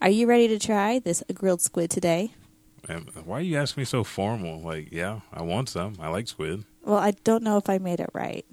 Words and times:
Are 0.00 0.10
you 0.10 0.26
ready 0.26 0.48
to 0.48 0.58
try 0.58 0.98
this 1.00 1.22
grilled 1.34 1.60
squid 1.60 1.90
today? 1.90 2.32
Why 3.24 3.38
are 3.38 3.42
you 3.42 3.56
asking 3.58 3.82
me 3.82 3.84
so 3.84 4.04
formal? 4.04 4.60
Like, 4.60 4.88
yeah, 4.92 5.20
I 5.32 5.42
want 5.42 5.68
some. 5.68 5.94
I 6.00 6.08
like 6.08 6.28
squid. 6.28 6.64
Well, 6.84 6.96
I 6.98 7.10
don't 7.24 7.42
know 7.42 7.56
if 7.58 7.68
I 7.68 7.78
made 7.78 8.00
it 8.00 8.08
right. 8.14 8.46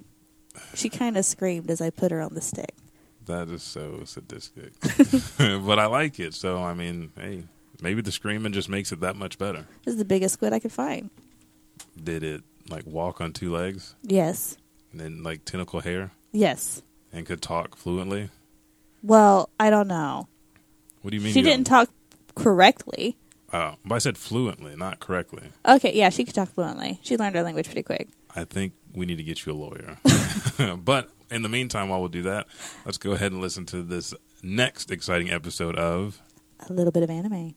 She 0.74 0.88
kind 0.88 1.16
of 1.16 1.24
screamed 1.24 1.70
as 1.70 1.80
I 1.80 1.90
put 1.90 2.10
her 2.10 2.20
on 2.20 2.34
the 2.34 2.40
stick. 2.40 2.74
That 3.26 3.48
is 3.48 3.62
so 3.62 4.02
sadistic. 4.04 4.72
but 5.38 5.78
I 5.78 5.86
like 5.86 6.20
it. 6.20 6.34
So, 6.34 6.62
I 6.62 6.74
mean, 6.74 7.12
hey, 7.16 7.44
maybe 7.80 8.02
the 8.02 8.12
screaming 8.12 8.52
just 8.52 8.68
makes 8.68 8.92
it 8.92 9.00
that 9.00 9.16
much 9.16 9.38
better. 9.38 9.66
This 9.84 9.92
is 9.94 9.98
the 9.98 10.04
biggest 10.04 10.34
squid 10.34 10.52
I 10.52 10.58
could 10.58 10.72
find. 10.72 11.10
Did 12.02 12.22
it 12.22 12.42
like 12.68 12.84
walk 12.86 13.20
on 13.20 13.32
two 13.32 13.52
legs 13.52 13.94
Yes. 14.02 14.56
and 14.90 15.00
then 15.00 15.22
like 15.22 15.44
tentacle 15.44 15.80
hair 15.80 16.10
Yes. 16.32 16.82
and 17.12 17.24
could 17.24 17.40
talk 17.40 17.76
fluently? 17.76 18.30
Well, 19.02 19.48
I 19.58 19.70
don't 19.70 19.88
know. 19.88 20.28
What 21.06 21.12
do 21.12 21.18
you 21.18 21.22
mean? 21.22 21.34
She 21.34 21.38
you 21.38 21.44
didn't 21.44 21.68
talk 21.68 21.88
correctly. 22.34 23.16
Oh, 23.52 23.76
but 23.84 23.94
I 23.94 23.98
said 23.98 24.18
fluently, 24.18 24.74
not 24.74 24.98
correctly. 24.98 25.50
Okay, 25.64 25.94
yeah, 25.94 26.08
she 26.08 26.24
could 26.24 26.34
talk 26.34 26.48
fluently. 26.48 26.98
She 27.04 27.16
learned 27.16 27.36
our 27.36 27.44
language 27.44 27.66
pretty 27.66 27.84
quick. 27.84 28.08
I 28.34 28.42
think 28.42 28.72
we 28.92 29.06
need 29.06 29.18
to 29.18 29.22
get 29.22 29.46
you 29.46 29.52
a 29.52 29.54
lawyer. 29.54 29.98
but 30.78 31.10
in 31.30 31.42
the 31.42 31.48
meantime, 31.48 31.90
while 31.90 32.00
we'll 32.00 32.08
do 32.08 32.22
that, 32.22 32.48
let's 32.84 32.98
go 32.98 33.12
ahead 33.12 33.30
and 33.30 33.40
listen 33.40 33.66
to 33.66 33.84
this 33.84 34.14
next 34.42 34.90
exciting 34.90 35.30
episode 35.30 35.76
of 35.76 36.20
A 36.68 36.72
little 36.72 36.90
bit 36.90 37.04
of 37.04 37.10
anime. 37.10 37.54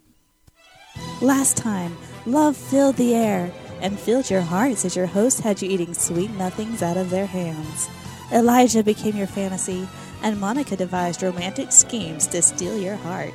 Last 1.19 1.57
time, 1.57 1.97
love 2.27 2.55
filled 2.55 2.97
the 2.97 3.15
air 3.15 3.51
and 3.81 3.99
filled 3.99 4.29
your 4.29 4.41
hearts 4.41 4.85
as 4.85 4.95
your 4.95 5.07
host 5.07 5.39
had 5.39 5.59
you 5.59 5.71
eating 5.71 5.95
sweet 5.95 6.29
nothings 6.35 6.83
out 6.83 6.97
of 6.97 7.09
their 7.09 7.25
hands. 7.25 7.89
Elijah 8.31 8.83
became 8.83 9.15
your 9.15 9.25
fantasy, 9.25 9.87
and 10.23 10.39
Monica 10.39 10.75
devised 10.75 11.23
romantic 11.23 11.71
schemes 11.71 12.27
to 12.27 12.41
steal 12.41 12.77
your 12.77 12.95
heart. 12.95 13.33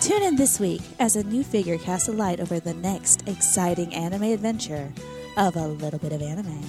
Tune 0.00 0.22
in 0.22 0.36
this 0.36 0.60
week 0.60 0.82
as 0.98 1.16
a 1.16 1.22
new 1.24 1.42
figure 1.42 1.78
casts 1.78 2.08
a 2.08 2.12
light 2.12 2.40
over 2.40 2.60
the 2.60 2.74
next 2.74 3.26
exciting 3.28 3.94
anime 3.94 4.24
adventure 4.24 4.92
of 5.36 5.56
A 5.56 5.66
Little 5.66 5.98
Bit 5.98 6.12
of 6.12 6.22
Anime. 6.22 6.62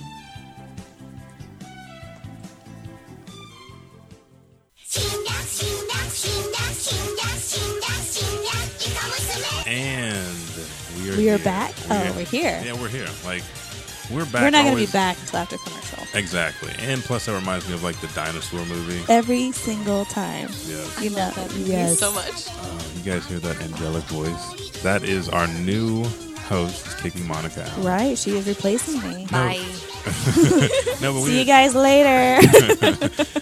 and 9.68 10.38
we 10.98 11.12
are 11.12 11.18
We 11.18 11.30
are 11.30 11.38
here. 11.38 11.38
back? 11.40 11.74
Oh, 11.90 12.14
we're 12.16 12.26
here. 12.26 12.62
Yeah, 12.64 12.74
we're 12.80 12.88
here. 12.90 13.08
Like 13.26 13.44
we're 14.12 14.26
back. 14.26 14.42
We're 14.42 14.50
not 14.52 14.64
going 14.66 14.78
to 14.78 14.86
be 14.86 14.92
back 14.92 15.18
until 15.20 15.40
after 15.40 15.58
commercial. 15.58 16.04
Exactly, 16.18 16.74
and 16.80 17.02
plus 17.02 17.26
that 17.26 17.34
reminds 17.36 17.68
me 17.68 17.74
of 17.74 17.84
like 17.84 18.00
the 18.02 18.08
dinosaur 18.08 18.66
movie. 18.66 19.02
Every 19.12 19.52
single 19.52 20.06
time. 20.06 20.50
Yes. 20.66 21.04
You 21.04 21.10
know, 21.12 21.30
That 21.32 21.52
movie 21.54 21.70
yes. 21.72 22.00
so 22.00 22.12
much. 22.14 22.48
Uh, 22.48 22.82
you 22.96 23.04
guys 23.04 23.26
hear 23.28 23.40
that 23.40 23.60
angelic 23.62 24.04
voice? 24.06 24.82
That 24.82 25.04
is 25.04 25.28
our 25.30 25.48
new 25.48 26.06
host 26.48 26.88
is 26.88 26.94
kicking 26.96 27.28
Monica 27.28 27.64
out. 27.64 27.78
Right, 27.84 28.18
she 28.18 28.32
is 28.38 28.48
replacing 28.48 29.02
me. 29.02 29.28
Bye. 29.32 29.64
No, 31.02 31.14
but 31.14 31.22
See 31.26 31.32
we 31.34 31.40
you 31.40 31.46
guys 31.46 31.76
later. 31.76 32.42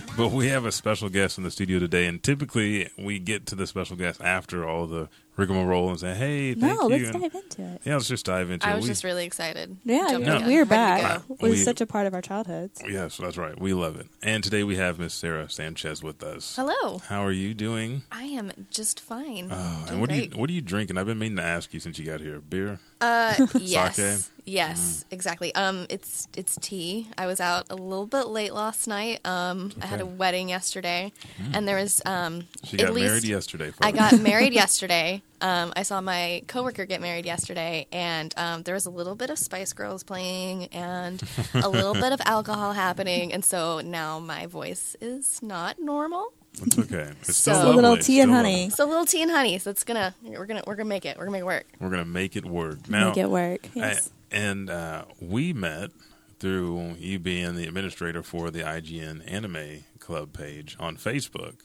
but 0.17 0.31
we 0.31 0.47
have 0.47 0.65
a 0.65 0.71
special 0.71 1.09
guest 1.09 1.37
in 1.37 1.43
the 1.43 1.51
studio 1.51 1.77
today, 1.79 2.05
and 2.07 2.21
typically 2.21 2.89
we 2.97 3.17
get 3.19 3.45
to 3.47 3.55
the 3.55 3.65
special 3.67 3.95
guest 3.95 4.19
after 4.21 4.67
all 4.67 4.87
the 4.87 5.07
rigmarole 5.37 5.89
and 5.89 5.99
say, 5.99 6.13
"Hey, 6.15 6.53
thank 6.53 6.79
no, 6.79 6.89
you." 6.89 6.97
let's 7.05 7.09
and- 7.15 7.21
dive 7.21 7.35
into 7.43 7.61
it. 7.75 7.81
Yeah, 7.85 7.93
let's 7.93 8.07
just 8.07 8.25
dive 8.25 8.49
into 8.49 8.65
I 8.67 8.71
it. 8.71 8.73
I 8.73 8.75
was 8.77 8.83
We- 8.83 8.89
just 8.89 9.03
really 9.03 9.25
excited. 9.25 9.77
Yeah, 9.85 10.07
Jumping 10.09 10.27
No. 10.27 10.39
we're 10.41 10.63
ready 10.63 10.63
to 10.63 10.65
back. 10.65 11.27
go. 11.27 11.33
It 11.35 11.41
was 11.43 11.51
We- 11.51 11.63
such 11.63 11.81
a 11.81 11.85
part 11.85 12.07
of 12.07 12.13
our 12.15 12.21
childhoods. 12.21 12.81
yes, 12.87 13.17
that's 13.17 13.37
right. 13.37 13.57
We 13.59 13.73
love 13.73 13.97
it. 13.99 14.07
And 14.23 14.43
today 14.43 14.63
we 14.63 14.75
have 14.77 14.97
Miss 14.99 15.13
Sara 15.13 15.49
Sanchez 15.49 16.01
with 16.03 16.23
us. 16.23 16.55
Hello. 16.57 16.97
How 17.07 17.23
are 17.23 17.31
you 17.31 17.53
doing? 17.53 18.01
I 18.11 18.23
am 18.23 18.51
just 18.71 18.99
fine. 18.99 19.49
Oh, 19.51 19.85
and 19.87 20.01
what 20.01 20.09
are 20.11 20.15
you 20.15 20.29
what 20.35 20.49
are 20.49 20.53
you 20.53 20.61
drinking? 20.61 20.97
I've 20.97 21.05
been 21.05 21.19
meaning 21.19 21.37
to 21.37 21.43
ask 21.43 21.73
you 21.73 21.79
since 21.79 21.99
you 21.99 22.05
got 22.05 22.19
here. 22.21 22.39
Beer? 22.41 22.79
Uh, 23.05 23.47
yes, 23.59 23.95
Sake? 24.25 24.31
yes, 24.45 25.05
exactly. 25.11 25.53
Um, 25.55 25.85
it's 25.89 26.27
it's 26.35 26.57
tea. 26.61 27.07
I 27.17 27.25
was 27.27 27.39
out 27.39 27.65
a 27.69 27.75
little 27.75 28.07
bit 28.07 28.27
late 28.27 28.53
last 28.53 28.87
night. 28.87 29.19
Um, 29.25 29.71
I 29.81 29.85
had 29.85 30.01
a 30.01 30.03
Mm. 30.05 30.17
wedding 30.17 30.49
yesterday, 30.49 31.11
and 31.53 31.67
there 31.67 31.77
was 31.77 32.01
um. 32.05 32.47
She 32.63 32.77
at 32.79 32.85
got 32.87 32.93
least 32.93 33.07
married 33.07 33.23
yesterday. 33.25 33.71
I 33.81 33.91
got 33.91 34.19
married 34.31 34.53
yesterday. 34.53 35.21
Um, 35.41 35.73
I 35.75 35.83
saw 35.83 36.01
my 36.01 36.41
coworker 36.47 36.85
get 36.85 37.01
married 37.01 37.25
yesterday, 37.25 37.85
and 37.91 38.33
um, 38.37 38.63
there 38.63 38.73
was 38.73 38.85
a 38.87 38.89
little 38.89 39.15
bit 39.15 39.29
of 39.29 39.37
Spice 39.37 39.73
Girls 39.73 40.03
playing 40.03 40.65
and 40.67 41.21
a 41.53 41.69
little 41.69 41.93
bit 41.93 42.11
of 42.13 42.21
alcohol 42.25 42.73
happening, 42.73 43.33
and 43.33 43.43
so 43.45 43.81
now 43.81 44.19
my 44.19 44.47
voice 44.47 44.95
is 45.01 45.41
not 45.43 45.77
normal. 45.79 46.33
It's 46.61 46.77
okay. 46.79 47.11
It's 47.21 47.35
So- 47.37 47.53
still 47.53 47.71
A 47.71 47.75
little 47.75 47.97
tea 47.97 48.19
and 48.21 48.31
honey. 48.31 48.49
lovely. 48.51 48.65
It's 48.65 48.79
a 48.79 48.85
little 48.85 49.05
tea 49.05 49.21
and 49.21 49.31
honey, 49.31 49.57
so 49.59 49.69
it's 49.69 49.83
gonna 49.83 50.13
we're 50.23 50.45
gonna 50.45 50.63
we're 50.67 50.75
gonna 50.75 50.89
make 50.89 51.05
it. 51.05 51.17
We're 51.17 51.25
gonna 51.25 51.31
make 51.33 51.41
it 51.41 51.45
work. 51.45 51.65
We're 51.79 51.89
gonna 51.89 52.05
make 52.05 52.35
it 52.35 52.45
work. 52.45 52.89
Now, 52.89 53.07
Make 53.09 53.17
it 53.17 53.29
work. 53.29 53.67
I- 53.75 53.79
Yes. 53.79 54.09
and 54.31 54.69
uh, 54.69 55.05
we 55.19 55.53
met 55.53 55.91
through 56.39 56.95
you 56.99 57.17
being 57.19 57.55
the 57.55 57.65
administrator 57.67 58.21
for 58.23 58.51
the 58.51 58.59
IGN 58.61 59.21
Anime 59.31 59.83
Club 59.99 60.33
page 60.33 60.75
on 60.79 60.97
Facebook. 60.97 61.55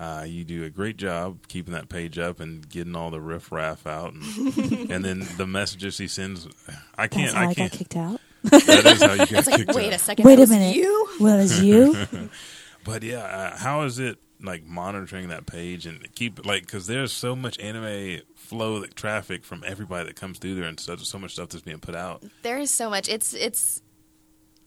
Uh, 0.00 0.24
you 0.26 0.44
do 0.44 0.62
a 0.64 0.70
great 0.70 0.96
job 0.96 1.38
keeping 1.48 1.72
that 1.74 1.88
page 1.88 2.18
up 2.18 2.38
and 2.38 2.68
getting 2.68 2.94
all 2.94 3.10
the 3.10 3.20
riff 3.20 3.50
raff 3.50 3.84
out, 3.86 4.12
and, 4.12 4.26
and 4.90 5.04
then 5.04 5.26
the 5.36 5.46
messages 5.46 5.98
he 5.98 6.06
sends. 6.06 6.46
I 6.96 7.08
can't. 7.08 7.32
That's 7.32 7.34
how 7.34 7.40
I, 7.40 7.44
I 7.44 7.46
got 7.48 7.56
can't. 7.56 7.72
kicked 7.72 7.96
out. 7.96 8.20
That 8.44 8.86
is 8.86 9.02
how 9.02 9.12
you 9.14 9.18
got 9.18 9.32
It's 9.32 9.46
like 9.48 9.56
kicked 9.56 9.74
wait 9.74 9.88
out. 9.88 9.92
a 9.94 9.98
second. 9.98 10.24
Wait 10.24 10.38
a 10.38 10.46
minute. 10.46 10.76
You? 10.76 11.08
Well, 11.18 11.38
Was 11.38 11.60
you? 11.62 12.06
But 12.84 13.02
yeah, 13.02 13.18
uh, 13.18 13.56
how 13.58 13.82
is 13.82 13.98
it 13.98 14.18
like 14.42 14.64
monitoring 14.64 15.28
that 15.28 15.46
page 15.46 15.86
and 15.86 16.06
keep 16.14 16.44
like 16.46 16.62
because 16.62 16.86
there's 16.86 17.12
so 17.12 17.34
much 17.34 17.58
anime 17.58 18.20
flow 18.34 18.76
like, 18.76 18.94
traffic 18.94 19.44
from 19.44 19.64
everybody 19.66 20.06
that 20.06 20.16
comes 20.16 20.38
through 20.38 20.54
there 20.54 20.64
and 20.64 20.78
so, 20.78 20.96
so 20.96 21.18
much 21.18 21.32
stuff 21.32 21.48
that's 21.48 21.64
being 21.64 21.80
put 21.80 21.94
out. 21.94 22.22
There 22.42 22.58
is 22.58 22.70
so 22.70 22.88
much. 22.88 23.08
It's 23.08 23.34
it's 23.34 23.82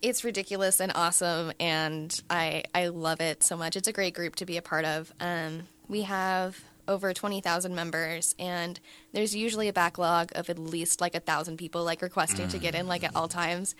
it's 0.02 0.24
ridiculous 0.24 0.80
and 0.82 0.92
awesome, 0.96 1.52
and 1.60 2.20
I 2.30 2.64
I 2.74 2.88
love 2.88 3.22
it 3.22 3.44
so 3.44 3.56
much. 3.56 3.76
It's 3.76 3.88
a 3.88 3.94
great 3.94 4.14
group 4.14 4.36
to 4.38 4.46
be 4.46 4.58
a 4.58 4.62
part 4.62 4.86
of. 4.86 5.14
Um, 5.20 5.64
we 5.88 6.02
have 6.04 6.60
over 6.88 7.14
twenty 7.14 7.42
thousand 7.42 7.76
members, 7.76 8.36
and 8.40 8.80
there's 9.14 9.36
usually 9.36 9.68
a 9.68 9.74
backlog 9.74 10.32
of 10.36 10.50
at 10.50 10.60
least 10.60 11.02
like 11.02 11.16
a 11.16 11.20
thousand 11.20 11.58
people 11.58 11.84
like 11.84 12.02
requesting 12.02 12.48
to 12.50 12.58
get 12.58 12.76
in 12.76 12.88
like 12.88 13.04
at 13.04 13.16
all 13.16 13.28
times, 13.28 13.76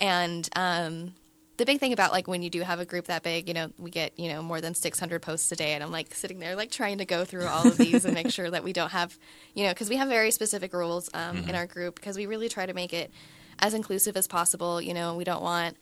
and 0.00 0.48
um. 0.56 1.14
The 1.58 1.66
big 1.66 1.80
thing 1.80 1.92
about 1.92 2.12
like 2.12 2.26
when 2.26 2.42
you 2.42 2.50
do 2.50 2.62
have 2.62 2.80
a 2.80 2.84
group 2.84 3.06
that 3.06 3.22
big, 3.22 3.48
you 3.48 3.54
know, 3.54 3.70
we 3.78 3.90
get 3.90 4.18
you 4.18 4.28
know 4.28 4.42
more 4.42 4.60
than 4.60 4.74
600 4.74 5.20
posts 5.20 5.52
a 5.52 5.56
day, 5.56 5.74
and 5.74 5.82
I'm 5.82 5.92
like 5.92 6.14
sitting 6.14 6.38
there 6.38 6.56
like 6.56 6.70
trying 6.70 6.98
to 6.98 7.04
go 7.04 7.24
through 7.24 7.46
all 7.46 7.66
of 7.66 7.76
these 7.76 8.04
and 8.04 8.14
make 8.14 8.30
sure 8.38 8.50
that 8.50 8.64
we 8.64 8.72
don't 8.72 8.90
have, 8.90 9.18
you 9.54 9.64
know, 9.64 9.70
because 9.70 9.90
we 9.90 9.96
have 9.96 10.08
very 10.08 10.30
specific 10.30 10.72
rules 10.72 11.10
um, 11.14 11.38
in 11.48 11.54
our 11.54 11.66
group 11.66 11.96
because 11.96 12.16
we 12.16 12.26
really 12.26 12.48
try 12.48 12.64
to 12.64 12.74
make 12.74 12.94
it 12.94 13.10
as 13.58 13.74
inclusive 13.74 14.16
as 14.16 14.26
possible. 14.26 14.80
You 14.80 14.94
know, 14.94 15.16
we 15.16 15.24
don't 15.24 15.42
want 15.42 15.76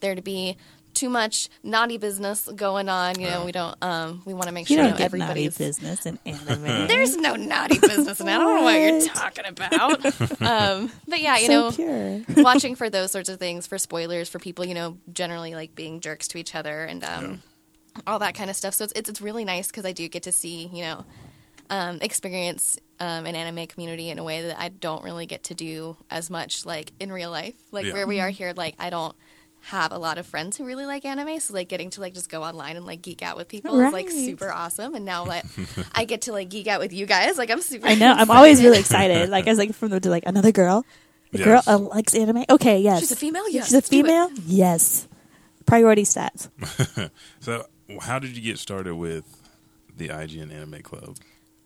there 0.00 0.14
to 0.14 0.22
be 0.22 0.56
too 0.94 1.08
much 1.08 1.48
naughty 1.62 1.96
business 1.98 2.48
going 2.54 2.88
on. 2.88 3.18
You 3.20 3.26
know, 3.28 3.44
we 3.44 3.52
don't. 3.52 3.76
Um, 3.82 4.22
we 4.24 4.34
want 4.34 4.46
to 4.48 4.52
make 4.52 4.68
You 4.68 4.76
sure 4.76 4.84
don't 4.84 4.98
you 4.98 5.04
know, 5.04 5.08
get 5.08 5.12
naughty 5.12 5.46
everybody's. 5.46 5.58
business 5.58 6.06
in 6.06 6.18
anime. 6.26 6.86
There's 6.88 7.16
no 7.16 7.36
naughty 7.36 7.78
business, 7.78 8.20
and 8.20 8.28
I 8.30 8.38
don't 8.38 8.56
know 8.56 8.62
what 8.62 8.80
you're 8.80 9.08
talking 9.14 9.46
about. 9.46 10.04
um, 10.42 10.92
but 11.08 11.20
yeah, 11.20 11.38
you 11.38 11.46
so 11.46 11.52
know, 11.52 11.70
pure. 11.72 12.22
watching 12.44 12.74
for 12.74 12.90
those 12.90 13.10
sorts 13.12 13.28
of 13.28 13.38
things, 13.38 13.66
for 13.66 13.78
spoilers, 13.78 14.28
for 14.28 14.38
people, 14.38 14.64
you 14.64 14.74
know, 14.74 14.98
generally 15.12 15.54
like 15.54 15.74
being 15.74 16.00
jerks 16.00 16.28
to 16.28 16.38
each 16.38 16.54
other 16.54 16.84
and 16.84 17.04
um, 17.04 17.42
all 18.06 18.18
that 18.18 18.34
kind 18.34 18.50
of 18.50 18.56
stuff. 18.56 18.74
So 18.74 18.84
it's 18.84 18.92
it's, 18.96 19.08
it's 19.10 19.20
really 19.20 19.44
nice 19.44 19.68
because 19.68 19.84
I 19.84 19.92
do 19.92 20.08
get 20.08 20.24
to 20.24 20.32
see, 20.32 20.68
you 20.72 20.82
know, 20.82 21.04
um, 21.70 21.98
experience 22.02 22.78
um, 22.98 23.26
an 23.26 23.34
anime 23.36 23.66
community 23.68 24.10
in 24.10 24.18
a 24.18 24.24
way 24.24 24.42
that 24.42 24.60
I 24.60 24.68
don't 24.68 25.04
really 25.04 25.26
get 25.26 25.44
to 25.44 25.54
do 25.54 25.96
as 26.10 26.28
much 26.28 26.66
like 26.66 26.92
in 27.00 27.12
real 27.12 27.30
life. 27.30 27.54
Like 27.70 27.86
Yeah. 27.86 27.92
where 27.94 28.06
we 28.06 28.20
are 28.20 28.28
here, 28.30 28.52
like 28.56 28.74
I 28.78 28.90
don't 28.90 29.14
have 29.62 29.92
a 29.92 29.98
lot 29.98 30.18
of 30.18 30.26
friends 30.26 30.56
who 30.56 30.64
really 30.64 30.86
like 30.86 31.04
anime, 31.04 31.38
so 31.40 31.52
like 31.54 31.68
getting 31.68 31.90
to 31.90 32.00
like 32.00 32.14
just 32.14 32.28
go 32.30 32.42
online 32.42 32.76
and 32.76 32.86
like 32.86 33.02
geek 33.02 33.22
out 33.22 33.36
with 33.36 33.48
people 33.48 33.78
is 33.80 33.92
like 33.92 34.10
super 34.10 34.50
awesome. 34.50 34.94
And 34.94 35.04
now 35.04 35.24
like 35.24 35.44
I 35.94 36.04
get 36.04 36.22
to 36.22 36.32
like 36.32 36.48
geek 36.48 36.66
out 36.66 36.80
with 36.80 36.92
you 36.92 37.06
guys, 37.06 37.36
like 37.38 37.50
I'm 37.50 37.60
super. 37.60 37.86
I 37.86 37.94
know. 37.94 38.12
I'm 38.12 38.30
always 38.30 38.62
really 38.62 38.78
excited. 38.78 39.28
Like 39.28 39.46
I 39.46 39.50
was 39.50 39.58
like 39.58 39.74
from 39.74 39.90
the 39.90 40.00
to 40.00 40.10
like 40.10 40.24
another 40.26 40.52
girl. 40.52 40.84
The 41.32 41.38
Yes. 41.38 41.46
girl 41.46 41.62
uh, 41.66 41.78
likes 41.78 42.14
anime. 42.14 42.44
Okay, 42.50 42.80
yes. 42.80 43.00
She's 43.00 43.12
a 43.12 43.16
female? 43.16 43.48
Yes, 43.48 43.66
She's 43.66 43.72
a 43.74 43.76
let's 43.76 43.88
do 43.88 44.00
it. 44.00 44.02
female. 44.02 44.30
Yes. 44.46 45.06
Priority 45.66 46.02
stats. 46.02 46.48
So, 47.40 47.66
how 48.00 48.18
did 48.18 48.36
you 48.36 48.42
get 48.42 48.58
started 48.58 48.96
with 48.96 49.24
the 49.96 50.08
IGN 50.08 50.52
Anime 50.52 50.82
Club? 50.82 51.16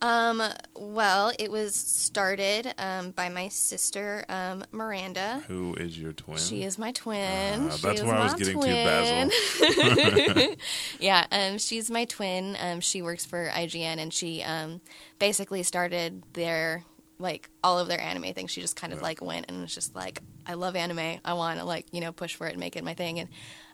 Um, 0.05 0.43
well, 0.77 1.33
it 1.39 1.51
was 1.51 1.75
started 1.75 2.75
um, 2.77 3.13
by 3.13 3.31
my 3.31 3.49
sister 3.49 4.27
um, 4.29 4.63
Miranda. 4.71 5.43
Who 5.49 5.73
is 5.77 5.99
your 5.99 6.13
twin? 6.13 6.37
She 6.37 6.63
is 6.63 6.79
my 6.79 6.93
twin. 6.93 7.71
She 7.71 7.81
that's 7.81 8.03
where 8.03 8.15
I 8.15 8.25
was 8.25 8.35
getting 8.35 8.61
to, 8.61 8.67
twin. 8.67 9.31
Basil. 9.31 10.57
yeah, 11.01 11.25
um, 11.33 11.57
she's 11.57 11.91
my 11.91 12.05
twin. 12.05 12.55
Um, 12.61 12.81
she 12.81 13.01
works 13.01 13.25
for 13.25 13.49
IGN, 13.49 13.97
and 13.97 14.13
she 14.13 14.43
um, 14.43 14.83
basically 15.19 15.63
started 15.63 16.23
their 16.35 16.85
like 17.19 17.49
all 17.63 17.79
of 17.79 17.89
their 17.89 18.01
anime 18.01 18.35
things. 18.35 18.51
She 18.51 18.61
just 18.61 18.77
kind 18.77 18.93
of 18.93 19.01
like 19.01 19.23
went 19.23 19.47
and 19.49 19.63
was 19.63 19.75
just 19.75 19.97
like, 19.97 20.21
I 20.47 20.53
love 20.53 20.77
anime. 20.77 21.19
I 21.25 21.33
want 21.33 21.61
to 21.61 21.65
like 21.65 21.87
you 21.93 22.03
know 22.03 22.13
push 22.13 22.35
for 22.35 22.47
it 22.47 22.51
and 22.51 22.61
make 22.61 22.77
it 22.77 22.85
my 22.85 22.93
thing. 22.93 23.21
And 23.21 23.29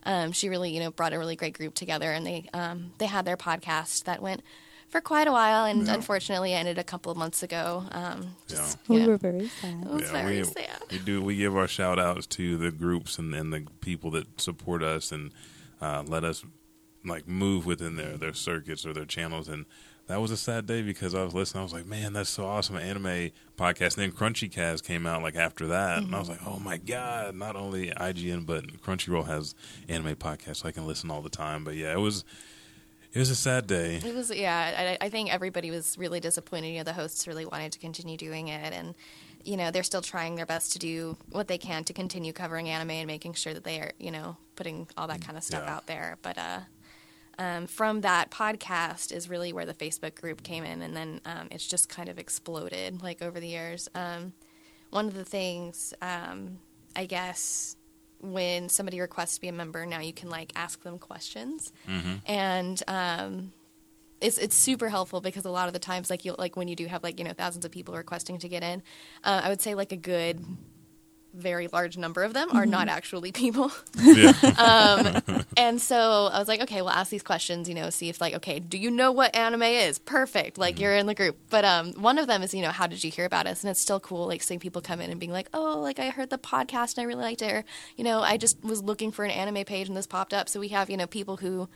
um, 0.05 0.31
she 0.31 0.47
really 0.47 0.71
you 0.71 0.79
know 0.79 0.91
brought 0.91 1.11
a 1.11 1.19
really 1.19 1.35
great 1.35 1.57
group 1.57 1.73
together, 1.73 2.09
and 2.09 2.25
they 2.25 2.47
um, 2.53 2.93
they 2.99 3.07
had 3.07 3.25
their 3.25 3.35
podcast 3.35 4.05
that 4.05 4.21
went 4.21 4.43
for 4.91 5.01
quite 5.01 5.27
a 5.27 5.31
while, 5.31 5.65
and 5.65 5.87
Yeah. 5.87 5.93
unfortunately 5.95 6.53
ended 6.53 6.77
a 6.77 6.83
couple 6.83 7.11
of 7.11 7.17
months 7.17 7.41
ago. 7.41 7.85
Um, 7.91 8.35
just, 8.47 8.77
Yeah. 8.87 8.95
you 8.97 9.01
We 9.03 9.07
were 9.07 9.17
very 9.17 9.49
sad. 9.61 9.81
it 9.83 9.87
was 9.89 10.01
Yeah, 10.03 10.11
very 10.11 10.37
we, 10.39 10.43
sad. 10.43 10.81
we 10.91 10.99
do. 10.99 11.21
We 11.21 11.35
give 11.37 11.55
our 11.57 11.67
shout 11.67 11.97
outs 11.97 12.27
to 12.27 12.57
the 12.57 12.71
groups 12.71 13.17
and, 13.17 13.33
and 13.33 13.51
the 13.51 13.65
people 13.79 14.11
that 14.11 14.39
support 14.39 14.83
us 14.83 15.11
and 15.11 15.31
uh, 15.81 16.03
let 16.05 16.23
us 16.23 16.43
like 17.03 17.27
move 17.27 17.65
within 17.65 17.95
their 17.95 18.15
their 18.17 18.33
circuits 18.33 18.85
or 18.85 18.93
their 18.93 19.05
channels. 19.05 19.47
And 19.47 19.65
that 20.07 20.19
was 20.21 20.29
a 20.29 20.37
sad 20.37 20.67
day 20.67 20.81
because 20.81 21.15
I 21.15 21.23
was 21.23 21.33
listening. 21.33 21.61
I 21.61 21.63
was 21.63 21.73
like, 21.73 21.85
man, 21.85 22.11
that's 22.13 22.29
so 22.29 22.45
awesome, 22.45 22.75
anime 22.75 23.31
podcast. 23.57 23.97
And 23.97 24.03
then 24.03 24.11
Crunchy 24.11 24.51
Cast 24.51 24.83
came 24.83 25.07
out 25.07 25.23
like 25.23 25.35
after 25.37 25.67
that, 25.67 25.99
and 25.99 26.13
I 26.13 26.19
was 26.19 26.27
like, 26.29 26.45
oh 26.45 26.59
my 26.59 26.77
god! 26.77 27.33
Not 27.33 27.55
only 27.55 27.91
IGN 27.91 28.45
but 28.45 28.65
Crunchyroll 28.83 29.25
has 29.27 29.55
anime 29.87 30.15
podcasts, 30.15 30.57
so 30.57 30.67
I 30.67 30.71
can 30.73 30.85
listen 30.85 31.09
all 31.09 31.21
the 31.21 31.29
time. 31.29 31.63
But 31.63 31.75
yeah, 31.75 31.93
it 31.93 31.99
was 31.99 32.25
it 33.13 33.19
was 33.19 33.29
a 33.29 33.35
sad 33.35 33.67
day. 33.67 33.95
It 34.03 34.15
was, 34.15 34.31
yeah. 34.33 34.97
I, 35.01 35.05
I 35.05 35.09
think 35.09 35.33
everybody 35.33 35.71
was 35.71 35.97
really 35.97 36.19
disappointed. 36.19 36.69
You 36.69 36.77
know, 36.79 36.83
the 36.83 36.93
hosts 36.93 37.27
really 37.27 37.45
wanted 37.45 37.71
to 37.73 37.79
continue 37.79 38.17
doing 38.17 38.47
it, 38.49 38.73
and 38.73 38.95
you 39.43 39.57
know, 39.57 39.71
they're 39.71 39.81
still 39.83 40.01
trying 40.03 40.35
their 40.35 40.45
best 40.45 40.71
to 40.73 40.79
do 40.79 41.17
what 41.31 41.47
they 41.47 41.57
can 41.57 41.83
to 41.85 41.93
continue 41.93 42.31
covering 42.31 42.69
anime 42.69 42.91
and 42.91 43.07
making 43.07 43.33
sure 43.33 43.53
that 43.55 43.63
they 43.63 43.79
are, 43.79 43.91
you 43.99 44.11
know, 44.11 44.37
putting 44.55 44.87
all 44.97 45.07
that 45.07 45.19
kind 45.21 45.35
of 45.35 45.43
stuff 45.43 45.63
Yeah. 45.65 45.75
out 45.75 45.87
there. 45.87 46.17
But 46.21 46.37
uh, 46.37 46.59
um, 47.39 47.65
from 47.65 48.01
that 48.01 48.29
podcast 48.29 49.11
is 49.11 49.27
really 49.29 49.51
where 49.51 49.65
the 49.65 49.73
Facebook 49.73 50.13
group 50.13 50.43
came 50.43 50.63
in, 50.63 50.81
and 50.83 50.95
then 50.95 51.21
um, 51.25 51.47
it's 51.49 51.65
just 51.67 51.89
kind 51.89 52.07
of 52.07 52.19
exploded 52.19 53.01
like 53.01 53.21
over 53.23 53.39
the 53.39 53.47
years. 53.47 53.89
Um, 53.95 54.33
one 54.91 55.07
of 55.07 55.15
the 55.15 55.25
things, 55.25 55.93
um, 56.03 56.59
I 56.95 57.05
guess, 57.05 57.77
when 58.21 58.69
somebody 58.69 58.99
requests 59.01 59.35
to 59.35 59.41
be 59.41 59.47
a 59.47 59.51
member, 59.53 59.85
now 59.85 59.99
you 59.99 60.13
can 60.13 60.29
like 60.29 60.51
ask 60.55 60.81
them 60.83 60.99
questions, 60.99 61.71
and 62.25 62.81
um, 62.87 63.51
it's 64.21 64.37
it's 64.37 64.55
super 64.55 64.89
helpful 64.89 65.21
because 65.21 65.45
a 65.45 65.49
lot 65.49 65.67
of 65.67 65.73
the 65.73 65.79
times, 65.79 66.09
like 66.09 66.23
you 66.25 66.35
like 66.37 66.55
when 66.55 66.67
you 66.67 66.75
do 66.75 66.85
have 66.85 67.03
like 67.03 67.17
you 67.19 67.25
know 67.25 67.33
thousands 67.33 67.65
of 67.65 67.71
people 67.71 67.95
requesting 67.95 68.37
to 68.39 68.47
get 68.47 68.63
in, 68.63 68.83
uh, 69.23 69.41
I 69.43 69.49
would 69.49 69.61
say 69.61 69.73
like 69.75 69.91
a 69.91 69.97
good, 69.97 70.43
very 71.33 71.67
large 71.67 71.97
number 71.97 72.23
of 72.23 72.33
them 72.33 72.49
are 72.51 72.65
not 72.65 72.87
mm-hmm. 72.87 72.97
actually 72.97 73.31
people. 73.31 73.71
Yeah. 74.01 74.33
Um, 74.61 75.45
and 75.57 75.81
so 75.81 76.29
I 76.31 76.39
was 76.39 76.47
like, 76.47 76.61
okay, 76.61 76.81
well, 76.81 76.91
ask 76.91 77.09
these 77.09 77.23
questions, 77.23 77.67
you 77.69 77.75
know, 77.75 77.89
see 77.89 78.09
if 78.09 78.19
like, 78.19 78.35
okay, 78.35 78.59
do 78.59 78.77
you 78.77 78.91
know 78.91 79.11
what 79.11 79.35
anime 79.35 79.63
is? 79.63 79.99
Perfect. 79.99 80.57
Like 80.57 80.75
mm-hmm. 80.75 80.83
you're 80.83 80.95
in 80.95 81.05
the 81.05 81.15
group. 81.15 81.37
But 81.49 81.65
um, 81.65 81.93
one 81.93 82.17
of 82.17 82.27
them 82.27 82.41
is, 82.41 82.53
you 82.53 82.61
know, 82.61 82.71
how 82.71 82.87
did 82.87 83.03
you 83.03 83.11
hear 83.11 83.25
about 83.25 83.47
us? 83.47 83.63
And 83.63 83.71
it's 83.71 83.79
still 83.79 83.99
cool, 83.99 84.27
like 84.27 84.43
seeing 84.43 84.59
people 84.59 84.81
come 84.81 85.01
in 85.01 85.09
and 85.09 85.19
being 85.19 85.31
like, 85.31 85.49
oh, 85.53 85.79
like 85.79 85.99
I 85.99 86.09
heard 86.09 86.29
the 86.29 86.37
podcast 86.37 86.97
and 86.97 87.03
I 87.03 87.07
really 87.07 87.23
liked 87.23 87.41
it. 87.41 87.51
Or, 87.51 87.63
you 87.95 88.03
know, 88.03 88.21
I 88.21 88.37
just 88.37 88.63
was 88.63 88.83
looking 88.83 89.11
for 89.11 89.23
an 89.25 89.31
anime 89.31 89.63
page 89.65 89.87
and 89.87 89.97
this 89.97 90.07
popped 90.07 90.33
up. 90.33 90.49
So 90.49 90.59
we 90.59 90.69
have, 90.69 90.89
you 90.89 90.97
know, 90.97 91.07
people 91.07 91.37
who 91.37 91.69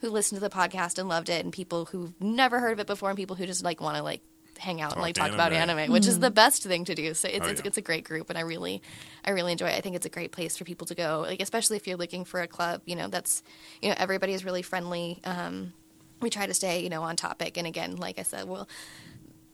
who 0.00 0.10
listened 0.10 0.40
to 0.40 0.48
the 0.48 0.54
podcast 0.54 0.98
and 0.98 1.08
loved 1.08 1.28
it 1.28 1.44
and 1.44 1.52
people 1.52 1.86
who've 1.86 2.12
never 2.20 2.58
heard 2.58 2.72
of 2.72 2.80
it 2.80 2.86
before 2.86 3.10
and 3.10 3.18
people 3.18 3.36
who 3.36 3.46
just 3.46 3.64
like 3.64 3.80
want 3.80 3.96
to 3.96 4.02
like 4.02 4.22
hang 4.60 4.80
out 4.80 4.92
and 4.92 5.00
like 5.00 5.14
talk 5.14 5.32
about 5.32 5.52
anime. 5.52 5.78
anime, 5.78 5.92
which 5.92 6.06
is 6.06 6.20
the 6.20 6.30
best 6.30 6.62
thing 6.62 6.84
to 6.84 6.94
do. 6.94 7.14
So 7.14 7.28
it's, 7.28 7.44
Oh, 7.44 7.50
it's 7.50 7.60
yeah. 7.60 7.66
it's 7.66 7.78
a 7.78 7.82
great 7.82 8.04
group, 8.04 8.28
and 8.30 8.38
I 8.38 8.42
really, 8.42 8.82
I 9.24 9.30
really 9.30 9.52
enjoy 9.52 9.66
it. 9.68 9.74
I 9.76 9.80
think 9.80 9.96
it's 9.96 10.06
a 10.06 10.10
great 10.10 10.32
place 10.32 10.56
for 10.56 10.64
people 10.64 10.86
to 10.86 10.94
go, 10.94 11.24
like 11.26 11.40
especially 11.40 11.76
if 11.76 11.86
you're 11.86 11.96
looking 11.96 12.24
for 12.24 12.40
a 12.40 12.46
club. 12.46 12.82
You 12.84 12.96
know, 12.96 13.08
that's 13.08 13.42
you 13.82 13.88
know 13.88 13.94
everybody 13.98 14.32
is 14.34 14.44
really 14.44 14.62
friendly. 14.62 15.20
Um, 15.24 15.72
we 16.20 16.30
try 16.30 16.46
to 16.46 16.54
stay 16.54 16.82
you 16.82 16.90
know 16.90 17.02
on 17.02 17.16
topic, 17.16 17.56
and 17.56 17.66
again, 17.66 17.96
like 17.96 18.18
I 18.18 18.22
said, 18.22 18.46
well. 18.48 18.68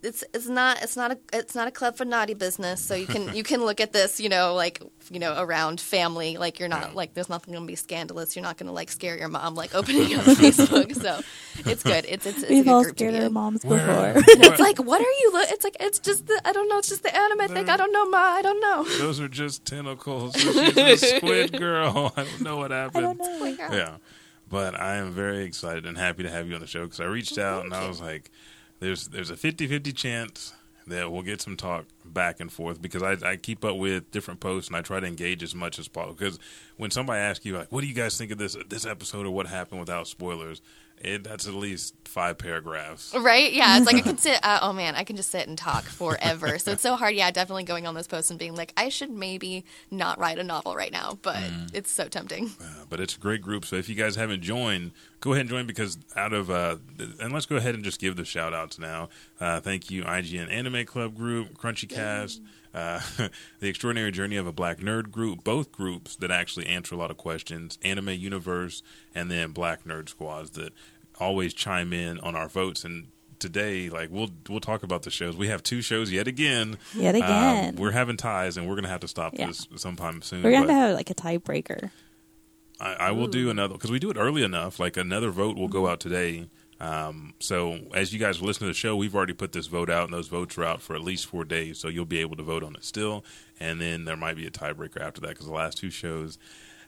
It's 0.07 0.25
it's 0.33 0.47
not 0.49 0.83
it's 0.83 0.97
not 0.97 1.11
a 1.13 1.19
it's 1.33 1.55
not 1.55 1.69
a 1.69 1.71
club 1.71 1.97
for 1.97 2.05
naughty 2.05 2.35
business. 2.35 2.81
So 2.81 2.95
you 2.95 3.07
can 3.07 3.35
you 3.39 3.43
can 3.43 3.61
look 3.65 3.81
at 3.81 3.93
this 3.93 4.21
you 4.21 4.29
know 4.29 4.55
like 4.55 4.81
you 5.11 5.19
know 5.19 5.35
around 5.41 5.81
family 5.81 6.37
like 6.37 6.59
you're 6.61 6.69
not 6.69 6.89
Yeah. 6.89 6.95
like 6.95 7.15
there's 7.15 7.29
nothing 7.29 7.53
going 7.55 7.65
to 7.67 7.71
be 7.71 7.77
scandalous. 7.77 8.37
You're 8.37 8.43
not 8.45 8.57
going 8.57 8.69
to 8.69 8.73
like 8.73 8.91
scare 8.91 9.19
your 9.19 9.29
mom 9.29 9.55
like 9.55 9.75
opening 9.75 10.15
up 10.15 10.25
Facebook. 10.43 10.95
So 10.95 11.21
it's 11.71 11.83
good. 11.83 12.07
It's 12.09 12.25
it's, 12.25 12.43
it's 12.43 12.51
We've 12.51 12.65
good 12.65 12.71
all 12.73 12.83
group 12.85 12.97
scared 12.97 13.15
our 13.17 13.23
in. 13.23 13.33
moms 13.33 13.65
Where- 13.65 14.15
before. 14.15 14.23
It's 14.49 14.61
like, 14.61 14.79
what 14.79 15.01
are 15.01 15.05
you? 15.05 15.31
Lo-? 15.35 15.41
It's 15.49 15.65
like, 15.65 15.77
it's 15.81 15.99
just 15.99 16.27
the, 16.29 16.41
I 16.45 16.53
don't 16.53 16.69
know. 16.69 16.79
It's 16.79 16.89
just 16.89 17.03
the 17.03 17.15
anime 17.15 17.49
thing. 17.49 17.69
I 17.69 17.77
don't 17.77 17.93
know, 17.93 18.07
ma. 18.09 18.19
I 18.19 18.43
don't 18.43 18.61
know. 18.61 18.85
Those 18.99 19.19
are 19.21 19.29
just 19.29 19.65
tentacles. 19.65 20.35
This 20.35 21.03
a 21.03 21.17
squid 21.17 21.53
girl. 21.59 22.13
I 22.17 22.23
don't 22.25 22.41
know 22.43 22.57
what 22.57 22.71
happened. 22.71 23.05
I 23.07 23.13
don't 23.15 23.19
know. 23.19 23.45
Yeah. 23.77 23.97
But 24.49 24.79
I 24.79 24.97
am 24.97 25.11
very 25.11 25.45
excited 25.45 25.85
and 25.87 25.99
happy 25.99 26.23
to 26.23 26.31
have 26.31 26.49
you 26.49 26.55
on 26.55 26.61
the 26.61 26.67
show 26.69 26.85
because 26.85 27.01
I 27.01 27.05
reached 27.07 27.37
out 27.39 27.65
and 27.65 27.75
I 27.75 27.89
was 27.89 28.01
like, 28.01 28.31
there's 28.81 29.09
there's 29.09 29.31
a 29.31 29.37
50 29.37 29.67
50 29.67 29.93
chance 29.93 30.53
that 30.87 31.11
we'll 31.11 31.23
get 31.23 31.43
some 31.43 31.57
talk 31.57 31.85
back 32.05 32.39
and 32.41 32.53
forth 32.53 32.81
because 32.81 33.03
I, 33.03 33.17
I 33.29 33.37
keep 33.37 33.65
up 33.65 33.77
with 33.77 34.11
different 34.13 34.41
posts 34.41 34.69
and 34.69 34.77
I 34.77 34.83
try 34.83 35.01
to 35.01 35.07
engage 35.07 35.43
as 35.43 35.55
much 35.55 35.79
as 35.79 35.89
possible. 35.89 36.15
Because 36.15 36.39
when 36.77 36.91
somebody 36.91 37.19
asks 37.19 37.45
you, 37.45 37.57
like, 37.57 37.73
what 37.73 37.81
do 37.81 37.89
you 37.89 37.95
guys 37.95 38.17
think 38.17 38.31
of 38.31 38.39
this 38.39 38.57
this 38.69 38.87
episode 38.87 39.27
or 39.27 39.31
what 39.31 39.47
happened 39.47 39.81
without 39.81 40.07
spoilers, 40.07 40.63
it, 40.99 41.25
that's 41.25 41.47
at 41.47 41.55
least 41.55 41.95
five 42.05 42.39
paragraphs. 42.39 43.15
Right? 43.15 43.53
Yeah. 43.53 43.77
It's 43.77 43.87
like 43.87 43.97
I 43.97 44.01
can 44.01 44.19
sit. 44.27 44.39
Uh, 44.43 44.61
oh 44.63 44.73
man, 44.73 44.95
I 44.95 45.05
can 45.05 45.17
just 45.17 45.31
sit 45.31 45.47
and 45.47 45.57
talk 45.59 45.85
forever. 45.85 46.59
so 46.59 46.73
it's 46.73 46.83
so 46.83 46.97
hard. 46.97 47.15
Yeah, 47.15 47.31
definitely 47.31 47.65
going 47.65 47.87
on 47.87 47.95
those 47.95 48.07
posts 48.07 48.31
and 48.31 48.39
being 48.39 48.55
like, 48.55 48.73
I 48.77 48.89
should 48.89 49.11
maybe 49.11 49.65
not 49.91 50.19
write 50.19 50.39
a 50.39 50.45
novel 50.45 50.75
right 50.75 50.93
now, 50.93 51.19
but 51.23 51.43
it's 51.75 51.91
so 51.91 52.09
tempting. 52.09 52.51
Uh, 52.61 52.85
but 52.89 53.01
it's 53.01 53.17
a 53.17 53.19
great 53.19 53.43
group. 53.43 53.65
So 53.65 53.77
if 53.77 53.89
you 53.89 53.95
guys 53.95 54.17
haven't 54.17 54.41
joined, 54.43 54.93
go 55.21 55.33
ahead 55.33 55.43
and 55.43 55.51
join 55.51 55.67
because 55.67 55.99
out 56.17 56.33
of 56.33 56.51
uh, 56.51 56.77
and 57.21 57.33
let's 57.33 57.47
go 57.47 57.57
ahead 57.57 57.75
and 57.75 57.85
just 57.85 58.01
give 58.01 58.17
the 58.17 58.25
shout 58.25 58.55
outs 58.55 58.79
now. 58.79 59.09
Uh, 59.41 59.61
thank 59.61 59.91
you, 59.91 60.03
IGN 60.05 60.51
Anime 60.51 60.87
Club 60.87 61.15
Group, 61.17 61.59
Crunchy 61.59 61.89
Cast, 61.89 62.41
uh, 62.77 63.01
the 63.61 63.69
Extraordinary 63.69 64.13
Journey 64.13 64.37
of 64.37 64.47
a 64.47 64.53
Black 64.53 64.79
Nerd 64.79 65.11
Group, 65.11 65.43
both 65.43 65.73
groups 65.73 66.15
that 66.17 66.31
actually 66.31 66.67
answer 66.67 66.95
a 66.95 66.99
lot 66.99 67.11
of 67.11 67.17
questions, 67.17 67.79
Anime 67.83 68.11
Universe, 68.11 68.83
and 69.15 69.31
then 69.31 69.51
Black 69.53 69.85
Nerd 69.85 70.09
Squads 70.09 70.51
that 70.51 70.73
always 71.19 71.55
chime 71.55 71.93
in 71.93 72.21
on 72.21 72.37
our 72.37 72.49
votes 72.49 72.85
and. 72.85 73.09
Today, 73.39 73.91
like 73.91 74.09
we'll 74.11 74.31
we'll 74.49 74.61
talk 74.61 74.83
about 74.83 75.03
the 75.03 75.11
shows. 75.11 75.37
We 75.37 75.49
have 75.49 75.63
two 75.63 75.83
shows 75.83 76.11
yet 76.11 76.27
again. 76.27 76.79
Yet 76.95 77.15
Um, 77.17 77.23
again. 77.23 77.77
we're 77.77 77.91
having 77.91 78.17
ties, 78.17 78.57
and 78.57 78.67
we're 78.67 78.77
gonna 78.77 78.89
have 78.89 79.01
to 79.01 79.09
stop 79.09 79.35
Yeah. 79.37 79.49
this 79.49 79.69
sometime 79.77 80.23
soon. 80.23 80.43
We're 80.43 80.53
to 80.69 80.73
have 80.73 80.95
like 80.97 81.11
a 81.11 81.15
tiebreaker. 81.15 81.91
I, 82.81 82.95
I 82.95 83.11
will 83.11 83.27
do 83.27 83.51
another 83.51 83.75
because 83.75 83.91
we 83.91 83.99
do 83.99 84.11
it 84.11 84.17
early 84.17 84.43
enough. 84.43 84.81
Like 84.81 84.97
another 84.97 85.29
vote 85.29 85.59
will 85.59 85.69
go 85.69 85.87
out 85.87 86.01
today. 86.01 86.49
Um, 86.79 87.33
so 87.41 87.79
as 87.95 88.13
you 88.13 88.19
guys 88.19 88.43
listen 88.43 88.61
to 88.61 88.67
the 88.67 88.75
show, 88.75 88.97
we've 88.97 89.15
already 89.15 89.33
put 89.33 89.53
this 89.53 89.67
vote 89.67 89.89
out, 89.91 90.05
and 90.05 90.13
those 90.13 90.29
votes 90.29 90.59
are 90.59 90.65
out 90.65 90.83
for 90.83 90.95
at 90.95 91.03
least 91.03 91.27
four 91.27 91.45
days. 91.45 91.79
So 91.79 91.89
you'll 91.89 92.05
be 92.05 92.19
able 92.21 92.37
to 92.37 92.43
vote 92.43 92.63
on 92.63 92.75
it 92.77 92.85
still, 92.85 93.25
and 93.59 93.81
then 93.81 94.05
there 94.05 94.17
might 94.17 94.37
be 94.37 94.47
a 94.47 94.51
tiebreaker 94.51 95.01
after 95.01 95.21
that 95.23 95.31
because 95.31 95.47
the 95.47 95.53
last 95.53 95.79
two 95.79 95.91
shows 95.91 96.39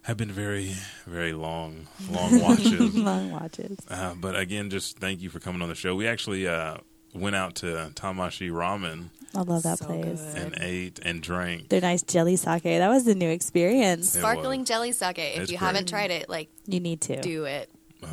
have 0.03 0.17
been 0.17 0.31
very, 0.31 0.75
very 1.07 1.33
long, 1.33 1.87
long 2.11 2.41
watches. 2.43 2.95
Long 2.95 3.31
watches. 3.31 3.79
uh, 3.89 4.15
but 4.21 4.37
again, 4.39 4.71
just 4.71 4.99
thank 4.99 5.21
you 5.23 5.31
for 5.31 5.41
coming 5.41 5.63
on 5.63 5.69
the 5.69 5.75
show. 5.75 5.95
We 5.97 6.07
actually 6.07 6.47
uh, 6.47 6.77
went 7.15 7.37
out 7.37 7.55
to 7.57 7.91
Tamashii 7.95 8.51
Ramen 8.51 9.07
I 9.35 9.41
love 9.43 9.63
that 9.65 9.79
So 9.79 9.85
place. 9.87 10.21
good. 10.23 10.37
and 10.43 10.59
ate 10.63 11.01
and 11.03 11.23
drank. 11.23 11.69
Their 11.69 11.83
nice 11.83 12.03
jelly 12.03 12.37
sake. 12.37 12.63
That 12.63 12.89
was 12.89 13.07
a 13.07 13.15
new 13.15 13.29
experience. 13.29 14.11
Sparkling 14.13 14.65
jelly 14.65 14.93
sake. 14.93 15.19
If 15.19 15.41
It's 15.43 15.53
you 15.53 15.59
great. 15.59 15.67
haven't 15.67 15.89
tried 15.89 16.11
it, 16.11 16.29
like 16.31 16.49
You 16.67 16.81
need 16.81 17.03
to. 17.03 17.21
do 17.21 17.45
it. 17.45 17.69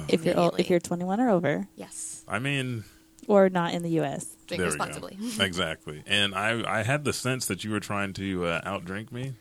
If 0.08 0.26
you're 0.26 0.38
old, 0.40 0.60
if 0.60 0.70
you're 0.70 0.80
21 0.80 1.20
or 1.20 1.30
over, 1.30 1.68
Yes. 1.76 2.24
I 2.28 2.40
mean, 2.40 2.84
or 3.28 3.50
not 3.50 3.74
in 3.74 3.84
the 3.84 3.90
U.S. 4.02 4.26
Drink 4.48 4.60
There 4.62 4.70
we 4.72 4.78
go. 4.78 4.84
responsibly. 4.86 5.18
exactly. 5.46 6.04
And 6.08 6.34
I 6.36 6.80
I 6.80 6.84
had 6.84 7.04
the 7.06 7.14
sense 7.14 7.46
that 7.48 7.64
you 7.64 7.72
were 7.72 7.80
trying 7.80 8.14
to 8.14 8.46
uh, 8.46 8.62
outdrink 8.62 9.12
me. 9.12 9.34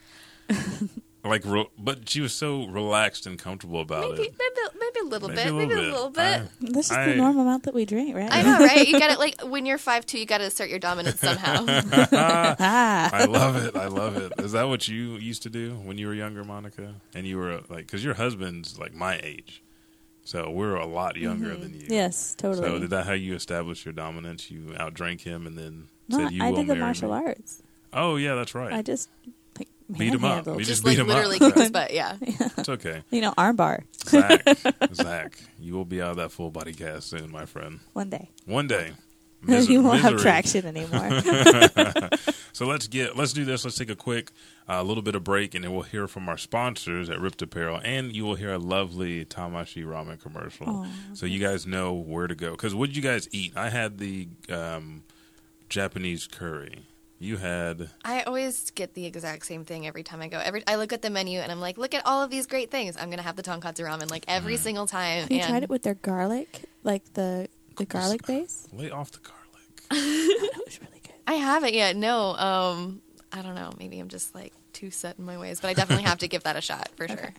like, 1.25 1.43
re- 1.47 1.69
but 1.79 2.07
she 2.09 2.21
was 2.21 2.35
so 2.35 2.67
relaxed 2.67 3.27
and 3.27 3.39
comfortable 3.39 3.81
about 3.81 4.11
Maybe, 4.13 4.25
it. 4.25 4.35
maybe, 4.39 4.79
maybe 4.79 5.01
a 5.01 5.09
little 5.09 5.29
Maybe 5.29 5.43
bit. 5.43 5.47
a 5.53 5.55
little 5.55 5.69
maybe 5.69 5.81
bit. 5.81 5.89
a 5.89 5.93
little 5.93 6.11
bit. 6.11 6.23
I- 6.23 6.49
That's 6.61 6.89
just 6.89 6.93
I- 6.93 7.07
the 7.11 7.17
normal 7.17 7.43
amount 7.43 7.63
that 7.65 7.75
we 7.75 7.85
drink, 7.87 8.15
right? 8.15 8.29
I 8.31 8.43
know, 8.43 8.59
right? 8.59 8.87
You 8.87 8.99
got 8.99 9.11
to 9.13 9.19
like 9.27 9.41
when 9.43 9.65
you're 9.65 9.79
five 9.79 10.05
two, 10.05 10.19
you 10.19 10.27
got 10.27 10.39
to 10.39 10.45
assert 10.45 10.69
your 10.69 10.79
dominance 10.79 11.21
somehow. 11.21 11.65
ah, 11.69 13.11
I 13.13 13.25
love 13.25 13.57
it. 13.57 13.77
I 13.77 13.87
love 13.87 14.17
it. 14.17 14.33
Is 14.39 14.53
that 14.53 14.69
what 14.69 14.87
you 14.89 15.17
used 15.17 15.43
to 15.45 15.51
do 15.51 15.75
when 15.85 15.97
you 15.99 16.07
were 16.09 16.15
younger, 16.15 16.45
Monica? 16.45 16.95
And 17.15 17.27
you 17.27 17.39
were 17.39 17.61
like, 17.71 17.87
because 17.87 18.05
your 18.05 18.15
husband's 18.15 18.79
like 18.79 18.95
my 18.95 19.19
age, 19.23 19.63
so 20.25 20.51
we're 20.51 20.75
a 20.75 20.87
lot 20.87 21.17
younger 21.17 21.51
mm-hmm. 21.51 21.63
than 21.63 21.75
you. 21.75 21.87
yes, 21.89 22.35
totally. 22.37 22.67
So 22.67 22.79
did 22.79 22.91
that 22.91 23.07
how 23.07 23.13
you 23.13 23.35
established 23.35 23.85
your 23.85 23.93
dominance? 23.93 24.51
You 24.51 24.75
outdrank 24.79 25.21
him 25.21 25.47
and 25.47 25.57
then 25.57 25.89
no, 26.09 26.19
said, 26.19 26.33
"You 26.33 26.43
I 26.45 26.51
will 26.51 26.57
did 26.57 26.67
the 26.67 26.75
marry 26.75 26.81
martial 26.81 27.11
me." 27.11 27.27
arts. 27.27 27.63
Oh 27.93 28.17
yeah, 28.17 28.35
that's 28.35 28.55
right. 28.55 28.73
I 28.73 28.83
just 28.83 29.09
like, 29.59 29.69
Beat 29.97 30.09
'em 30.15 30.17
up. 30.17 30.21
manhandled. 30.23 30.57
We 30.57 30.65
Just 30.65 30.83
beat 30.83 30.91
like 30.91 30.99
him 30.99 31.11
up. 31.11 31.17
literally 31.17 31.39
but 31.41 31.55
his 31.55 31.71
butt. 31.71 31.93
Yeah. 31.93 32.17
it's 32.23 32.69
okay. 32.69 33.03
you 33.11 33.21
know, 33.21 33.33
armbar 33.33 33.85
Zach, 34.07 34.43
Zach, 34.95 35.39
you 35.61 35.75
will 35.75 35.85
be 35.85 36.03
out 36.03 36.11
of 36.13 36.17
that 36.17 36.33
full 36.33 36.51
body 36.51 36.73
cast 36.75 37.09
soon, 37.11 37.31
my 37.31 37.45
friend. 37.47 37.81
one 37.93 38.11
day. 38.11 38.31
One 38.47 38.67
day. 38.67 38.93
Mis- 39.47 39.69
you 39.69 39.83
won't 39.83 40.01
have 40.01 40.19
traction 40.19 40.67
anymore. 40.67 41.23
So 42.55 42.67
let's 42.67 42.87
get 42.87 43.17
let's 43.17 43.33
do 43.33 43.45
this. 43.45 43.65
Let's 43.65 43.77
take 43.77 43.91
a 43.91 43.97
quick 43.97 44.31
uh, 44.69 44.81
little 44.85 45.03
bit 45.03 45.17
of 45.17 45.25
break, 45.25 45.57
and 45.57 45.65
then 45.65 45.73
we'll 45.73 45.83
hear 45.83 46.07
from 46.07 46.29
our 46.29 46.39
sponsors 46.39 47.11
at 47.11 47.19
Ript 47.19 47.43
Apparel, 47.43 47.81
and 47.83 48.15
you 48.15 48.25
will 48.25 48.37
hear 48.37 48.53
a 48.53 48.59
lovely 48.59 49.25
Tamashii 49.25 49.85
ramen 49.85 50.21
commercial, 50.21 50.69
Aw. 50.69 50.87
so 51.15 51.27
you 51.27 51.41
guys 51.41 51.67
know 51.67 51.93
where 51.93 52.29
to 52.29 52.37
go. 52.37 52.53
Because 52.53 52.73
what 52.73 52.87
did 52.87 52.97
you 52.97 53.03
guys 53.03 53.29
eat? 53.33 53.57
I 53.57 53.71
had 53.71 53.99
the 53.99 54.29
um, 54.49 55.03
Japanese 55.69 56.29
curry. 56.29 56.85
You 57.19 57.39
had 57.39 57.91
I 58.05 58.23
always 58.23 58.71
get 58.71 58.95
the 58.95 59.05
exact 59.07 59.47
same 59.47 59.65
thing 59.65 59.85
every 59.85 60.05
time 60.05 60.21
I 60.21 60.29
go. 60.29 60.39
Every 60.39 60.63
I 60.69 60.77
look 60.77 60.93
at 60.93 61.03
the 61.03 61.11
menu 61.11 61.41
and 61.41 61.51
I'm 61.51 61.61
like, 61.61 61.77
look 61.77 61.93
at 61.95 62.07
all 62.07 62.23
of 62.23 62.31
these 62.31 62.47
great 62.47 62.71
things. 62.71 62.97
I'm 62.97 63.11
gonna 63.11 63.23
have 63.23 63.35
the 63.35 63.43
tonkotsu 63.43 63.85
ramen 63.85 64.11
like 64.13 64.27
every 64.29 64.59
single 64.59 64.87
time. 64.87 65.27
you 65.29 65.39
and 65.41 65.49
tried 65.49 65.63
it 65.65 65.71
with 65.71 65.83
their 65.83 65.95
garlic, 65.95 66.63
like 66.85 67.15
the 67.15 67.49
The 67.77 67.85
garlic 67.87 68.27
base? 68.27 68.67
Lay 68.73 68.91
off 68.91 69.11
the 69.13 69.19
garlic. 69.19 69.41
That 69.91 70.63
was 70.65 70.81
really 70.81 71.01
good. 71.03 71.13
I 71.27 71.35
haven't 71.35 71.75
yet. 71.75 71.97
No. 71.97 72.35
Um, 72.37 73.03
I 73.33 73.43
don't 73.43 73.55
know. 73.55 73.71
Maybe 73.79 73.99
I'm 73.99 74.09
just 74.09 74.35
like 74.35 74.53
too 74.73 74.91
set 74.91 75.19
in 75.19 75.25
my 75.25 75.39
ways, 75.39 75.61
but 75.61 75.69
I 75.69 75.75
definitely 75.75 76.05
have 76.05 76.19
to 76.19 76.29
give 76.29 76.45
that 76.45 76.57
a 76.57 76.61
shot 76.61 76.89
for 76.97 77.07
sure. 77.09 77.33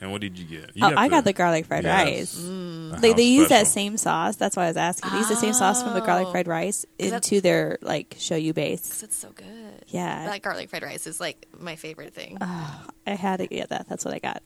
And 0.00 0.10
what 0.10 0.20
did 0.20 0.36
you 0.36 0.44
get? 0.44 0.72
You 0.76 0.84
Oh, 0.84 0.94
I 0.96 1.06
got 1.08 1.22
the 1.24 1.32
garlic 1.32 1.66
fried 1.66 1.84
Yes. 1.84 2.06
rice. 2.08 2.34
the 2.36 2.98
They, 3.00 3.12
they 3.12 3.22
use 3.22 3.50
that 3.50 3.68
same 3.68 3.96
sauce. 3.96 4.34
That's 4.34 4.56
why 4.56 4.64
I 4.64 4.68
was 4.68 4.76
asking. 4.76 5.12
They 5.12 5.18
use 5.18 5.28
the 5.28 5.36
same 5.36 5.52
sauce 5.52 5.80
from 5.82 5.94
the 5.94 6.00
garlic 6.00 6.26
Oh. 6.28 6.32
fried 6.32 6.48
rice 6.48 6.84
into 6.98 7.40
their 7.40 7.78
like 7.82 8.16
shoyu 8.18 8.52
base. 8.52 8.88
'Cause 8.88 9.02
it's 9.04 9.16
so 9.16 9.30
good. 9.30 9.84
Yeah. 9.88 10.24
That 10.26 10.42
garlic 10.42 10.70
fried 10.70 10.82
rice 10.82 11.06
is 11.06 11.20
like 11.20 11.46
my 11.56 11.76
favorite 11.76 12.14
thing. 12.14 12.38
I 12.40 13.14
had 13.14 13.36
to 13.38 13.46
get 13.46 13.68
that. 13.68 13.88
That's 13.88 14.04
what 14.04 14.12
I 14.14 14.18
got. 14.18 14.42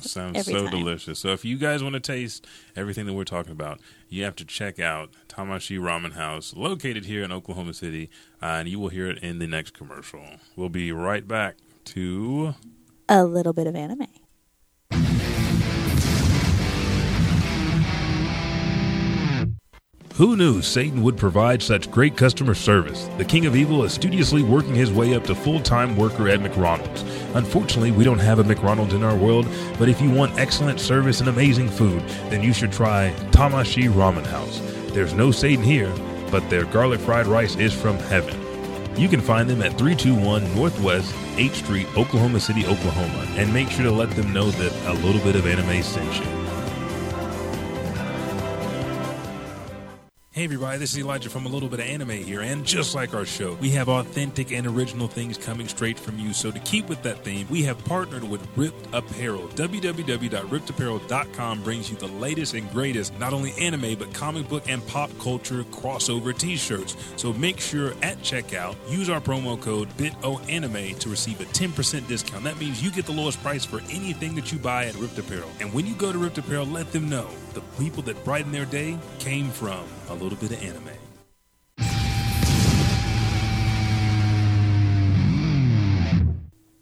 Sounds 0.00 0.38
every 0.38 0.54
so 0.54 0.62
time. 0.64 0.70
delicious. 0.70 1.18
So 1.18 1.28
if 1.28 1.44
you 1.44 1.56
guys 1.58 1.82
want 1.82 1.94
to 1.94 2.00
taste 2.00 2.46
everything 2.74 3.06
that 3.06 3.12
we're 3.12 3.24
talking 3.24 3.52
about, 3.52 3.80
you 4.08 4.24
have 4.24 4.34
to 4.36 4.44
check 4.44 4.80
out 4.80 5.10
Tamashii 5.28 5.78
Ramen 5.78 6.12
House, 6.14 6.54
located 6.56 7.04
here 7.04 7.22
in 7.22 7.30
Oklahoma 7.32 7.74
City, 7.74 8.10
uh, 8.42 8.46
and 8.46 8.68
you 8.68 8.78
will 8.80 8.88
hear 8.88 9.08
it 9.08 9.18
in 9.18 9.38
the 9.38 9.46
next 9.46 9.72
commercial. 9.74 10.22
We'll 10.56 10.68
be 10.70 10.90
right 10.92 11.26
back 11.26 11.56
to 11.86 12.54
A 13.08 13.24
little 13.24 13.52
bit 13.52 13.66
of 13.66 13.76
anime. 13.76 14.08
Who 20.16 20.36
knew 20.36 20.60
Satan 20.60 21.02
would 21.04 21.16
provide 21.16 21.62
such 21.62 21.90
great 21.90 22.18
customer 22.18 22.52
service? 22.52 23.08
The 23.16 23.24
King 23.24 23.46
of 23.46 23.56
Evil 23.56 23.82
is 23.82 23.94
studiously 23.94 24.42
working 24.42 24.74
his 24.74 24.92
way 24.92 25.14
up 25.14 25.24
to 25.24 25.34
full 25.34 25.58
time 25.58 25.96
worker 25.96 26.28
at 26.28 26.40
McRonald's. 26.40 27.00
Unfortunately, 27.34 27.92
we 27.92 28.04
don't 28.04 28.18
have 28.18 28.38
a 28.38 28.44
McRonald's 28.44 28.92
in 28.92 29.02
our 29.02 29.16
world, 29.16 29.48
but 29.78 29.88
if 29.88 30.02
you 30.02 30.10
want 30.10 30.38
excellent 30.38 30.80
service 30.80 31.20
and 31.20 31.30
amazing 31.30 31.70
food, 31.70 32.02
then 32.28 32.42
you 32.42 32.52
should 32.52 32.70
try 32.70 33.14
Tamashii 33.30 33.90
Ramen 33.90 34.26
House. 34.26 34.60
There's 34.92 35.14
no 35.14 35.30
Satan 35.30 35.64
here, 35.64 35.90
but 36.30 36.48
their 36.50 36.66
garlic 36.66 37.00
fried 37.00 37.26
rice 37.26 37.56
is 37.56 37.72
from 37.72 37.96
heaven. 37.96 38.38
You 39.00 39.08
can 39.08 39.22
find 39.22 39.48
them 39.48 39.62
at 39.62 39.78
321 39.78 40.54
Northwest 40.54 41.10
8th 41.36 41.54
Street, 41.54 41.86
Oklahoma 41.96 42.38
City, 42.38 42.66
Oklahoma, 42.66 43.26
and 43.38 43.52
make 43.54 43.70
sure 43.70 43.84
to 43.84 43.90
let 43.90 44.10
them 44.10 44.30
know 44.34 44.50
that 44.50 44.90
a 44.90 45.00
little 45.06 45.22
bit 45.22 45.36
of 45.36 45.46
anime 45.46 45.82
sent 45.82 46.18
you. 46.20 46.41
Hey 50.34 50.44
everybody, 50.44 50.78
this 50.78 50.92
is 50.92 50.98
Elijah 50.98 51.28
from 51.28 51.44
A 51.44 51.48
Little 51.50 51.68
Bit 51.68 51.80
of 51.80 51.86
Anime 51.86 52.08
here, 52.08 52.40
and 52.40 52.64
just 52.64 52.94
like 52.94 53.12
our 53.12 53.26
show, 53.26 53.52
we 53.56 53.68
have 53.72 53.90
authentic 53.90 54.50
and 54.50 54.66
original 54.66 55.06
things 55.06 55.36
coming 55.36 55.68
straight 55.68 55.98
from 55.98 56.18
you. 56.18 56.32
So 56.32 56.50
to 56.50 56.58
keep 56.60 56.88
with 56.88 57.02
that 57.02 57.22
theme, 57.22 57.46
we 57.50 57.62
have 57.64 57.84
partnered 57.84 58.24
with 58.24 58.40
Ript 58.56 58.94
Apparel. 58.94 59.48
www.riptapparel.com 59.48 61.62
brings 61.62 61.90
you 61.90 61.98
the 61.98 62.06
latest 62.06 62.54
and 62.54 62.72
greatest, 62.72 63.18
not 63.18 63.34
only 63.34 63.52
anime, 63.60 63.94
but 63.98 64.14
comic 64.14 64.48
book 64.48 64.64
and 64.70 64.86
pop 64.86 65.10
culture 65.18 65.64
crossover 65.64 66.34
t-shirts. 66.34 66.96
So 67.16 67.34
make 67.34 67.60
sure 67.60 67.92
at 68.00 68.16
checkout, 68.20 68.76
use 68.88 69.10
our 69.10 69.20
promo 69.20 69.60
code 69.60 69.94
BITOANIME 69.98 70.98
to 71.00 71.10
receive 71.10 71.42
a 71.42 71.44
10% 71.44 72.08
discount. 72.08 72.44
That 72.44 72.58
means 72.58 72.82
you 72.82 72.90
get 72.90 73.04
the 73.04 73.12
lowest 73.12 73.38
price 73.42 73.66
for 73.66 73.82
anything 73.90 74.34
that 74.36 74.50
you 74.50 74.58
buy 74.58 74.86
at 74.86 74.94
Ript 74.94 75.18
Apparel. 75.18 75.50
And 75.60 75.74
when 75.74 75.86
you 75.86 75.94
go 75.94 76.10
to 76.10 76.16
Ript 76.16 76.38
Apparel, 76.38 76.64
let 76.64 76.90
them 76.90 77.10
know 77.10 77.28
the 77.54 77.60
people 77.78 78.02
that 78.04 78.22
brighten 78.24 78.52
their 78.52 78.64
day 78.64 78.98
came 79.18 79.50
from 79.50 79.84
a 80.08 80.14
little 80.14 80.38
bit 80.38 80.52
of 80.52 80.62
anime. 80.62 80.88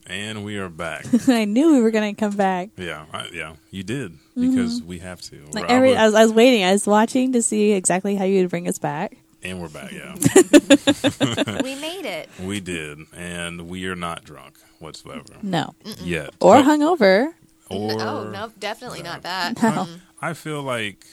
And 0.06 0.44
we 0.44 0.58
are 0.58 0.68
back. 0.68 1.06
I 1.28 1.44
knew 1.44 1.72
we 1.74 1.80
were 1.82 1.92
going 1.92 2.14
to 2.14 2.18
come 2.18 2.36
back. 2.36 2.70
yeah, 2.76 3.06
I, 3.12 3.28
yeah, 3.32 3.54
you 3.70 3.84
did 3.84 4.18
because 4.34 4.82
we 4.82 4.98
have 4.98 5.20
to. 5.22 5.36
Mm-hmm. 5.36 5.52
Like 5.52 5.70
I 5.70 5.74
every, 5.74 5.96
I 5.96 6.06
was, 6.06 6.14
I 6.14 6.22
was 6.24 6.32
waiting. 6.32 6.64
I 6.64 6.72
was 6.72 6.84
watching 6.86 7.32
to 7.34 7.42
see 7.42 7.72
exactly 7.72 8.16
how 8.16 8.24
you 8.24 8.40
would 8.40 8.50
bring 8.50 8.66
us 8.66 8.78
back. 8.78 9.16
and 9.44 9.60
we're 9.60 9.68
back. 9.68 9.92
Yeah, 9.92 10.14
we 11.62 11.76
made 11.76 12.06
it. 12.06 12.28
we 12.42 12.58
did, 12.58 12.98
and 13.14 13.68
we 13.68 13.86
are 13.86 13.94
not 13.94 14.24
drunk 14.24 14.58
whatsoever 14.80 15.22
No, 15.42 15.74
yet. 16.00 16.30
or 16.40 16.56
So- 16.58 16.64
hungover. 16.68 17.32
Or 17.72 17.92
oh 18.02 18.24
no, 18.30 18.50
definitely 18.58 19.04
not 19.04 19.22
that. 19.22 19.62
No. 19.62 19.86
I 20.20 20.34
feel 20.34 20.62
like 20.62 21.06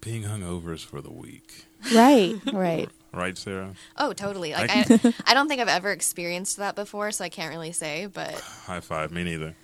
being 0.00 0.22
hungover 0.24 0.72
is 0.74 0.82
for 0.82 1.00
the 1.00 1.12
weak, 1.12 1.66
Right, 1.94 2.34
right. 2.52 2.88
right, 3.12 3.36
Sara? 3.36 3.74
Oh, 3.96 4.12
totally. 4.12 4.52
Like 4.52 4.70
I- 4.70 4.84
I, 5.04 5.14
I 5.28 5.34
don't 5.34 5.48
think 5.48 5.60
I've 5.60 5.68
ever 5.68 5.92
experienced 5.92 6.56
that 6.58 6.74
before, 6.74 7.10
so 7.12 7.24
I 7.24 7.28
can't 7.28 7.50
really 7.50 7.72
say. 7.72 8.06
But 8.06 8.34
High 8.66 8.80
five. 8.80 9.12
Me 9.12 9.24
neither. 9.24 9.54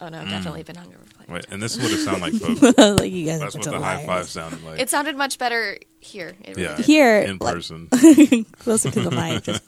oh 0.00 0.08
no, 0.08 0.18
I've 0.20 0.26
mm. 0.26 0.30
definitely 0.30 0.62
been 0.64 0.76
hungover. 0.76 1.08
plenty 1.14 1.32
Wait, 1.32 1.46
and 1.50 1.62
this 1.62 1.76
is 1.76 1.82
what 1.82 1.92
it 1.92 1.98
sounded 2.04 2.22
like, 2.22 2.32
folks. 2.58 2.78
like 3.00 3.12
you 3.12 3.26
guys 3.26 3.40
That's 3.40 3.54
what 3.54 3.64
such 3.64 3.72
the 3.72 3.80
high 3.80 4.04
five 4.04 4.28
sounded 4.28 4.62
like. 4.64 4.80
It 4.80 4.90
sounded 4.90 5.16
much 5.16 5.38
better 5.38 5.78
here. 6.00 6.34
It 6.44 6.56
really 6.56 6.62
yeah, 6.62 6.76
did. 6.76 6.86
Here, 6.86 7.18
in 7.20 7.38
person. 7.38 7.88
closer 8.58 8.90
to 8.90 9.00
the 9.00 9.10
mic. 9.10 9.44
Just 9.44 9.62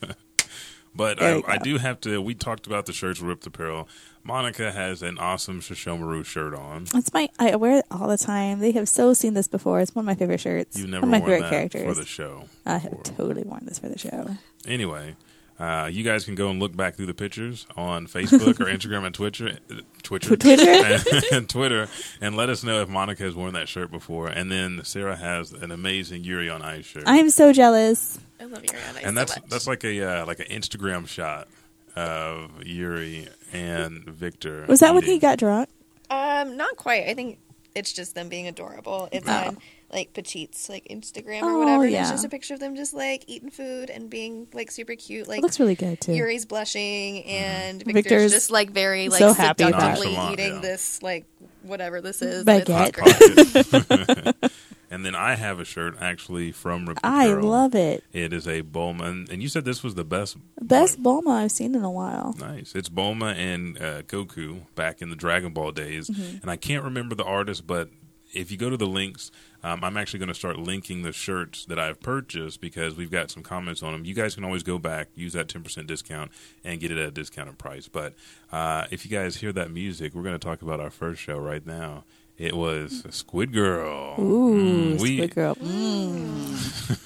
But 0.94 1.22
I. 1.22 1.42
I 1.46 1.58
do 1.58 1.78
have 1.78 2.00
to. 2.02 2.20
We 2.20 2.34
talked 2.34 2.66
about 2.66 2.86
the 2.86 2.92
shirts 2.92 3.20
Ript 3.20 3.46
Apparel. 3.46 3.88
Monica 4.24 4.72
has 4.72 5.02
an 5.02 5.18
awesome 5.18 5.60
Sesshomaru 5.60 6.24
shirt 6.24 6.54
on. 6.54 6.84
That's 6.84 7.12
my. 7.14 7.28
I 7.38 7.56
wear 7.56 7.78
it 7.78 7.86
all 7.90 8.08
the 8.08 8.18
time. 8.18 8.58
They 8.58 8.72
have 8.72 8.88
so 8.88 9.14
seen 9.14 9.34
this 9.34 9.48
before. 9.48 9.80
It's 9.80 9.94
one 9.94 10.02
of 10.02 10.06
my 10.06 10.14
favorite 10.14 10.40
shirts. 10.40 10.78
You've 10.78 10.90
never 10.90 11.06
one 11.06 11.14
of 11.14 11.20
my 11.22 11.26
worn 11.26 11.30
favorite 11.30 11.50
that 11.50 11.50
characters. 11.50 11.96
for 11.96 12.00
the 12.02 12.06
show. 12.06 12.44
I 12.66 12.78
have 12.78 12.90
before. 12.90 13.04
totally 13.04 13.42
worn 13.44 13.64
this 13.64 13.78
for 13.78 13.88
the 13.88 13.98
show. 13.98 14.36
Anyway, 14.66 15.16
uh, 15.58 15.88
you 15.90 16.04
guys 16.04 16.24
can 16.24 16.34
go 16.34 16.50
and 16.50 16.60
look 16.60 16.76
back 16.76 16.94
through 16.94 17.06
the 17.06 17.14
pictures 17.14 17.66
on 17.76 18.06
Facebook 18.06 18.60
or 18.60 18.64
Instagram 18.76 19.04
and 19.04 19.14
Twitter, 19.14 19.58
Twitter, 20.02 20.36
Twitter? 20.36 20.70
and, 20.70 21.24
and 21.32 21.48
Twitter, 21.48 21.88
and 22.20 22.36
let 22.36 22.48
us 22.48 22.62
know 22.62 22.80
if 22.82 22.88
Monica 22.88 23.24
has 23.24 23.34
worn 23.34 23.54
that 23.54 23.68
shirt 23.68 23.90
before. 23.90 24.28
And 24.28 24.50
then 24.52 24.80
Sara 24.84 25.16
has 25.16 25.52
an 25.52 25.70
amazing 25.72 26.22
Yuri 26.24 26.48
on 26.48 26.62
Ice 26.62 26.84
shirt, 26.86 27.04
I 27.06 27.16
am 27.16 27.30
so 27.30 27.52
jealous. 27.52 28.18
I 28.40 28.44
love 28.44 28.62
Ariana 28.62 28.96
and 28.98 29.06
so 29.06 29.12
that's 29.12 29.36
much. 29.40 29.48
that's 29.50 29.66
like 29.66 29.82
a 29.84 30.02
uh, 30.22 30.26
like 30.26 30.38
an 30.38 30.46
Instagram 30.46 31.08
shot 31.08 31.48
of 31.96 32.62
Yuri 32.64 33.26
and 33.52 34.04
Victor. 34.04 34.64
Was 34.68 34.80
that 34.80 34.94
when 34.94 35.02
he 35.02 35.18
got 35.18 35.38
drunk? 35.38 35.68
Um, 36.10 36.56
not 36.56 36.76
quite. 36.76 37.08
I 37.08 37.14
think 37.14 37.38
it's 37.74 37.92
just 37.92 38.14
them 38.14 38.28
being 38.28 38.46
adorable. 38.46 39.08
It's 39.10 39.28
Oh. 39.28 39.32
on 39.48 39.58
like 39.90 40.12
Phichit's 40.12 40.68
like 40.68 40.86
Instagram 40.88 41.40
Oh, 41.42 41.54
or 41.56 41.58
whatever. 41.58 41.86
yeah. 41.86 42.02
It's 42.02 42.10
just 42.10 42.24
a 42.24 42.28
picture 42.28 42.54
of 42.54 42.60
them 42.60 42.76
just 42.76 42.92
like 42.94 43.24
eating 43.26 43.50
food 43.50 43.88
and 43.90 44.10
being 44.10 44.46
like 44.52 44.70
super 44.70 44.94
cute. 44.94 45.26
Like 45.28 45.38
It 45.38 45.42
looks 45.42 45.58
really 45.58 45.74
good 45.74 46.00
too. 46.00 46.12
Yuri's 46.12 46.44
blushing 46.44 47.24
and 47.24 47.82
Victor's, 47.82 47.94
Victor's 48.04 48.32
just 48.32 48.50
like 48.50 48.70
very 48.70 49.08
like 49.08 49.18
so 49.18 49.32
happy 49.32 49.64
seductively 49.64 50.12
Nonchalant, 50.14 50.32
eating 50.40 50.54
yeah. 50.56 50.60
this 50.60 51.02
like 51.02 51.24
whatever 51.62 52.00
this 52.00 52.20
is. 52.22 52.44
Baguette. 52.44 52.68
and 52.68 52.96
Hot 52.96 53.16
it's 53.20 53.78
great. 53.78 54.40
Pocket. 54.40 54.52
and 54.90 55.04
then 55.04 55.14
I 55.14 55.34
have 55.34 55.60
a 55.60 55.64
shirt 55.64 55.96
actually 56.00 56.52
from 56.52 56.86
Ripped 56.86 57.00
I 57.04 57.24
Apparel. 57.26 57.48
love 57.48 57.74
it. 57.74 58.04
It 58.12 58.32
is 58.32 58.46
a 58.46 58.62
Bulma, 58.62 59.28
and 59.30 59.42
you 59.42 59.48
said 59.48 59.64
this 59.64 59.82
was 59.82 59.94
the 59.94 60.04
best. 60.04 60.36
Best 60.60 61.02
Bulma 61.02 61.30
I've 61.44 61.52
seen 61.52 61.74
in 61.74 61.82
a 61.84 61.90
while. 61.90 62.34
Nice. 62.38 62.74
It's 62.74 62.88
Bulma 62.88 63.34
and 63.36 63.76
uh, 63.80 64.02
Goku 64.02 64.62
back 64.74 65.02
in 65.02 65.10
the 65.10 65.16
Dragon 65.16 65.52
Ball 65.52 65.72
days, 65.72 66.08
Mm-hmm. 66.08 66.38
and 66.42 66.50
I 66.50 66.56
can't 66.56 66.84
remember 66.84 67.14
the 67.14 67.24
artist, 67.24 67.66
but 67.66 67.90
if 68.32 68.50
you 68.50 68.56
go 68.56 68.70
to 68.70 68.76
the 68.76 68.86
links, 68.86 69.30
um, 69.62 69.82
I'm 69.82 69.96
actually 69.96 70.18
going 70.20 70.28
to 70.28 70.34
start 70.34 70.58
linking 70.58 71.02
the 71.02 71.12
shirts 71.12 71.64
that 71.66 71.78
I've 71.78 72.00
purchased 72.00 72.60
because 72.60 72.94
we've 72.96 73.10
got 73.10 73.30
some 73.30 73.42
comments 73.42 73.82
on 73.82 73.92
them. 73.92 74.04
You 74.04 74.14
guys 74.14 74.34
can 74.34 74.44
always 74.44 74.62
go 74.62 74.78
back, 74.78 75.08
use 75.14 75.32
that 75.32 75.48
10% 75.48 75.86
discount, 75.86 76.30
and 76.64 76.78
get 76.80 76.90
it 76.90 76.98
at 76.98 77.08
a 77.08 77.10
discounted 77.10 77.58
price. 77.58 77.88
But 77.88 78.14
uh, 78.52 78.84
if 78.90 79.04
you 79.04 79.10
guys 79.10 79.36
hear 79.36 79.52
that 79.52 79.70
music, 79.70 80.14
we're 80.14 80.22
going 80.22 80.38
to 80.38 80.44
talk 80.46 80.62
about 80.62 80.78
our 80.80 80.90
first 80.90 81.20
show 81.20 81.38
right 81.38 81.66
now. 81.66 82.04
It 82.36 82.54
was 82.56 83.02
Squid 83.10 83.52
Girl. 83.52 84.14
Ooh, 84.20 84.94
Mm, 84.96 85.00
we- 85.00 85.16
Squid 85.16 85.34
Girl. 85.34 85.56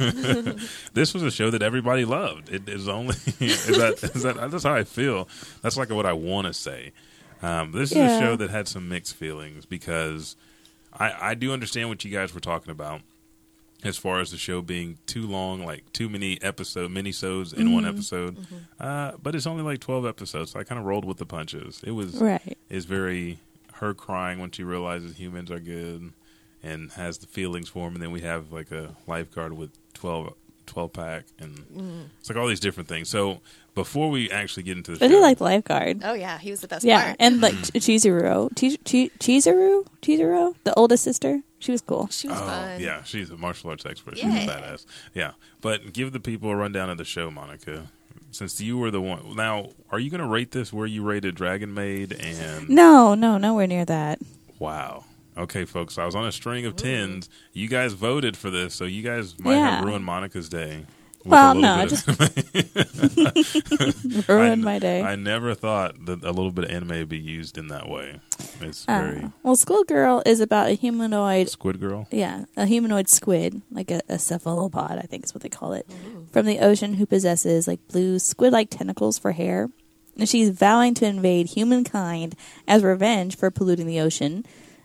Mm. 0.02 0.92
this 0.94 1.14
was 1.14 1.22
a 1.22 1.30
show 1.30 1.50
that 1.50 1.62
everybody 1.62 2.04
loved. 2.04 2.48
It 2.50 2.68
is 2.68 2.88
only 2.88 3.14
is 3.40 3.66
that 3.66 4.00
is 4.14 4.22
that 4.22 4.50
that's 4.50 4.64
how 4.64 4.74
I 4.74 4.84
feel. 4.84 5.28
That's 5.62 5.76
like 5.76 5.90
what 5.90 6.06
I 6.06 6.12
want 6.12 6.46
to 6.46 6.52
say. 6.52 6.92
Um, 7.42 7.72
this 7.72 7.90
is 7.90 7.96
a 7.98 8.20
show 8.20 8.36
that 8.36 8.50
had 8.50 8.68
some 8.68 8.88
mixed 8.88 9.14
feelings 9.16 9.66
because 9.66 10.36
I 10.92 11.30
I 11.30 11.34
do 11.34 11.52
understand 11.52 11.88
what 11.88 12.04
you 12.04 12.10
guys 12.10 12.34
were 12.34 12.40
talking 12.40 12.70
about 12.70 13.00
as 13.84 13.96
far 13.96 14.20
as 14.20 14.30
the 14.30 14.36
show 14.38 14.62
being 14.62 14.98
too 15.06 15.26
long, 15.26 15.64
like 15.64 15.90
too 15.92 16.08
many 16.08 16.40
episode 16.42 16.90
minisodes 16.90 17.52
in 17.52 17.64
Mm-hmm. 17.64 17.74
one 17.74 17.84
episode. 17.86 18.36
Uh, 18.78 19.12
but 19.22 19.34
it's 19.34 19.46
only 19.46 19.62
like 19.62 19.80
twelve 19.80 20.06
episodes, 20.06 20.52
so 20.52 20.60
I 20.60 20.64
kind 20.64 20.78
of 20.78 20.84
rolled 20.84 21.04
with 21.04 21.16
the 21.18 21.26
punches. 21.26 21.80
It 21.84 21.92
was 21.92 22.14
Right. 22.20 22.56
is 22.70 22.84
very 22.84 23.38
her 23.74 23.92
crying 23.94 24.38
when 24.38 24.50
she 24.52 24.62
realizes 24.62 25.16
humans 25.16 25.50
are 25.50 25.58
good 25.58 26.12
and 26.62 26.92
has 26.92 27.18
the 27.18 27.26
feelings 27.26 27.68
for 27.68 27.88
him, 27.88 27.94
And 27.94 28.02
then 28.02 28.12
we 28.12 28.20
have 28.20 28.52
like 28.52 28.70
a 28.70 28.94
lifeguard 29.08 29.54
with 29.54 29.70
12, 29.94 30.34
12 30.72 30.92
pack, 30.92 31.24
and 31.38 31.58
mm-hmm. 31.58 32.00
it's 32.18 32.28
like 32.30 32.38
all 32.38 32.46
these 32.48 32.60
different 32.60 32.88
things. 32.88 33.08
So 33.08 33.40
before 33.74 34.08
we 34.10 34.30
actually 34.30 34.62
get 34.62 34.76
into 34.78 34.92
the 34.96 35.04
I 35.04 35.08
show, 35.08 35.14
did 35.14 35.20
like 35.20 35.38
the 35.38 35.44
lifeguard. 35.44 36.00
Oh 36.02 36.14
yeah, 36.14 36.38
he 36.38 36.50
was 36.50 36.60
the 36.60 36.68
best 36.68 36.84
Yeah, 36.84 37.04
part. 37.04 37.16
and 37.20 37.40
like 37.40 37.54
hmm. 37.54 37.62
Ch- 37.62 37.72
Chizuru, 37.72 38.48
Chi- 38.58 38.78
Chi- 38.84 39.10
Chizuru, 39.18 39.86
Chizuru, 40.00 40.54
the 40.64 40.74
oldest 40.74 41.04
sister. 41.04 41.42
She 41.58 41.70
was 41.72 41.80
cool. 41.82 42.08
she 42.08 42.26
was 42.28 42.38
Oh, 42.40 42.46
fun. 42.46 42.80
yeah, 42.80 43.02
she's 43.04 43.30
a 43.30 43.36
martial 43.36 43.70
arts 43.70 43.84
expert. 43.86 44.16
She's 44.16 44.24
Yeah. 44.24 44.44
a 44.44 44.48
badass. 44.48 44.86
Yeah, 45.14 45.32
but 45.60 45.92
give 45.92 46.12
the 46.12 46.20
people 46.20 46.50
a 46.50 46.56
rundown 46.56 46.90
of 46.90 46.98
the 46.98 47.04
show, 47.04 47.30
Monica. 47.30 47.88
Since 48.30 48.60
you 48.62 48.78
were 48.78 48.90
the 48.90 49.00
one, 49.00 49.36
now 49.36 49.68
are 49.90 49.98
you 49.98 50.08
going 50.10 50.22
to 50.22 50.26
rate 50.26 50.52
this 50.52 50.72
where 50.72 50.86
you 50.86 51.02
rated 51.02 51.34
Dragon 51.34 51.74
Maid 51.74 52.12
and 52.12 52.68
No, 52.68 53.14
no, 53.14 53.36
nowhere 53.36 53.66
near 53.66 53.84
that. 53.84 54.20
Wow? 54.58 55.04
Okay, 55.36 55.64
folks, 55.64 55.96
I 55.98 56.04
was 56.04 56.14
on 56.14 56.26
a 56.26 56.32
string 56.32 56.66
of 56.66 56.76
tens. 56.76 57.28
You 57.52 57.68
guys 57.68 57.94
voted 57.94 58.36
for 58.36 58.50
this, 58.50 58.74
so 58.74 58.84
you 58.84 59.02
guys 59.02 59.38
might 59.38 59.54
Yeah. 59.54 59.76
have 59.76 59.84
ruined 59.84 60.04
Monica's 60.04 60.48
day. 60.48 60.84
Well, 61.24 61.52
a 61.52 61.54
little 61.54 61.62
no, 61.62 61.74
I 61.74 61.84
bit 61.86 61.92
of- 64.16 64.28
Ruined 64.28 64.62
I- 64.62 64.64
my 64.64 64.78
day. 64.80 65.02
I 65.02 65.14
never 65.16 65.54
thought 65.54 66.04
that 66.06 66.22
a 66.24 66.32
little 66.32 66.50
bit 66.50 66.64
of 66.64 66.70
anime 66.72 66.88
would 66.98 67.08
be 67.08 67.18
used 67.18 67.56
in 67.56 67.68
that 67.68 67.88
way. 67.88 68.20
It's 68.60 68.84
Uh, 68.88 68.98
very 69.00 69.30
well, 69.42 69.56
Squid 69.56 69.86
Girl 69.86 70.22
is 70.26 70.40
about 70.40 70.68
a 70.68 70.72
humanoid 70.72 71.48
Squid 71.48 71.80
Girl. 71.80 72.08
Yeah, 72.10 72.44
a 72.56 72.66
humanoid 72.66 73.08
squid, 73.08 73.62
like 73.70 73.90
a, 73.90 74.00
a 74.08 74.18
cephalopod, 74.18 74.98
I 74.98 75.02
think 75.02 75.24
is 75.24 75.32
what 75.34 75.42
they 75.42 75.48
call 75.48 75.72
it, 75.74 75.86
from 76.32 76.44
the 76.46 76.58
ocean 76.58 76.94
who 76.94 77.06
possesses 77.06 77.66
like 77.68 77.86
blue 77.88 78.18
squid 78.18 78.52
like 78.52 78.68
tentacles 78.70 79.16
for 79.18 79.32
hair. 79.32 79.70
And 80.18 80.28
she's 80.28 80.50
vowing 80.50 80.92
to 80.94 81.06
invade 81.06 81.46
humankind 81.50 82.34
as 82.68 82.82
revenge 82.82 83.34
for 83.36 83.50
polluting 83.50 83.86
the 83.86 83.98
ocean. 84.00 84.44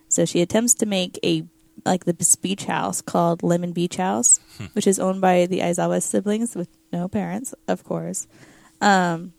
So 0.10 0.26
she 0.26 0.42
attempts 0.42 0.74
to 0.76 0.86
make 0.86 1.20
a 1.24 1.44
like 1.86 2.06
the 2.06 2.16
beach 2.42 2.66
house 2.66 3.02
called 3.02 3.44
Lemon 3.44 3.72
Beach 3.72 3.98
House, 3.98 4.40
which 4.74 4.88
is 4.88 5.00
owned 5.00 5.22
by 5.22 5.46
the 5.46 5.60
Aizawa 5.60 6.02
siblings 6.02 6.56
with 6.56 6.70
no 6.92 7.08
parents, 7.08 7.54
of 7.68 7.84
course. 7.84 8.28
Um, 8.82 9.34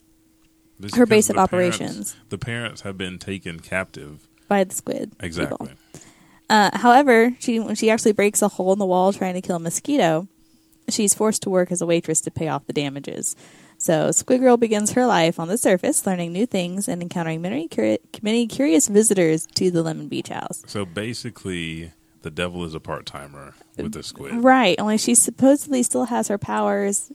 This- 0.78 0.94
her 0.94 1.04
because 1.06 1.08
base 1.26 1.30
of 1.30 1.36
the 1.36 1.46
parents- 1.48 1.80
operations 1.80 2.16
the 2.28 2.38
parents 2.38 2.80
have 2.82 2.96
been 2.96 3.18
taken 3.18 3.58
captive. 3.60 4.28
by 4.46 4.64
the 4.64 4.74
squid. 4.74 5.10
people. 5.12 5.26
Exactly. 5.26 5.70
Uh, 6.48 6.70
however, 6.78 7.34
she 7.40 7.58
when 7.60 7.74
she 7.74 7.90
actually 7.90 8.12
breaks 8.12 8.40
a 8.40 8.48
hole 8.48 8.72
in 8.72 8.78
the 8.78 8.86
wall 8.86 9.12
trying 9.12 9.34
to 9.34 9.40
kill 9.42 9.56
a 9.56 9.60
mosquito, 9.60 10.28
she's 10.88 11.12
forced 11.14 11.42
to 11.42 11.50
work 11.50 11.70
as 11.72 11.80
a 11.82 11.86
waitress 11.86 12.20
to 12.22 12.30
pay 12.30 12.48
off 12.48 12.66
the 12.66 12.72
damages. 12.72 13.36
So 13.80 14.10
Squid 14.10 14.40
Girl 14.40 14.56
begins 14.56 14.92
her 14.92 15.06
life 15.06 15.38
on 15.38 15.46
the 15.48 15.56
surface, 15.56 16.04
learning 16.04 16.32
new 16.32 16.46
things 16.46 16.88
and 16.88 17.00
encountering 17.00 17.40
many, 17.40 17.68
curi- 17.68 17.98
many 18.22 18.46
curious 18.48 18.88
visitors 18.88 19.46
to 19.54 19.70
the 19.70 19.82
Lemon 19.84 20.08
Beach 20.08 20.28
House. 20.30 20.64
So 20.66 20.84
basically, 20.84 21.92
the 22.22 22.30
devil 22.30 22.64
is 22.64 22.74
a 22.74 22.80
part 22.80 23.06
timer 23.06 23.54
with 23.76 23.92
the 23.92 24.02
squid. 24.02 24.34
Right, 24.42 24.78
only 24.80 24.98
she 24.98 25.14
supposedly 25.14 25.84
still 25.84 26.06
has 26.06 26.26
her 26.26 26.38
powers, 26.38 27.12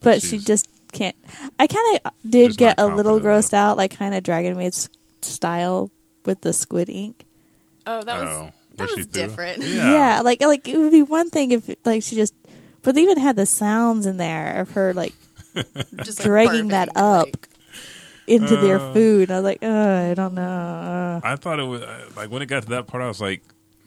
but 0.00 0.22
she 0.22 0.38
just 0.38 0.66
can't. 0.92 1.14
I 1.58 1.66
kind 1.66 2.00
of 2.04 2.12
did 2.28 2.48
Just 2.48 2.58
get 2.58 2.80
a 2.80 2.86
little 2.86 3.18
confident 3.20 3.44
grossed 3.44 3.52
out, 3.54 3.76
like 3.76 3.96
kind 3.96 4.14
of 4.14 4.22
Dragon 4.22 4.56
Maid 4.56 4.68
s- 4.68 4.88
style 5.20 5.90
with 6.24 6.40
the 6.40 6.54
squid 6.54 6.88
ink. 6.88 7.26
Oh, 7.86 8.02
that 8.02 8.20
was 8.24 8.28
Oh, 8.30 8.52
that 8.76 8.88
she 8.90 8.96
was 8.96 9.06
threw 9.06 9.22
it? 9.22 9.26
different. 9.28 9.62
Yeah. 9.62 10.22
like 10.24 10.40
like 10.40 10.66
it 10.66 10.78
would 10.78 10.92
be 10.92 11.02
one 11.02 11.28
thing 11.28 11.52
if 11.52 11.68
like 11.84 12.02
she 12.02 12.16
just, 12.16 12.32
but 12.82 12.94
they 12.94 13.02
even 13.02 13.18
had 13.18 13.36
the 13.36 13.44
sounds 13.46 14.06
in 14.06 14.16
there 14.16 14.60
of 14.60 14.70
her 14.70 14.94
like 14.94 15.12
Just 16.04 16.22
dragging 16.22 16.68
that 16.68 16.88
up 16.96 17.26
like- 17.26 17.48
into 18.26 18.56
their 18.56 18.78
Uh. 18.78 18.92
food. 18.92 19.30
I 19.30 19.36
was 19.36 19.44
like, 19.44 19.58
oh, 19.62 20.10
I 20.10 20.14
don't 20.14 20.34
know. 20.34 21.20
I 21.24 21.36
thought 21.36 21.58
it 21.60 21.64
was 21.64 21.82
uh, 21.82 22.10
like 22.16 22.30
when 22.30 22.42
it 22.42 22.46
got 22.46 22.62
to 22.64 22.68
that 22.70 22.86
part, 22.86 23.02
I 23.02 23.08
was 23.08 23.20
like, 23.20 23.42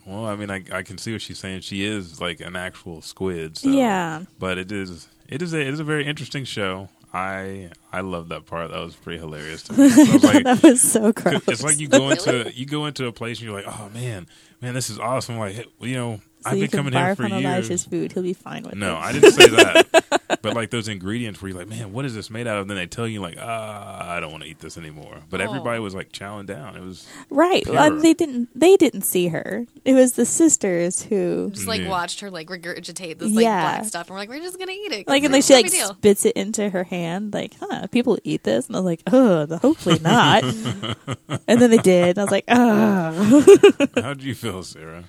well, 0.06 0.26
I 0.26 0.36
mean, 0.36 0.50
I, 0.50 0.64
I 0.74 0.82
can 0.82 0.98
see 0.98 1.12
what 1.12 1.22
she's 1.22 1.38
saying. 1.40 1.62
She 1.62 1.84
is 1.86 2.20
like 2.20 2.40
an 2.42 2.56
actual 2.56 3.02
squid. 3.02 3.58
So. 3.58 3.70
Yeah. 3.70 4.24
But 4.40 4.58
it 4.58 4.72
is 4.72 5.08
it 5.28 5.42
is 5.42 5.54
a 5.54 5.60
it 5.62 5.68
is 5.68 5.80
a 5.80 5.84
very 5.84 6.06
interesting 6.08 6.44
show. 6.44 6.90
I 7.14 7.70
I 7.92 8.02
love 8.02 8.30
that 8.30 8.46
part. 8.46 8.72
That 8.72 8.80
was 8.80 8.96
pretty 8.96 9.20
hilarious 9.20 9.64
to 9.64 9.74
me. 9.74 9.90
So 9.90 10.14
was 10.14 10.24
like, 10.24 10.44
that 10.46 10.64
was 10.64 10.82
so 10.82 11.12
gross. 11.12 11.44
it's 11.48 11.62
like 11.64 11.78
you 11.80 11.88
go 11.88 12.10
into 12.10 12.52
you 12.56 12.66
go 12.66 12.86
into 12.88 13.06
a 13.06 13.12
place 13.12 13.38
and 13.40 13.48
you're 13.48 13.56
like, 13.62 13.68
oh 13.68 13.90
man, 13.94 14.28
man, 14.62 14.74
this 14.74 14.90
is 14.90 14.98
awesome. 14.98 15.38
Like 15.38 15.68
you 15.82 15.94
know, 15.96 16.22
so 16.44 16.50
I've 16.50 16.58
you 16.58 16.64
been 16.64 16.70
can 16.72 16.78
coming 16.80 16.94
here 16.94 17.02
barf 17.02 17.18
for 17.18 17.24
on 17.26 17.32
years. 17.32 17.44
Elijah's 17.44 17.86
food. 17.86 18.12
He'll 18.14 18.24
be 18.24 18.34
fine 18.34 18.64
with 18.64 18.76
No, 18.76 18.96
it. 18.96 19.00
I 19.00 19.12
didn't 19.14 19.32
say 19.34 19.48
that. 19.50 20.40
but 20.42 20.54
like 20.56 20.70
those 20.72 20.88
ingredients 20.88 21.42
where 21.42 21.50
you're 21.50 21.58
like, 21.60 21.68
man, 21.70 21.94
what 21.94 22.06
is 22.06 22.16
this 22.16 22.30
made 22.30 22.48
out 22.48 22.58
of? 22.58 22.68
Then 22.68 22.78
they 22.78 22.88
tell 22.88 23.08
you 23.08 23.22
like, 23.22 23.38
ah, 23.40 24.10
I 24.12 24.20
don't 24.20 24.32
want 24.32 24.44
to 24.44 24.50
eat 24.50 24.60
this 24.60 24.78
anymore. 24.78 25.18
But 25.30 25.42
Oh. 25.42 25.46
everybody 25.46 25.80
was 25.80 25.94
like 25.94 26.12
chowing 26.12 26.46
down. 26.48 26.76
It 26.76 26.82
was 26.84 27.06
Right. 27.30 27.64
Pure. 27.64 27.76
Well, 27.76 27.96
they 28.00 28.14
didn't. 28.14 28.50
They 28.56 28.76
didn't 28.78 29.02
see 29.04 29.28
her. 29.28 29.66
It 29.86 29.94
was 29.94 30.14
the 30.14 30.26
sisters 30.26 31.04
who, 31.04 31.52
Just 31.54 31.68
like 31.68 31.82
Yeah. 31.82 31.90
watched 31.90 32.22
her 32.22 32.32
like 32.32 32.48
regurgitate 32.48 33.20
this 33.20 33.32
like 33.32 33.44
Yeah. 33.44 33.62
black 33.78 33.86
stuff, 33.86 34.08
and 34.08 34.14
we're 34.16 34.20
like, 34.20 34.30
we're 34.30 34.40
just 34.40 34.58
gonna 34.58 34.72
eat 34.72 34.92
it. 34.92 35.08
like, 35.08 35.24
and 35.24 35.36
It's 35.36 35.50
like 35.50 35.50
she 35.50 35.54
no 35.54 35.58
like 35.58 35.66
big 35.66 35.72
deal. 35.74 35.94
spits 35.96 36.26
it 36.26 36.36
into 36.36 36.70
her 36.70 36.84
hand. 36.86 37.34
Like, 37.34 37.54
huh? 37.60 37.88
People 37.88 38.18
eat 38.24 38.44
this, 38.44 38.68
and 38.68 38.76
I 38.76 38.80
was 38.80 38.86
like, 38.86 39.02
oh, 39.12 39.58
hopefully 39.58 40.00
not. 40.00 40.44
and 41.48 41.62
then 41.62 41.70
they 41.70 41.78
did. 41.78 42.18
And 42.18 42.20
I 42.20 42.24
was 42.24 42.32
like, 42.32 42.46
oh. 42.48 43.88
how 44.02 44.14
do 44.14 44.26
you 44.26 44.34
feel, 44.36 44.64
Sara? 44.64 45.04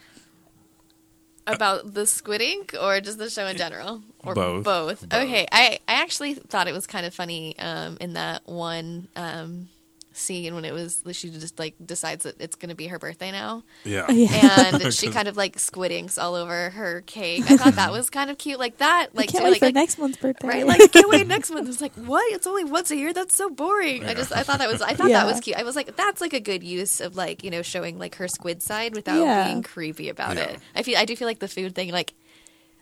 About 1.46 1.94
the 1.94 2.06
Squid 2.06 2.40
Ink 2.40 2.74
or 2.80 3.00
just 3.00 3.18
the 3.18 3.30
show 3.30 3.46
in 3.46 3.56
general 3.56 4.02
or 4.20 4.34
Both. 4.34 4.64
Both. 4.64 5.08
Both. 5.08 5.14
Okay, 5.14 5.46
I 5.50 5.78
I 5.88 5.94
actually 5.94 6.34
thought 6.34 6.68
it 6.68 6.72
was 6.72 6.86
kind 6.86 7.06
of 7.06 7.14
funny 7.14 7.58
um, 7.58 7.96
in 8.00 8.14
that 8.14 8.46
one 8.46 9.08
um, 9.16 9.68
scene 10.14 10.54
when 10.54 10.64
it 10.64 10.72
was 10.72 11.02
she 11.12 11.30
just 11.30 11.58
like 11.58 11.74
decides 11.84 12.24
that 12.24 12.40
it's 12.40 12.56
going 12.56 12.68
to 12.70 12.74
be 12.74 12.86
her 12.88 12.98
birthday 12.98 13.30
now, 13.32 13.62
Yeah. 13.84 14.10
Yeah. 14.10 14.76
and 14.82 14.94
she 14.94 15.08
kind 15.08 15.28
of 15.28 15.36
like 15.36 15.58
squid 15.58 15.90
inks 15.92 16.18
all 16.18 16.34
over 16.34 16.70
her 16.70 17.02
cake. 17.06 17.50
I 17.50 17.56
thought 17.56 17.74
that 17.74 17.92
was 17.98 18.10
kind 18.10 18.30
of 18.30 18.38
cute, 18.38 18.58
like 18.58 18.78
that. 18.78 19.08
I 19.14 19.18
Like 19.18 19.28
can't 19.30 19.42
to, 19.42 19.44
wait 19.44 19.50
like, 19.52 19.58
for 19.60 19.66
like, 19.66 19.74
next 19.74 19.98
month's 19.98 20.18
birthday. 20.18 20.48
Right, 20.48 20.66
like 20.66 20.80
I 20.80 20.86
can't 20.86 21.08
wait 21.08 21.26
next 21.26 21.50
month. 21.50 21.68
It's 21.68 21.80
like 21.80 21.94
what? 21.94 22.32
It's 22.32 22.46
only 22.46 22.64
once 22.64 22.90
a 22.90 22.96
year. 22.96 23.12
That's 23.12 23.36
so 23.36 23.48
boring. 23.50 24.04
I 24.04 24.14
just 24.14 24.32
I 24.32 24.42
thought 24.42 24.58
that 24.58 24.70
was 24.70 24.82
I 24.82 24.94
thought 24.94 25.08
Yeah. 25.10 25.24
that 25.24 25.32
was 25.32 25.40
cute. 25.40 25.56
I 25.56 25.62
was 25.62 25.76
like 25.76 25.96
that's 25.96 26.20
like 26.20 26.32
a 26.32 26.40
good 26.40 26.62
use 26.62 27.00
of 27.00 27.16
like 27.16 27.44
you 27.44 27.50
know 27.50 27.62
showing 27.62 27.98
like 27.98 28.14
her 28.16 28.28
squid 28.28 28.62
side 28.62 28.94
without 28.94 29.18
Yeah. 29.20 29.44
being 29.46 29.62
creepy 29.62 30.08
about 30.08 30.36
Yeah. 30.36 30.44
it. 30.44 30.60
I 30.74 30.82
feel 30.82 30.98
I 30.98 31.04
do 31.04 31.16
feel 31.16 31.28
like 31.28 31.38
the 31.38 31.48
food 31.48 31.74
thing 31.74 31.90
like 31.90 32.14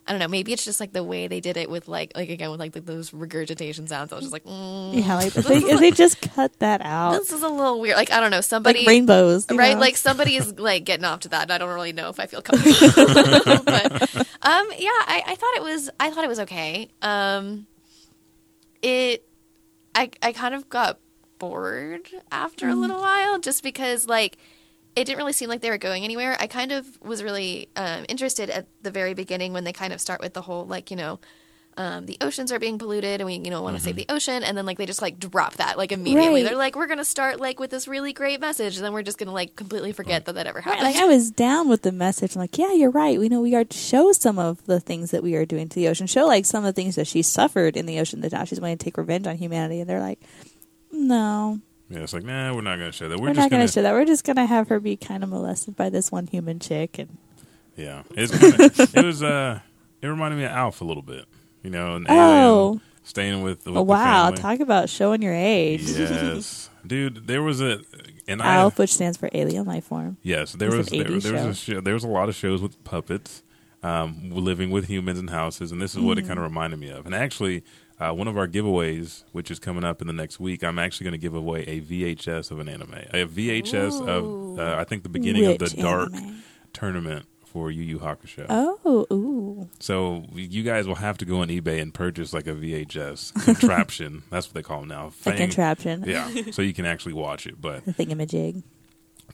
I 0.07 0.11
don't 0.13 0.19
know. 0.19 0.27
Maybe 0.27 0.51
it's 0.51 0.65
just 0.65 0.79
like 0.79 0.93
the 0.93 1.03
way 1.03 1.27
they 1.27 1.39
did 1.39 1.57
it 1.57 1.69
with 1.69 1.87
like 1.87 2.11
like 2.15 2.29
again 2.29 2.49
with 2.49 2.59
like 2.59 2.71
the, 2.73 2.81
those 2.81 3.13
regurgitation 3.13 3.87
sounds. 3.87 4.11
I 4.11 4.15
was 4.15 4.23
just 4.25 4.33
like, 4.33 4.43
mm, 4.45 4.93
yeah, 5.05 5.15
like 5.15 5.27
if 5.27 5.33
they, 5.45 5.57
if 5.57 5.79
they 5.79 5.91
just 5.91 6.19
cut 6.21 6.57
that 6.59 6.81
out, 6.81 7.11
this 7.11 7.31
is 7.31 7.43
a 7.43 7.47
little 7.47 7.79
weird. 7.79 7.95
Like 7.97 8.11
I 8.11 8.19
don't 8.19 8.31
know 8.31 8.41
somebody. 8.41 8.79
like 8.79 8.87
rainbows, 8.87 9.45
Right, 9.51 9.75
know? 9.75 9.79
like 9.79 9.95
somebody 9.97 10.35
is 10.37 10.53
like 10.59 10.85
getting 10.85 11.05
off 11.05 11.19
to 11.21 11.29
that, 11.29 11.43
and 11.43 11.51
I 11.53 11.57
don't 11.59 11.73
really 11.73 11.93
know 11.93 12.09
if 12.09 12.19
I 12.19 12.25
feel 12.25 12.41
comfortable. 12.41 13.61
but 13.63 14.15
um, 14.41 14.67
yeah, 14.77 14.89
I, 15.07 15.23
I 15.27 15.35
thought 15.35 15.55
it 15.55 15.61
was, 15.63 15.89
I 15.99 16.09
thought 16.09 16.23
it 16.23 16.29
was 16.29 16.39
okay. 16.41 16.89
Um, 17.03 17.67
it, 18.81 19.23
I, 19.93 20.09
I 20.23 20.31
kind 20.33 20.55
of 20.55 20.67
got 20.69 20.99
bored 21.37 22.07
after 22.31 22.67
Mm. 22.67 22.71
a 22.71 22.75
little 22.75 22.99
while, 23.01 23.39
just 23.39 23.63
because 23.63 24.07
like 24.07 24.37
it 24.95 25.05
didn't 25.05 25.17
really 25.17 25.33
seem 25.33 25.49
like 25.49 25.61
they 25.61 25.69
were 25.69 25.77
going 25.77 26.03
anywhere. 26.03 26.35
I 26.39 26.47
kind 26.47 26.71
of 26.71 26.85
was 27.01 27.23
really 27.23 27.69
um, 27.75 28.05
interested 28.09 28.49
at 28.49 28.67
the 28.81 28.91
very 28.91 29.13
beginning 29.13 29.53
when 29.53 29.63
they 29.63 29.73
kind 29.73 29.93
of 29.93 30.01
start 30.01 30.19
with 30.21 30.33
the 30.33 30.41
whole 30.41 30.65
like 30.65 30.91
you 30.91 30.97
know. 30.97 31.19
Um, 31.77 32.05
the 32.05 32.17
oceans 32.19 32.51
are 32.51 32.59
being 32.59 32.77
polluted, 32.77 33.21
and 33.21 33.25
we, 33.25 33.35
you 33.35 33.49
know, 33.49 33.61
want 33.61 33.77
to 33.77 33.81
save 33.81 33.95
the 33.95 34.05
ocean. 34.09 34.43
And 34.43 34.57
then, 34.57 34.65
like, 34.65 34.77
they 34.77 34.85
just 34.85 35.01
like 35.01 35.17
drop 35.19 35.53
that 35.53 35.77
like 35.77 35.93
immediately. 35.93 36.41
Right. 36.41 36.49
They're 36.49 36.57
like, 36.57 36.75
we're 36.75 36.85
gonna 36.85 37.05
start 37.05 37.39
like 37.39 37.61
with 37.61 37.71
this 37.71 37.87
really 37.87 38.11
great 38.11 38.41
message, 38.41 38.75
and 38.75 38.83
then 38.83 38.91
we're 38.91 39.03
just 39.03 39.17
gonna 39.17 39.31
like 39.31 39.55
completely 39.55 39.93
forget 39.93 40.25
that 40.25 40.33
that 40.35 40.47
ever 40.47 40.57
Right, 40.57 40.65
happened. 40.65 40.83
like 40.83 40.97
I 40.97 41.05
was 41.05 41.31
down 41.31 41.69
with 41.69 41.83
the 41.83 41.93
message. 41.93 42.35
I'm 42.35 42.41
like, 42.41 42.57
yeah, 42.57 42.73
you're 42.73 42.91
right. 42.91 43.17
We 43.17 43.29
know 43.29 43.39
we 43.39 43.55
are 43.55 43.63
to 43.63 43.77
show 43.77 44.11
some 44.11 44.37
of 44.37 44.65
the 44.65 44.81
things 44.81 45.11
that 45.11 45.23
we 45.23 45.33
are 45.37 45.45
doing 45.45 45.69
to 45.69 45.75
the 45.75 45.87
ocean. 45.87 46.07
Show 46.07 46.27
like 46.27 46.45
some 46.45 46.65
of 46.65 46.75
the 46.75 46.79
things 46.81 46.95
that 46.97 47.07
she 47.07 47.21
suffered 47.21 47.77
in 47.77 47.85
the 47.85 48.01
ocean 48.01 48.19
that 48.19 48.33
now 48.33 48.43
she's 48.43 48.59
going 48.59 48.77
to 48.77 48.83
take 48.83 48.97
revenge 48.97 49.25
on 49.25 49.37
humanity. 49.37 49.79
And 49.79 49.89
they're 49.89 50.01
like, 50.01 50.19
no, 50.91 51.59
Yeah, 51.91 51.99
it's 51.99 52.13
like, 52.13 52.23
nah, 52.23 52.53
we're 52.55 52.61
not 52.61 52.77
going 52.77 52.89
to 52.91 52.97
show 52.97 53.09
that. 53.09 53.17
We're, 53.19 53.27
we're, 53.27 53.33
just 53.33 53.39
not 53.39 53.51
going 53.51 53.67
to 53.67 53.71
show 53.71 53.81
that. 53.81 53.93
We're 53.93 54.05
just 54.05 54.23
going 54.23 54.37
to 54.37 54.45
have 54.45 54.69
her 54.69 54.79
be 54.79 54.95
kind 54.95 55.23
of 55.23 55.29
molested 55.29 55.75
by 55.75 55.89
this 55.89 56.11
one 56.11 56.27
human 56.27 56.59
chick. 56.59 56.97
And 56.97 57.17
Yeah, 57.75 58.03
it's 58.11 58.31
kinda, 58.37 58.71
it 58.99 59.05
was. 59.05 59.21
Uh, 59.21 59.59
it 60.01 60.07
reminded 60.07 60.37
me 60.37 60.45
of 60.45 60.51
Alf 60.51 60.81
a 60.81 60.85
little 60.85 61.03
bit. 61.03 61.25
You 61.63 61.69
know, 61.69 61.95
an 61.95 62.05
Oh. 62.09 62.65
alien 62.69 62.81
staying 63.03 63.43
with. 63.43 63.65
with 63.65 63.67
oh 63.67 63.73
the 63.73 63.81
wow, 63.83 64.25
family. 64.27 64.37
talk 64.41 64.59
about 64.61 64.89
showing 64.89 65.21
your 65.21 65.33
age. 65.33 65.83
Yes, 65.83 66.69
dude. 66.87 67.27
There 67.27 67.43
was 67.43 67.61
a 67.61 67.81
and 68.27 68.41
ALF, 68.41 68.79
I 68.79 68.81
which 68.81 68.93
stands 68.93 69.17
for 69.17 69.29
alien 69.33 69.65
life 69.65 69.83
form. 69.85 70.15
yes, 70.23 70.53
there 70.53 70.69
It's 70.69 70.77
was 70.77 70.87
there, 70.87 71.03
80s 71.03 71.23
there 71.23 71.33
was 71.33 71.45
a 71.45 71.53
show. 71.55 71.81
there 71.81 71.93
was 71.93 72.03
a 72.05 72.07
lot 72.07 72.29
of 72.29 72.35
shows 72.35 72.61
with 72.61 72.81
puppets, 72.85 73.43
um, 73.83 74.29
living 74.31 74.71
with 74.71 74.87
humans 74.87 75.19
in 75.19 75.27
houses, 75.27 75.71
and 75.73 75.81
this 75.81 75.93
is 75.93 75.99
what 75.99 76.17
Mm-hmm. 76.17 76.25
it 76.25 76.27
kind 76.29 76.39
of 76.39 76.43
reminded 76.43 76.79
me 76.79 76.89
of. 76.89 77.05
And 77.05 77.13
actually, 77.13 77.63
uh, 78.01 78.11
one 78.13 78.27
of 78.27 78.37
our 78.37 78.47
giveaways, 78.47 79.23
which 79.31 79.51
is 79.51 79.59
coming 79.59 79.83
up 79.83 80.01
in 80.01 80.07
the 80.07 80.13
next 80.13 80.39
week, 80.39 80.63
I'm 80.63 80.79
actually 80.79 81.05
going 81.05 81.11
to 81.13 81.17
give 81.19 81.35
away 81.35 81.61
a 81.61 81.81
VHS 81.81 82.49
of 82.49 82.59
an 82.59 82.67
anime, 82.67 82.93
a 83.13 83.25
VHS 83.25 84.07
of 84.07 84.59
uh, 84.59 84.75
I 84.79 84.83
think 84.83 85.03
the 85.03 85.09
beginning 85.09 85.45
of 85.45 85.59
the 85.59 85.69
Dark 85.69 86.13
anime? 86.13 86.43
tournament 86.73 87.25
for 87.45 87.69
Yu 87.69 87.83
Yu 87.83 87.99
Hakusho. 87.99 88.45
Oh, 88.49 89.05
ooh. 89.11 89.69
So 89.79 90.25
you 90.33 90.63
guys 90.63 90.87
will 90.87 90.95
have 90.95 91.17
to 91.19 91.25
go 91.25 91.41
on 91.41 91.49
eBay 91.49 91.81
and 91.81 91.93
purchase 91.93 92.33
like 92.33 92.47
a 92.47 92.53
VHS 92.53 93.33
contraption. 93.45 94.23
That's 94.29 94.47
what 94.47 94.55
they 94.55 94.63
call 94.63 94.79
them 94.79 94.89
now. 94.89 95.11
A 95.25 95.33
contraption. 95.33 96.03
Yeah, 96.07 96.29
so 96.51 96.61
you 96.61 96.73
can 96.73 96.85
actually 96.85 97.13
watch 97.13 97.45
it. 97.45 97.61
But 97.61 97.85
The 97.91 97.93
thingamajig. 97.93 98.63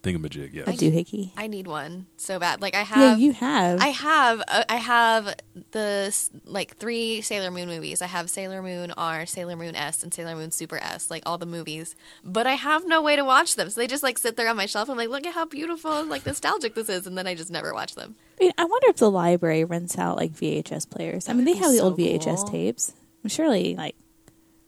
Thingamajig, 0.07 0.53
yes. 0.53 0.67
A 0.67 0.71
doohickey. 0.71 1.31
I 1.35 1.47
need 1.47 1.67
one 1.67 2.07
so 2.17 2.39
bad. 2.39 2.61
Like 2.61 2.75
I 2.75 2.83
have. 2.83 2.97
Yeah, 2.97 3.15
you 3.15 3.33
have. 3.33 3.81
I 3.81 3.87
have, 3.89 4.41
uh, 4.47 4.63
I 4.69 4.77
have 4.77 5.35
the 5.71 6.15
like 6.45 6.77
three 6.77 7.21
Sailor 7.21 7.51
Moon 7.51 7.67
movies. 7.67 8.01
I 8.01 8.07
have 8.07 8.29
Sailor 8.29 8.61
Moon 8.61 8.91
R, 8.97 9.25
Sailor 9.25 9.55
Moon 9.55 9.75
S, 9.75 10.03
and 10.03 10.13
Sailor 10.13 10.35
Moon 10.35 10.51
Super 10.51 10.77
S. 10.77 11.11
Like 11.11 11.23
all 11.25 11.37
the 11.37 11.45
movies, 11.45 11.95
but 12.23 12.47
I 12.47 12.53
have 12.53 12.87
no 12.87 13.01
way 13.01 13.15
to 13.15 13.23
watch 13.23 13.55
them. 13.55 13.69
So 13.69 13.81
they 13.81 13.87
just 13.87 14.03
like 14.03 14.17
sit 14.17 14.37
there 14.37 14.49
on 14.49 14.55
my 14.55 14.65
shelf. 14.65 14.89
I'm 14.89 14.97
like, 14.97 15.09
look 15.09 15.25
at 15.25 15.33
how 15.33 15.45
beautiful 15.45 15.93
and 15.93 16.09
like 16.09 16.25
nostalgic 16.25 16.75
this 16.75 16.89
is, 16.89 17.05
and 17.05 17.17
then 17.17 17.27
I 17.27 17.35
just 17.35 17.51
never 17.51 17.73
watch 17.73 17.95
them. 17.95 18.15
I, 18.39 18.43
mean, 18.45 18.53
I 18.57 18.65
wonder 18.65 18.87
if 18.89 18.97
the 18.97 19.11
library 19.11 19.63
rents 19.63 19.97
out 19.97 20.17
like 20.17 20.31
VHS 20.31 20.89
players. 20.89 21.27
I 21.27 21.33
mean, 21.33 21.45
they 21.45 21.53
be 21.53 21.59
have 21.59 21.71
the 21.71 21.79
old 21.79 21.97
VHS 21.97 22.37
cool. 22.37 22.47
tapes. 22.47 22.93
Surely 23.27 23.75
like 23.75 23.95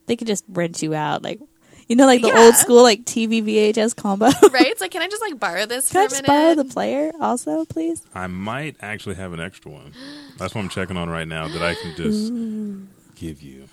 they 0.08 0.17
could 0.17 0.28
just 0.28 0.43
rent 0.49 0.82
you 0.82 0.93
out. 0.93 1.23
Like 1.23 1.39
You 1.89 1.95
know, 1.95 2.06
like 2.06 2.21
the 2.21 2.28
Yeah. 2.28 2.45
old 2.45 2.56
school 2.56 2.84
like 2.84 3.04
TV 3.04 3.41
VHS 3.43 3.95
combo. 3.95 4.25
right? 4.54 4.67
It's 4.67 4.80
like, 4.80 4.91
can 4.91 5.02
I 5.02 5.08
just 5.08 5.21
like 5.23 5.39
borrow 5.39 5.65
this 5.65 5.91
Can 5.91 6.02
I 6.02 6.04
for 6.04 6.06
a 6.06 6.10
just 6.10 6.21
minute? 6.21 6.28
borrow 6.28 6.56
the 6.56 6.65
player 6.65 7.12
also, 7.19 7.65
please? 7.65 8.04
I 8.13 8.28
might 8.28 8.75
actually 8.80 9.15
have 9.15 9.34
an 9.34 9.39
extra 9.39 9.71
one. 9.71 9.93
That's 10.38 10.54
what 10.54 10.62
I'm 10.62 10.69
checking 10.69 10.97
on 10.97 11.10
right 11.10 11.28
now 11.28 11.47
that 11.47 11.62
I 11.63 11.73
can 11.73 11.95
just 11.97 12.32
give 13.19 13.41
you. 13.41 13.65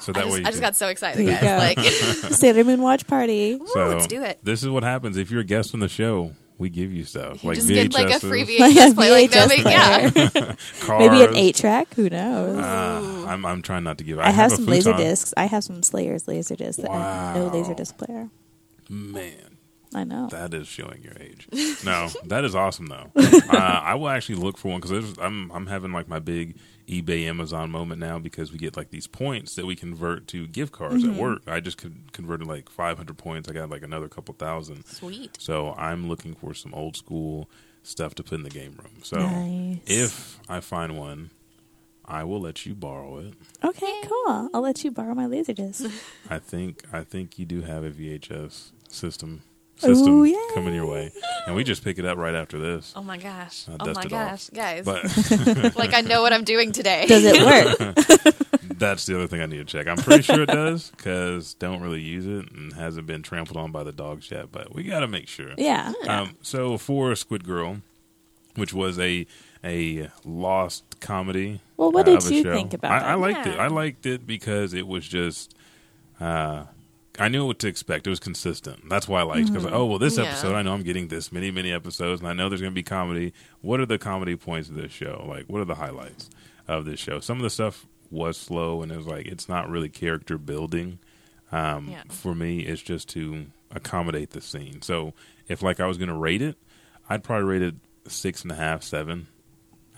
So 0.00 0.12
I 0.12 0.14
that 0.14 0.24
just, 0.24 0.32
way 0.32 0.38
you 0.40 0.46
I 0.46 0.50
just 0.50 0.52
can- 0.54 0.60
got 0.62 0.76
so 0.76 0.88
excited, 0.88 1.26
There 1.26 1.40
guys. 1.40 1.76
Like, 1.76 1.78
Sailor 2.32 2.64
Moon 2.64 2.80
watch 2.82 3.06
party. 3.06 3.58
So 3.66 3.86
let's 3.88 4.06
do 4.06 4.22
it. 4.22 4.38
This 4.42 4.62
is 4.62 4.68
what 4.70 4.82
happens 4.82 5.16
if 5.18 5.30
you're 5.30 5.40
a 5.42 5.44
guest 5.44 5.74
on 5.74 5.80
the 5.80 5.88
show. 5.88 6.32
We 6.58 6.70
give 6.70 6.92
you 6.92 7.04
stuff 7.04 7.44
You 7.44 7.50
like 7.50 7.56
just 7.56 7.68
get 7.68 7.94
like 7.94 8.08
a 8.08 8.14
VHSs, 8.14 8.28
free 8.28 8.58
Like 8.58 8.74
a 8.74 8.78
VHS 8.78 8.94
player. 8.94 9.12
Like, 9.12 9.30
no 9.30 9.46
VHS 9.46 9.48
big, 9.48 9.66
yeah. 9.66 10.98
Maybe 10.98 11.24
an 11.24 11.36
eight 11.36 11.54
track. 11.54 11.94
Who 11.94 12.10
knows? 12.10 12.58
Uh, 12.58 13.26
I'm 13.28 13.46
I'm 13.46 13.62
trying 13.62 13.84
not 13.84 13.98
to 13.98 14.04
give. 14.04 14.18
I, 14.18 14.24
I 14.24 14.30
have 14.30 14.52
a 14.52 14.56
some 14.56 14.66
laser 14.66 14.92
discs. 14.92 15.32
I 15.36 15.44
have 15.44 15.62
some 15.62 15.82
Slayers 15.82 16.26
laser 16.26 16.56
discs. 16.56 16.82
that 16.82 16.90
I 16.90 16.98
have 16.98 17.36
no 17.36 17.46
laser 17.46 17.74
disc 17.74 17.96
player. 17.96 18.28
Man, 18.90 19.58
I 19.94 20.04
know. 20.04 20.28
that 20.30 20.52
is 20.52 20.66
showing 20.66 21.02
your 21.02 21.14
age. 21.20 21.46
No, 21.84 22.08
that 22.24 22.44
is 22.44 22.54
awesome 22.54 22.86
though. 22.86 23.10
uh, 23.16 23.56
I 23.56 23.94
will 23.94 24.08
actually 24.08 24.36
look 24.36 24.58
for 24.58 24.68
one 24.68 24.80
because 24.80 25.16
I'm 25.18 25.50
I'm 25.52 25.66
having 25.66 25.92
like 25.92 26.08
my 26.08 26.18
big 26.18 26.56
eBay 26.88 27.24
Amazon 27.26 27.70
moment 27.70 28.00
now 28.00 28.18
because 28.18 28.50
we 28.50 28.58
get 28.58 28.76
like 28.76 28.90
these 28.90 29.06
points 29.06 29.54
that 29.56 29.66
we 29.66 29.76
convert 29.76 30.26
to 30.28 30.46
gift 30.46 30.72
cards 30.72 31.04
Mm-hmm. 31.04 31.14
at 31.14 31.20
work. 31.20 31.42
I 31.46 31.60
just 31.60 31.76
con- 31.78 32.04
converted 32.12 32.46
like 32.48 32.68
500 32.70 33.16
points. 33.18 33.48
I 33.48 33.52
got 33.52 33.70
like 33.70 33.82
another 33.82 34.08
couple 34.08 34.34
thousand. 34.34 34.84
Sweet. 34.86 35.36
So 35.40 35.74
I'm 35.76 36.08
looking 36.08 36.34
for 36.34 36.54
some 36.54 36.72
old 36.74 36.96
school 36.96 37.48
stuff 37.82 38.14
to 38.16 38.22
put 38.22 38.34
in 38.38 38.42
the 38.42 38.50
game 38.50 38.74
room. 38.82 39.02
So 39.02 39.18
Nice. 39.18 39.78
if 39.86 40.40
I 40.48 40.60
find 40.60 40.98
one, 40.98 41.30
I 42.04 42.24
will 42.24 42.40
let 42.40 42.64
you 42.64 42.74
borrow 42.74 43.18
it. 43.18 43.34
Okay, 43.62 44.00
cool. 44.04 44.48
I'll 44.54 44.62
let 44.62 44.82
you 44.82 44.90
borrow 44.90 45.14
my 45.14 45.26
laser 45.26 45.52
disc. 45.52 45.84
I 46.30 46.38
think 46.38 46.84
I 46.92 47.02
think 47.04 47.38
you 47.38 47.44
do 47.44 47.60
have 47.62 47.84
a 47.84 47.90
VHS 47.90 48.70
system 48.88 49.42
Ooh, 49.84 49.94
system 49.94 50.26
yay. 50.26 50.36
coming 50.54 50.74
your 50.74 50.86
way, 50.86 51.12
and 51.46 51.54
we 51.54 51.64
just 51.64 51.84
pick 51.84 51.98
it 51.98 52.04
up 52.04 52.18
right 52.18 52.34
after 52.34 52.58
this. 52.58 52.92
Oh 52.96 53.02
my 53.02 53.16
gosh. 53.18 53.66
I'll 53.68 53.76
oh 53.80 53.92
my 53.92 54.02
it 54.02 54.04
off. 54.04 54.10
gosh. 54.10 54.50
Guys. 54.50 54.84
But 54.84 55.76
like, 55.76 55.94
I 55.94 56.00
know 56.00 56.22
what 56.22 56.32
I'm 56.32 56.44
doing 56.44 56.72
today. 56.72 57.06
Does 57.06 57.24
it 57.24 57.40
work? 57.44 58.38
that's 58.78 59.06
the 59.06 59.14
other 59.14 59.26
thing 59.26 59.40
I 59.40 59.46
need 59.46 59.58
to 59.58 59.64
check. 59.64 59.86
I'm 59.86 59.96
pretty 59.96 60.22
sure 60.22 60.42
it 60.42 60.48
does 60.48 60.90
because 60.90 61.54
don't 61.54 61.80
really 61.80 62.00
use 62.00 62.26
it 62.26 62.50
and 62.52 62.72
hasn't 62.72 63.06
been 63.06 63.22
trampled 63.22 63.56
on 63.56 63.72
by 63.72 63.84
the 63.84 63.92
dogs 63.92 64.30
yet. 64.30 64.50
But 64.52 64.74
we 64.74 64.84
got 64.84 65.00
to 65.00 65.08
make 65.08 65.28
sure. 65.28 65.52
yeah. 65.56 65.92
Um, 66.06 66.36
so 66.42 66.78
for 66.78 67.14
Squid 67.14 67.44
Girl, 67.44 67.78
which 68.56 68.72
was 68.72 68.98
a 68.98 69.26
a 69.64 70.08
lost 70.24 71.00
comedy. 71.00 71.60
Well, 71.76 71.92
what 71.92 72.08
uh, 72.08 72.18
did 72.18 72.30
you 72.30 72.42
show. 72.42 72.54
think 72.54 72.74
about 72.74 72.92
I, 72.92 72.96
I 72.96 73.10
that? 73.10 73.18
liked 73.18 73.46
it. 73.46 73.58
I 73.58 73.66
liked 73.68 74.06
it 74.06 74.26
because 74.26 74.74
it 74.74 74.86
was 74.86 75.06
just. 75.06 75.54
Uh, 76.20 76.64
I 77.18 77.28
knew 77.28 77.46
what 77.46 77.58
to 77.60 77.68
expect. 77.68 78.06
It 78.06 78.10
was 78.10 78.20
consistent. 78.20 78.88
That's 78.88 79.08
why 79.08 79.20
I 79.20 79.22
liked. 79.24 79.48
Because 79.48 79.64
Mm-hmm. 79.64 79.74
oh 79.74 79.86
well, 79.86 79.98
this 79.98 80.16
Yeah. 80.18 80.24
episode 80.24 80.54
I 80.54 80.62
know 80.62 80.72
I'm 80.72 80.82
getting 80.82 81.08
this 81.08 81.32
many 81.32 81.50
many 81.50 81.72
episodes, 81.72 82.20
and 82.20 82.28
I 82.28 82.32
know 82.32 82.48
there's 82.48 82.60
going 82.60 82.72
to 82.72 82.74
be 82.74 82.82
comedy. 82.82 83.32
What 83.60 83.80
are 83.80 83.86
the 83.86 83.98
comedy 83.98 84.36
points 84.36 84.68
of 84.68 84.74
this 84.76 84.92
show? 84.92 85.24
Like, 85.28 85.46
what 85.46 85.60
are 85.60 85.64
the 85.64 85.74
highlights 85.76 86.30
of 86.66 86.84
this 86.84 87.00
show? 87.00 87.20
Some 87.20 87.38
of 87.38 87.42
the 87.42 87.50
stuff 87.50 87.86
was 88.10 88.36
slow, 88.36 88.82
and 88.82 88.92
it 88.92 88.96
was 88.96 89.06
like 89.06 89.26
it's 89.26 89.48
not 89.48 89.68
really 89.68 89.88
character 89.88 90.38
building. 90.38 90.98
Um, 91.50 91.88
Yeah. 91.90 92.02
For 92.08 92.34
me, 92.34 92.60
it's 92.60 92.82
just 92.82 93.08
to 93.10 93.46
accommodate 93.70 94.30
the 94.30 94.40
scene. 94.40 94.80
So 94.82 95.12
if 95.48 95.62
like 95.62 95.80
I 95.80 95.86
was 95.86 95.98
going 95.98 96.08
to 96.08 96.14
rate 96.14 96.42
it, 96.42 96.56
I'd 97.08 97.24
probably 97.24 97.46
rate 97.48 97.62
it 97.62 97.74
six 98.06 98.42
and 98.42 98.52
a 98.52 98.54
half, 98.54 98.82
seven 98.82 99.26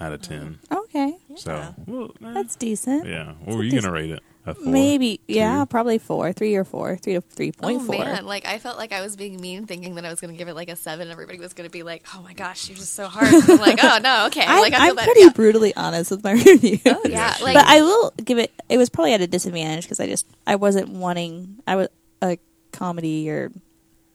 out 0.01 0.13
of 0.13 0.23
ten. 0.23 0.59
Okay. 0.73 1.17
So 1.37 1.75
well, 1.87 2.11
eh, 2.25 2.33
That's 2.33 2.57
decent. 2.57 3.07
yeah. 3.07 3.33
What 3.45 3.57
were 3.57 3.63
you 3.63 3.71
going 3.73 3.85
to 3.85 3.91
rate 3.91 4.11
it? 4.11 4.23
A 4.51 4.55
four? 4.55 4.73
Maybe, 4.73 5.21
yeah, 5.27 5.65
probably 5.65 5.99
four, 5.99 6.33
three 6.33 6.55
or 6.57 6.65
four, 6.65 6.97
three 6.97 7.15
to 7.15 7.21
three 7.21 7.53
Oh 7.59 7.63
point 7.63 7.83
four. 7.83 8.05
man, 8.05 8.27
like 8.27 8.47
I 8.47 8.59
felt 8.59 8.79
like 8.79 8.93
I 8.93 9.01
was 9.01 9.17
being 9.17 9.41
mean, 9.41 9.67
thinking 9.67 9.95
that 9.97 10.05
I 10.05 10.11
was 10.11 10.21
going 10.21 10.33
to 10.33 10.39
give 10.39 10.49
it 10.49 10.55
like 10.55 10.69
a 10.69 10.77
seven. 10.77 11.11
Everybody 11.11 11.39
was 11.39 11.53
going 11.53 11.69
to 11.69 11.73
be 11.73 11.83
like, 11.83 12.07
"Oh 12.15 12.23
my 12.23 12.33
gosh, 12.33 12.69
you're 12.69 12.77
just 12.79 12.95
so 12.95 13.09
hard." 13.09 13.29
I'm 13.33 13.59
like, 13.59 13.79
"Oh 13.83 13.99
no, 14.03 14.27
okay." 14.27 14.45
I'm, 14.47 14.61
like 14.61 14.75
I 14.75 14.79
feel 14.79 14.91
I'm 14.91 14.97
better. 14.97 15.07
pretty 15.07 15.21
yeah. 15.23 15.33
brutally 15.33 15.75
honest 15.77 16.11
with 16.11 16.23
my 16.25 16.33
review. 16.47 16.79
Oh 16.87 17.03
yeah, 17.05 17.35
Yeah, 17.39 17.45
like 17.45 17.55
but 17.55 17.67
I 17.67 17.81
will 17.83 18.13
give 18.25 18.39
it. 18.39 18.53
It 18.69 18.79
was 18.79 18.91
probably 18.91 19.15
at 19.15 19.21
a 19.21 19.27
disadvantage 19.27 19.85
because 19.85 20.01
I 20.01 20.07
just 20.07 20.27
I 20.47 20.57
wasn't 20.57 20.91
wanting 20.91 21.57
I 21.67 21.77
was 21.77 21.89
a 22.23 22.39
comedy 22.73 23.31
or 23.31 23.51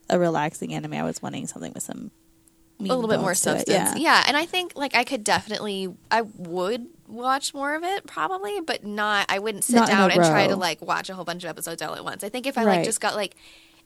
a 0.09 0.19
relaxing 0.19 0.73
anime. 0.73 0.93
I 0.93 1.03
was 1.03 1.21
wanting 1.21 1.47
something 1.47 1.73
with 1.73 1.83
some 1.83 2.11
a 2.79 2.83
little 2.83 3.07
bit 3.07 3.19
more 3.19 3.29
meaningful 3.29 3.31
it, 3.31 3.35
substance. 3.59 3.67
Yeah. 3.69 3.95
Yeah. 3.95 4.23
and 4.27 4.35
I 4.37 4.45
think 4.45 4.73
like 4.75 4.95
I 4.95 5.03
could 5.03 5.23
definitely, 5.23 5.93
I 6.11 6.21
would 6.21 6.85
watch 7.07 7.53
more 7.53 7.75
of 7.75 7.83
it 7.83 8.05
probably, 8.07 8.59
but 8.61 8.83
not. 8.83 9.25
I 9.29 9.39
wouldn't 9.39 9.63
sit 9.63 9.75
Not 9.75 9.87
down 9.87 10.11
and 10.11 10.21
try 10.21 10.47
to 10.47 10.55
like 10.55 10.81
watch 10.81 11.09
a 11.09 11.13
whole 11.15 11.25
bunch 11.25 11.43
of 11.43 11.49
episodes 11.49 11.81
all 11.81 11.95
at 11.95 12.03
once. 12.03 12.23
I 12.23 12.29
think 12.29 12.47
if 12.47 12.57
I 12.57 12.63
like 12.63 12.83
just 12.83 13.01
got 13.01 13.15
like. 13.15 13.35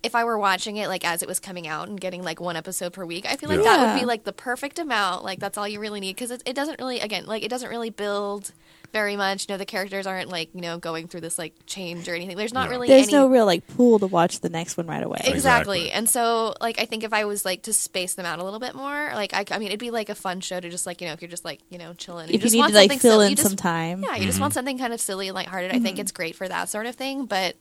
If 0.01 0.15
I 0.15 0.23
were 0.23 0.37
watching 0.39 0.77
it 0.77 0.87
like 0.87 1.05
as 1.05 1.21
it 1.21 1.27
was 1.27 1.41
coming 1.41 1.67
out 1.67 1.89
and 1.89 1.99
getting 1.99 2.23
like 2.23 2.39
one 2.39 2.55
episode 2.55 2.93
per 2.93 3.03
week, 3.03 3.25
I 3.27 3.35
feel 3.35 3.49
like 3.49 3.57
Yeah. 3.57 3.75
that 3.75 3.93
would 3.93 3.99
be 3.99 4.05
like 4.05 4.23
the 4.23 4.31
perfect 4.31 4.79
amount. 4.79 5.25
Like 5.25 5.39
that's 5.41 5.57
all 5.57 5.67
you 5.67 5.81
really 5.81 5.99
need 5.99 6.15
because 6.15 6.31
it, 6.31 6.41
it 6.45 6.53
doesn't 6.55 6.79
really 6.79 7.01
again 7.01 7.25
like 7.25 7.43
it 7.43 7.49
doesn't 7.49 7.67
really 7.69 7.89
build 7.89 8.53
very 8.91 9.15
much. 9.15 9.47
No, 9.49 9.57
the 9.57 9.65
characters 9.65 10.07
aren't 10.07 10.29
like 10.29 10.49
you 10.53 10.61
know 10.61 10.77
going 10.77 11.07
through 11.07 11.21
this 11.21 11.37
like 11.37 11.53
change 11.65 12.07
or 12.09 12.15
anything. 12.15 12.35
There's 12.37 12.53
not 12.53 12.65
Yeah. 12.67 12.71
really 12.71 12.87
There's 12.87 13.07
any 13.07 13.13
no 13.17 13.27
real 13.27 13.45
like 13.45 13.65
pool 13.67 13.99
to 13.99 14.07
watch 14.07 14.39
the 14.39 14.49
next 14.49 14.77
one 14.77 14.87
right 14.87 15.03
away. 15.03 15.17
Exactly. 15.19 15.37
Exactly. 15.39 15.91
And 15.91 16.09
so, 16.09 16.53
like, 16.61 16.79
I 16.79 16.85
think 16.85 17.03
if 17.03 17.13
I 17.13 17.25
was 17.25 17.45
like 17.45 17.63
to 17.63 17.73
space 17.73 18.13
them 18.15 18.25
out 18.25 18.39
a 18.39 18.43
little 18.43 18.59
bit 18.59 18.75
more, 18.75 19.11
like, 19.13 19.33
I, 19.33 19.45
I 19.51 19.59
mean, 19.59 19.67
it'd 19.69 19.79
be 19.79 19.91
like 19.91 20.09
a 20.09 20.15
fun 20.15 20.39
show 20.41 20.59
to 20.59 20.69
just 20.69 20.85
like, 20.85 21.01
you 21.01 21.07
know, 21.07 21.13
if 21.13 21.21
you're 21.21 21.29
just 21.29 21.45
like, 21.45 21.59
you 21.69 21.77
know, 21.77 21.93
chilling. 21.93 22.27
If 22.27 22.33
you 22.33 22.39
just 22.39 22.53
need 22.53 22.59
want 22.61 22.73
to 22.73 22.77
like 22.79 22.91
fill 22.93 23.13
silly- 23.13 23.27
in 23.27 23.35
just- 23.35 23.47
some 23.47 23.55
time 23.57 24.03
Yeah, 24.03 24.15
you 24.15 24.25
just 24.25 24.39
want 24.39 24.53
something 24.53 24.77
kind 24.77 24.93
of 24.93 24.99
silly 25.01 25.27
and 25.27 25.35
lighthearted. 25.35 25.71
I 25.71 25.79
think 25.79 25.99
it's 25.99 26.11
great 26.11 26.35
for 26.35 26.47
that 26.47 26.69
sort 26.69 26.85
of 26.85 26.95
thing. 26.95 27.25
But 27.25 27.55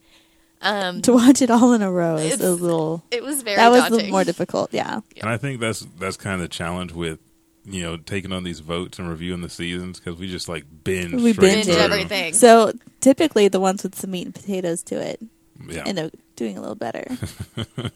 um, 0.61 1.03
to 1.03 1.13
watch 1.13 1.41
it 1.41 1.51
all 1.51 1.73
in 1.73 1.83
a 1.83 1.91
row 1.91 2.17
is 2.17 2.41
a 2.41 2.51
little. 2.51 3.05
it 3.11 3.23
was 3.23 3.43
very 3.43 3.57
That 3.57 3.71
was 3.71 3.83
daunting. 3.83 4.07
the 4.07 4.11
more 4.13 4.25
difficult. 4.25 4.73
Yeah. 4.75 5.01
And 5.21 5.31
I 5.31 5.37
think 5.37 5.61
that's 5.61 5.87
that's 5.99 6.17
kind 6.17 6.35
of 6.35 6.41
the 6.41 6.49
challenge 6.49 6.93
with 6.93 7.21
you 7.71 7.83
know 7.83 7.97
taking 7.97 8.33
on 8.33 8.45
these 8.45 8.61
votes 8.61 8.99
and 8.99 9.09
reviewing 9.09 9.41
the 9.43 9.49
seasons 9.51 10.01
because 10.01 10.19
we 10.19 10.29
just 10.29 10.49
like 10.49 10.65
binge 10.85 11.21
We 11.23 11.33
binge 11.33 11.67
through. 11.67 11.75
everything. 11.77 12.33
So 12.35 12.73
typically 13.01 13.49
the 13.49 13.61
ones 13.61 13.83
with 13.83 13.95
some 13.95 14.11
meat 14.11 14.27
and 14.27 14.35
potatoes 14.35 14.83
to 14.85 14.97
it 15.01 15.21
Yeah. 15.69 15.85
end 15.87 15.99
up 15.99 16.13
doing 16.37 16.57
a 16.57 16.61
little 16.61 16.75
better. 16.77 17.05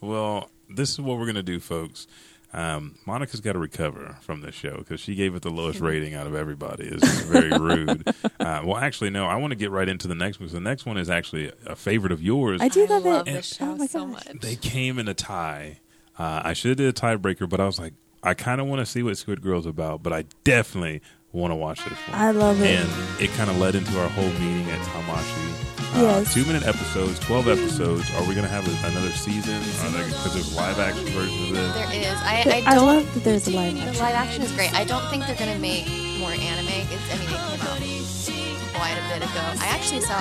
Well, 0.00 0.50
this 0.68 0.90
is 0.90 1.00
what 1.00 1.18
we're 1.18 1.26
gonna 1.26 1.42
do, 1.42 1.60
folks. 1.60 2.06
Um, 2.54 2.96
Monica's 3.06 3.40
got 3.40 3.52
to 3.54 3.58
recover 3.58 4.18
from 4.20 4.42
this 4.42 4.54
show 4.54 4.76
because 4.76 5.00
she 5.00 5.14
gave 5.14 5.34
it 5.34 5.40
the 5.40 5.50
lowest 5.50 5.80
rating 5.80 6.12
out 6.14 6.26
of 6.26 6.34
everybody. 6.34 6.84
It's 6.84 7.20
very 7.22 7.48
rude. 7.58 8.06
Uh, 8.38 8.60
well, 8.62 8.76
actually, 8.76 9.08
no. 9.08 9.24
I 9.24 9.36
want 9.36 9.52
to 9.52 9.56
get 9.56 9.70
right 9.70 9.88
into 9.88 10.06
the 10.06 10.14
next 10.14 10.38
one. 10.38 10.48
'cause 10.48 10.52
the 10.52 10.60
next 10.60 10.84
one 10.84 10.98
is 10.98 11.08
actually 11.08 11.50
a 11.64 11.74
favorite 11.74 12.12
of 12.12 12.22
yours. 12.22 12.60
I 12.60 12.68
do 12.68 12.84
I 12.84 12.88
love, 12.88 13.04
love 13.06 13.28
it. 13.28 13.32
this 13.32 13.54
show 13.56 13.70
oh 13.70 13.76
my 13.76 13.86
so 13.86 14.04
gosh. 14.06 14.26
much. 14.26 14.40
they 14.42 14.56
came 14.56 14.98
in 14.98 15.08
a 15.08 15.14
tie. 15.14 15.78
Uh, 16.18 16.42
I 16.44 16.52
should 16.52 16.68
have 16.70 16.76
did 16.76 16.88
a 16.88 16.92
tiebreaker, 16.92 17.48
but 17.48 17.58
I 17.58 17.64
was 17.64 17.78
like, 17.80 17.94
I 18.22 18.34
kind 18.34 18.60
of 18.60 18.66
want 18.68 18.80
to 18.80 18.86
see 18.86 19.02
what 19.02 19.16
Squid 19.18 19.42
Girl's 19.42 19.66
about, 19.66 20.02
but 20.02 20.12
I 20.12 20.24
definitely 20.44 21.02
want 21.32 21.50
to 21.50 21.56
watch 21.56 21.78
this 21.84 21.98
one. 22.06 22.18
I 22.18 22.30
love 22.30 22.60
it. 22.62 22.78
And 22.80 23.20
it 23.22 23.30
kind 23.30 23.50
of 23.50 23.58
led 23.58 23.74
into 23.74 23.98
our 24.00 24.08
whole 24.10 24.28
meeting 24.34 24.70
at 24.70 24.78
Tamashii. 24.80 25.52
Uh, 25.54 25.68
Yes. 25.92 26.32
Two 26.32 26.44
minute 26.46 26.64
episodes, 26.66 27.18
12 27.20 27.48
episodes. 27.48 28.08
Are 28.16 28.20
we 28.24 28.32
going 28.34 28.46
to 28.46 28.52
have 28.52 28.64
a, 28.64 28.86
another 28.88 29.10
season? 29.12 29.58
Because 29.60 30.32
there's 30.32 30.56
live 30.56 30.78
action 30.78 31.04
versions 31.12 31.50
of 31.50 31.56
this. 31.56 31.74
there 31.74 31.92
is. 31.92 32.18
I, 32.24 32.62
I 32.64 32.70
I 32.72 32.74
don't. 32.74 32.86
love 32.86 33.14
that 33.14 33.24
there's 33.24 33.46
a 33.46 33.50
live 33.50 33.74
the 33.74 33.80
action. 33.82 34.02
live 34.02 34.14
action 34.14 34.42
is 34.42 34.52
great. 34.52 34.72
I 34.72 34.84
don't 34.84 35.04
think 35.10 35.26
they're 35.26 35.36
gonna 35.36 35.58
make 35.58 35.84
more 36.18 36.30
anime. 36.32 36.88
It's, 36.88 37.04
I 37.12 37.18
mean, 37.20 37.28
it 37.28 37.36
came 37.44 37.60
out 37.68 38.72
quite 38.72 38.96
a 38.96 39.04
bit 39.12 39.20
ago. 39.28 39.42
I 39.60 39.66
actually 39.68 40.00
saw 40.00 40.16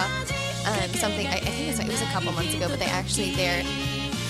um, 0.67 0.89
something. 0.99 1.27
I, 1.27 1.35
I 1.39 1.51
think 1.55 1.69
it's, 1.69 1.79
it 1.79 1.87
was 1.87 2.01
a 2.01 2.05
couple 2.11 2.33
months 2.33 2.53
ago, 2.53 2.67
but 2.67 2.79
they 2.79 2.91
actually 2.91 3.31
there 3.35 3.63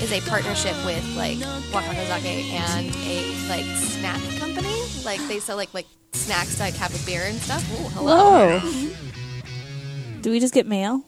is 0.02 0.12
a 0.12 0.22
partnership 0.30 0.76
with 0.86 1.04
like 1.16 1.38
Wakakozake 1.72 2.52
and 2.52 2.96
a 3.06 3.50
like 3.50 3.66
snack 3.78 4.22
company. 4.40 4.82
Like 5.06 5.20
they 5.28 5.40
sell 5.40 5.58
like 5.58 5.74
like 5.74 5.86
snacks 6.14 6.60
like 6.60 6.74
have 6.76 6.94
a 6.94 7.06
beer 7.06 7.24
and 7.26 7.38
stuff. 7.38 7.64
Ooh, 7.74 7.88
hello. 7.90 8.60
Whoa. 8.60 8.92
Do 10.22 10.32
we 10.32 10.40
just 10.40 10.54
get 10.54 10.68
mail? 10.68 11.04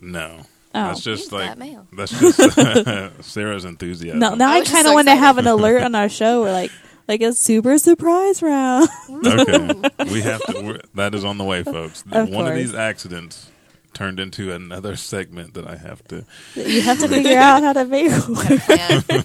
No. 0.00 0.40
Oh. 0.74 0.88
That's 0.88 1.00
just 1.00 1.24
Use 1.24 1.32
like 1.32 1.48
that 1.48 1.58
mail. 1.58 1.86
that's 1.92 2.12
just 2.18 3.24
Sara's 3.32 3.64
enthusiasm. 3.64 4.18
No, 4.18 4.34
now 4.34 4.50
I 4.52 4.58
I, 4.58 4.64
kind 4.64 4.86
of 4.86 4.90
so 4.90 4.94
want 4.94 5.08
to 5.08 5.16
have 5.16 5.38
an 5.38 5.46
alert 5.46 5.82
on 5.82 5.94
our 5.94 6.08
show, 6.08 6.42
where 6.42 6.52
like 6.52 6.70
like 7.08 7.22
a 7.22 7.32
super 7.32 7.78
surprise 7.78 8.42
round. 8.42 8.88
Okay, 9.26 9.80
we 10.10 10.20
have 10.20 10.42
to. 10.46 10.80
That 10.94 11.14
is 11.14 11.24
on 11.24 11.38
the 11.38 11.44
way, 11.44 11.62
folks. 11.62 12.04
Of 12.12 12.28
One 12.28 12.46
of 12.46 12.54
these 12.54 12.74
accidents 12.74 13.50
turned 13.96 14.20
into 14.20 14.52
another 14.52 14.94
segment 14.94 15.54
that 15.54 15.66
I 15.66 15.76
have 15.76 16.04
to. 16.08 16.24
you 16.54 16.82
have 16.82 16.98
to 17.00 17.08
figure 17.16 17.38
out 17.38 17.62
how 17.62 17.72
to 17.72 17.84
make 17.86 18.10
work. 18.28 18.60
Yeah. 18.68 19.00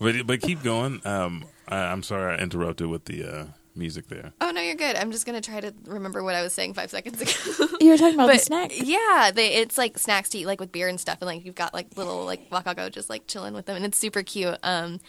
But 0.00 0.26
but 0.26 0.40
keep 0.40 0.62
going. 0.62 1.00
Um, 1.06 1.44
I, 1.68 1.76
I'm 1.78 2.02
sorry 2.02 2.34
I 2.34 2.38
interrupted 2.42 2.86
with 2.86 3.04
the 3.04 3.24
uh, 3.24 3.44
music 3.76 4.08
there. 4.08 4.32
Oh 4.40 4.50
no, 4.50 4.60
you're 4.62 4.74
good. 4.74 4.96
I'm 4.96 5.12
just 5.12 5.26
gonna 5.26 5.40
try 5.42 5.60
to 5.60 5.74
remember 5.84 6.22
what 6.22 6.34
I 6.34 6.42
was 6.42 6.52
saying 6.52 6.74
five 6.74 6.90
seconds 6.90 7.20
ago. 7.20 7.66
You 7.80 7.90
were 7.90 7.98
talking 7.98 8.14
about 8.14 8.32
the 8.32 8.38
snack. 8.38 8.70
yeah, 8.74 9.30
they 9.32 9.54
it's 9.56 9.76
like 9.76 9.98
snacks 9.98 10.30
to 10.30 10.38
eat 10.38 10.46
like 10.46 10.58
with 10.60 10.72
beer 10.72 10.88
and 10.88 10.98
stuff, 10.98 11.18
and 11.20 11.26
like 11.26 11.44
you've 11.44 11.54
got 11.54 11.74
like 11.74 11.96
little 11.96 12.24
like 12.24 12.48
Wakako 12.50 12.90
just 12.90 13.10
like 13.10 13.26
chilling 13.26 13.52
with 13.54 13.66
them, 13.66 13.76
and 13.76 13.84
it's 13.84 13.98
super 13.98 14.22
cute. 14.22 14.56
Um, 14.62 15.00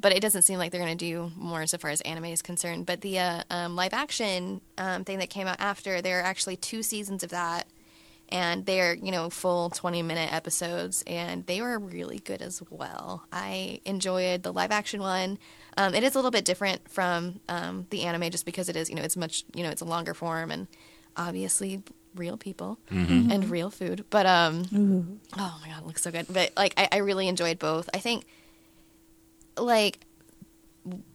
but 0.00 0.12
it 0.12 0.20
doesn't 0.20 0.42
seem 0.42 0.58
like 0.58 0.72
they're 0.72 0.80
gonna 0.80 0.94
do 0.96 1.30
more 1.36 1.62
as 1.62 1.72
far 1.74 1.90
as 1.90 2.00
anime 2.02 2.26
is 2.26 2.42
concerned. 2.42 2.86
But 2.86 3.00
the 3.02 3.18
uh, 3.20 3.42
um, 3.50 3.76
live 3.76 3.92
action 3.94 4.60
um, 4.78 5.04
thing 5.04 5.18
that 5.18 5.30
came 5.30 5.46
out 5.46 5.60
after, 5.60 6.02
there 6.02 6.18
are 6.20 6.24
actually 6.24 6.56
two 6.56 6.82
seasons 6.82 7.22
of 7.22 7.30
that, 7.30 7.66
and 8.30 8.66
they're 8.66 8.94
you 8.94 9.10
know 9.10 9.30
full 9.30 9.70
20 9.70 10.02
minute 10.02 10.32
episodes 10.32 11.02
and 11.06 11.46
they 11.46 11.60
were 11.60 11.78
really 11.78 12.18
good 12.18 12.42
as 12.42 12.62
well. 12.70 13.24
I 13.32 13.80
enjoyed 13.84 14.42
the 14.42 14.52
live 14.52 14.70
action 14.70 15.00
one. 15.00 15.38
Um, 15.76 15.94
it 15.94 16.02
is 16.02 16.14
a 16.14 16.18
little 16.18 16.30
bit 16.30 16.44
different 16.44 16.88
from 16.90 17.40
um, 17.48 17.86
the 17.90 18.02
anime 18.04 18.30
just 18.30 18.44
because 18.44 18.68
it 18.68 18.76
is 18.76 18.88
you 18.90 18.96
know 18.96 19.02
it's 19.02 19.16
much 19.16 19.44
you 19.54 19.62
know 19.62 19.70
it's 19.70 19.82
a 19.82 19.86
longer 19.86 20.14
form 20.14 20.50
and 20.50 20.66
obviously 21.16 21.82
real 22.14 22.36
people 22.36 22.78
and 22.90 23.50
real 23.50 23.70
food 23.70 24.04
but 24.10 24.24
um 24.26 24.64
oh 25.38 25.58
my 25.62 25.68
god 25.68 25.82
it 25.82 25.86
looks 25.86 26.02
so 26.02 26.10
good. 26.10 26.26
But 26.32 26.52
like 26.56 26.74
I, 26.76 26.88
I 26.92 26.96
really 26.98 27.28
enjoyed 27.28 27.58
both. 27.58 27.88
I 27.94 27.98
think 27.98 28.24
like 29.56 30.00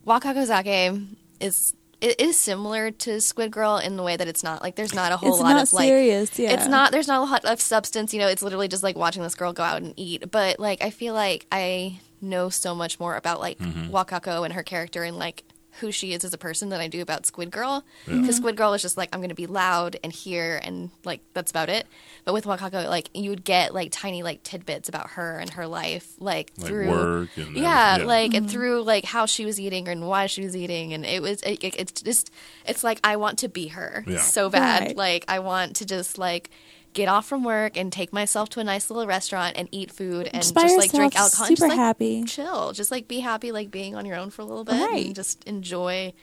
Wakako 0.06 0.46
Zake 0.48 1.06
is 1.40 1.74
it 2.04 2.20
is 2.20 2.38
similar 2.38 2.92
to 2.92 3.22
Squid 3.22 3.50
Girl 3.52 3.78
in 3.78 3.96
the 3.96 4.04
way 4.04 4.18
that 4.18 4.28
it's 4.28 4.44
not 4.44 4.62
like 4.62 4.76
there's 4.76 4.94
not 4.94 5.14
a 5.14 5.18
whole 5.18 5.30
It's 5.30 5.42
lot 5.42 5.54
not 5.54 5.64
of 5.64 5.74
like 5.74 5.88
serious, 5.88 6.38
yeah. 6.38 6.52
it's 6.52 6.68
not 6.68 6.92
there's 6.92 7.08
not 7.08 7.20
a 7.20 7.32
lot 7.32 7.46
of 7.46 7.62
substance 7.62 8.14
you 8.14 8.20
know 8.20 8.28
it's 8.28 8.44
literally 8.44 8.68
just 8.68 8.84
like 8.84 8.98
watching 8.98 9.24
this 9.24 9.36
girl 9.36 9.54
go 9.54 9.64
out 9.64 9.82
and 9.82 9.94
eat 9.96 10.30
but 10.30 10.60
like 10.60 10.84
I 10.84 10.90
feel 10.90 11.14
like 11.14 11.46
I 11.52 12.00
know 12.22 12.50
so 12.50 12.76
much 12.76 13.00
more 13.00 13.16
about 13.16 13.40
like 13.40 13.58
mm-hmm. 13.58 13.90
Wakako 13.90 14.44
and 14.44 14.54
her 14.54 14.64
character 14.64 15.04
and 15.04 15.18
like 15.18 15.44
who 15.80 15.92
she 15.92 16.14
is 16.14 16.24
as 16.24 16.34
a 16.34 16.38
person 16.38 16.70
than 16.70 16.80
I 16.80 16.88
do 16.88 17.02
about 17.02 17.26
Squid 17.26 17.50
Girl 17.52 17.84
because 18.06 18.36
Squid 18.38 18.56
Girl 18.56 18.74
is 18.74 18.82
just 18.82 18.96
like 18.96 19.10
I'm 19.12 19.20
going 19.20 19.30
to 19.30 19.36
be 19.36 19.48
loud 19.48 19.98
and 20.04 20.14
here 20.14 20.60
and 20.64 20.92
like 21.04 21.22
that's 21.34 21.50
about 21.52 21.70
it 21.70 21.88
but 22.26 22.34
with 22.34 22.46
Wakako 22.46 22.88
like 22.88 23.10
you 23.14 23.30
would 23.32 23.44
get 23.44 23.74
like 23.74 23.90
tiny 23.92 24.22
like 24.24 24.44
tidbits 24.44 24.88
about 24.88 25.12
her 25.12 25.40
and 25.40 25.50
her 25.52 25.66
life 25.68 26.14
like, 26.20 26.52
Like 26.58 26.68
through 26.68 26.90
work 26.90 27.30
and 27.38 27.56
yeah, 27.58 27.92
everything. 27.94 28.08
like 28.08 28.34
and 28.36 28.46
mm-hmm. 28.46 28.54
through 28.54 28.84
like 28.84 29.06
how 29.06 29.26
she 29.26 29.46
was 29.46 29.60
eating 29.60 29.88
and 29.88 30.08
why 30.08 30.28
she 30.28 30.44
was 30.44 30.56
eating 30.56 30.94
and 30.94 31.06
it 31.06 31.22
was 31.22 31.42
it, 31.42 31.64
it- 31.64 31.76
it's 31.80 32.02
just 32.02 32.30
it's 32.68 32.84
like 32.84 33.00
I 33.04 33.16
want 33.16 33.40
to 33.40 33.50
be 33.50 33.70
her 33.70 34.04
Yeah. 34.08 34.20
so 34.20 34.50
bad 34.50 34.82
Right. 34.84 34.98
like 34.98 35.26
I 35.28 35.40
want 35.40 35.78
to 35.78 35.86
just 35.86 36.18
like 36.18 36.50
get 36.94 37.08
off 37.08 37.26
from 37.28 37.44
work 37.44 37.76
and 37.78 37.92
take 37.92 38.14
myself 38.14 38.50
to 38.50 38.60
a 38.60 38.64
nice 38.64 38.90
little 38.90 39.08
restaurant 39.08 39.58
and 39.58 39.68
eat 39.72 39.92
food 39.92 40.28
and 40.32 40.42
Just 40.44 40.56
just, 40.56 40.78
like 40.78 40.92
drink 40.92 41.16
alcohol 41.16 41.48
and 41.48 41.58
just, 41.58 41.68
like, 41.70 41.78
happy. 41.78 42.24
chill 42.26 42.72
just 42.72 42.92
like 42.92 43.08
be 43.08 43.20
happy 43.20 43.52
like 43.52 43.72
being 43.72 43.96
on 43.96 44.06
your 44.06 44.16
own 44.18 44.30
for 44.30 44.42
a 44.42 44.46
little 44.46 44.64
bit 44.64 44.74
Right. 44.80 45.08
and 45.08 45.16
just 45.16 45.44
enjoy 45.46 46.14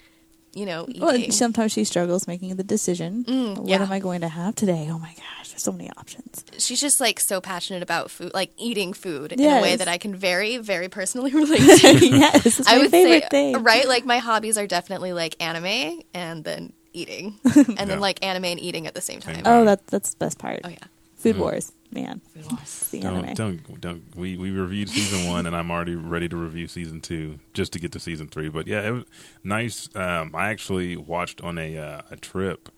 you 0.54 0.66
know 0.66 0.85
eating 0.88 1.02
Well, 1.02 1.30
sometimes 1.30 1.72
she 1.72 1.85
struggles 1.85 2.26
making 2.26 2.56
the 2.56 2.64
decision. 2.64 3.24
what 3.26 3.35
Mm, 3.35 3.68
yeah. 3.68 3.83
am 3.83 3.92
I 3.92 4.00
going 4.00 4.20
to 4.22 4.28
have 4.28 4.54
today? 4.56 4.88
Oh 4.90 4.98
my 4.98 5.12
gosh, 5.14 5.48
there's 5.50 5.62
so 5.62 5.70
many 5.72 5.90
options. 5.96 6.44
she's 6.59 6.80
just 6.80 7.00
like 7.00 7.20
so 7.20 7.40
passionate 7.40 7.83
about 7.85 8.11
food 8.11 8.33
like 8.35 8.50
eating 8.56 8.92
food 8.92 9.33
in 9.33 9.40
a 9.40 9.62
way 9.62 9.76
that 9.76 9.87
I 9.88 9.96
can 9.98 10.14
very 10.16 10.56
very 10.59 10.88
personally 10.88 11.33
relate 11.42 11.59
to 11.80 12.06
yes, 12.06 12.46
it's 12.46 12.64
my 12.66 12.74
I 12.74 12.78
would 12.78 12.90
favorite 12.90 13.24
say, 13.24 13.28
thing. 13.52 13.62
right? 13.62 13.87
Like 13.87 14.04
my 14.04 14.18
hobbies 14.18 14.59
are 14.59 14.66
definitely 14.66 15.12
like 15.12 15.37
anime 15.40 16.00
and 16.14 16.42
then 16.44 16.72
eating, 16.92 17.38
and 17.57 17.68
Yeah. 17.68 17.85
then 17.85 18.00
like 18.00 18.24
anime 18.24 18.44
and 18.46 18.61
eating 18.61 18.87
at 18.87 18.94
the 18.94 19.00
same 19.00 19.20
time. 19.20 19.37
Same 19.37 19.44
Oh, 19.46 19.64
that 19.64 19.87
that's 19.87 20.11
the 20.11 20.18
best 20.18 20.38
part. 20.38 20.61
Oh 20.64 20.68
yeah, 20.68 20.79
Food 21.16 21.38
wars, 21.38 21.72
man. 21.92 22.20
Food 22.35 22.50
Wars. 22.50 22.88
The 22.90 23.00
Don't, 23.00 23.16
anime. 23.24 23.35
don't, 23.35 23.81
don't. 23.81 24.03
We, 24.16 24.37
we 24.38 24.50
reviewed 24.50 24.88
season 24.88 25.29
one, 25.31 25.46
and 25.46 25.55
I'm 25.55 25.70
already 25.70 25.94
ready 25.94 26.29
to 26.29 26.37
review 26.37 26.66
season 26.66 27.00
two 27.00 27.38
just 27.53 27.72
to 27.74 27.79
get 27.79 27.92
to 27.92 28.00
season 28.00 28.29
three. 28.29 28.48
But 28.48 28.66
yeah, 28.66 28.81
it 28.87 28.90
was 28.90 29.05
nice. 29.44 29.88
Um, 29.94 30.35
I 30.35 30.48
actually 30.50 30.96
watched 30.96 31.40
on 31.42 31.59
a 31.59 31.76
uh, 31.79 32.03
a 32.11 32.16
trip. 32.16 32.68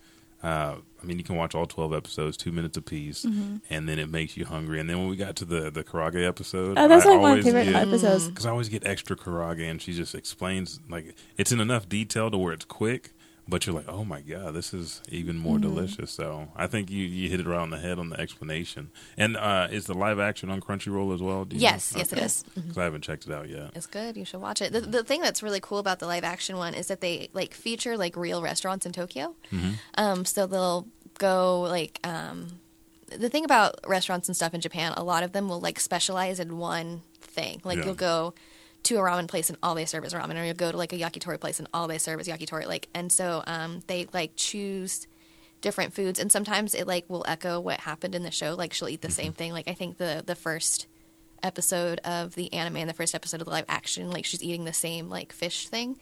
Uh, 0.43 0.77
I 1.01 1.05
mean, 1.07 1.19
you 1.19 1.25
can 1.25 1.37
watch 1.37 1.55
all 1.55 1.67
12 1.67 1.95
episodes, 1.95 2.37
two 2.37 2.51
minutes 2.51 2.77
apiece, 2.77 3.25
Mm-hmm. 3.25 3.57
and 3.71 3.89
then 3.89 4.01
it 4.01 4.09
makes 4.09 4.37
you 4.37 4.45
hungry. 4.45 4.81
And 4.81 4.91
then 4.91 4.99
when 4.99 5.09
we 5.09 5.15
got 5.17 5.37
to 5.37 5.45
the 5.45 5.71
the 5.71 5.85
karaage 5.85 6.27
episode, 6.27 6.77
Oh, 6.77 6.89
that's 6.89 7.07
I 7.07 7.11
like 7.11 7.21
my 7.23 7.43
favorite 7.43 7.67
get- 7.67 7.75
episodes. 7.77 8.29
because 8.29 8.45
I 8.47 8.51
always 8.51 8.69
get 8.69 8.85
extra 8.85 9.15
karaage, 9.17 9.69
and 9.71 9.81
she 9.81 9.93
just 9.93 10.17
explains 10.17 10.81
like 10.91 11.15
it's 11.39 11.53
in 11.53 11.61
enough 11.61 11.89
detail 11.89 12.29
to 12.31 12.37
where 12.39 12.53
it's 12.53 12.65
quick, 12.65 13.13
but 13.53 13.65
you're 13.67 13.75
like, 13.77 13.89
oh 13.89 14.05
my 14.05 14.21
god, 14.21 14.55
this 14.55 14.75
is 14.75 15.01
even 15.09 15.37
more 15.39 15.59
Mm-hmm. 15.59 15.75
delicious. 15.75 16.11
So 16.11 16.49
I 16.57 16.67
think 16.67 16.91
you 16.91 17.05
you 17.05 17.29
hit 17.29 17.39
it 17.39 17.47
right 17.47 17.61
on 17.61 17.71
the 17.71 17.79
head 17.79 17.99
on 18.01 18.09
the 18.11 18.19
explanation. 18.19 18.91
And 19.17 19.37
uh, 19.37 19.69
is 19.71 19.85
the 19.87 19.95
live 19.95 20.19
action 20.19 20.51
on 20.51 20.61
Crunchyroll 20.61 21.15
as 21.15 21.23
well? 21.23 21.45
Do 21.45 21.55
you 21.57 21.63
Yes, 21.63 21.93
know? 21.93 21.99
yes, 22.01 22.13
it 22.13 22.17
Okay. 22.19 22.25
is. 22.27 22.45
'Cause 22.55 22.79
I 22.79 22.85
haven't 22.85 23.03
checked 23.03 23.27
it 23.27 23.33
out 23.33 23.49
yet. 23.49 23.71
It's 23.77 23.87
good. 23.87 24.17
You 24.17 24.25
should 24.25 24.41
watch 24.41 24.61
it. 24.63 24.73
The, 24.73 24.81
the 24.81 25.05
thing 25.05 25.21
that's 25.21 25.43
really 25.43 25.61
cool 25.61 25.79
about 25.79 25.99
the 26.01 26.07
live 26.07 26.25
action 26.25 26.57
one 26.57 26.75
is 26.75 26.87
that 26.89 27.01
they 27.01 27.29
like 27.33 27.53
feature 27.55 27.97
like 27.97 28.17
real 28.17 28.41
restaurants 28.43 28.87
in 28.87 28.93
Tokyo. 28.93 29.37
Um, 29.97 30.25
so 30.25 30.47
they'll 30.47 30.89
go 31.19 31.61
like 31.63 32.01
um, 32.05 32.61
the 33.09 33.29
thing 33.29 33.45
about 33.45 33.75
restaurants 33.87 34.29
and 34.29 34.35
stuff 34.37 34.55
in 34.55 34.61
Japan. 34.63 34.95
A 34.97 35.05
lot 35.05 35.23
of 35.23 35.33
them 35.33 35.49
will 35.49 35.61
like 35.61 35.79
specialize 35.79 36.41
in 36.41 36.57
one 36.59 37.03
thing. 37.21 37.61
Like 37.65 37.79
Yeah. 37.79 37.85
you'll 37.87 37.95
go 37.95 38.35
to 38.85 38.97
a 38.97 39.01
ramen 39.01 39.29
place 39.29 39.49
and 39.49 39.59
all 39.63 39.75
they 39.75 39.85
serve 39.85 40.05
is 40.05 40.13
ramen, 40.13 40.41
or 40.41 40.45
you'll 40.45 40.55
go 40.55 40.71
to 40.73 40.77
like 40.77 40.93
a 40.93 40.99
yakitori 40.99 41.39
place 41.41 41.59
and 41.59 41.69
all 41.73 41.87
they 41.89 41.99
serve 41.99 42.21
is 42.21 42.29
yakitori. 42.29 42.67
Like, 42.67 42.89
and 42.95 43.13
so 43.13 43.43
um, 43.47 43.81
they 43.87 44.09
like 44.13 44.33
choose 44.37 45.07
different 45.61 45.95
foods, 45.95 46.19
and 46.19 46.33
sometimes 46.33 46.75
it 46.75 46.87
like 46.87 47.09
will 47.09 47.25
echo 47.29 47.61
what 47.61 47.81
happened 47.81 48.15
in 48.15 48.23
the 48.23 48.31
show. 48.31 48.55
Like 48.55 48.73
she'll 48.73 48.89
eat 48.89 49.01
the 49.03 49.11
same 49.11 49.33
thing. 49.33 49.53
Like 49.53 49.69
I 49.69 49.75
think 49.75 49.99
the 49.99 50.23
the 50.27 50.35
first 50.35 50.87
episode 51.45 51.99
of 52.05 52.37
the 52.37 52.53
anime 52.53 52.77
and 52.77 52.89
the 52.89 52.95
first 52.95 53.17
episode 53.17 53.41
of 53.41 53.47
the 53.47 53.51
live 53.51 53.65
action, 53.69 54.09
like 54.11 54.25
she's 54.25 54.43
eating 54.45 54.65
the 54.65 54.73
same 54.73 55.09
like 55.09 55.33
fish 55.33 55.67
thing. 55.69 55.99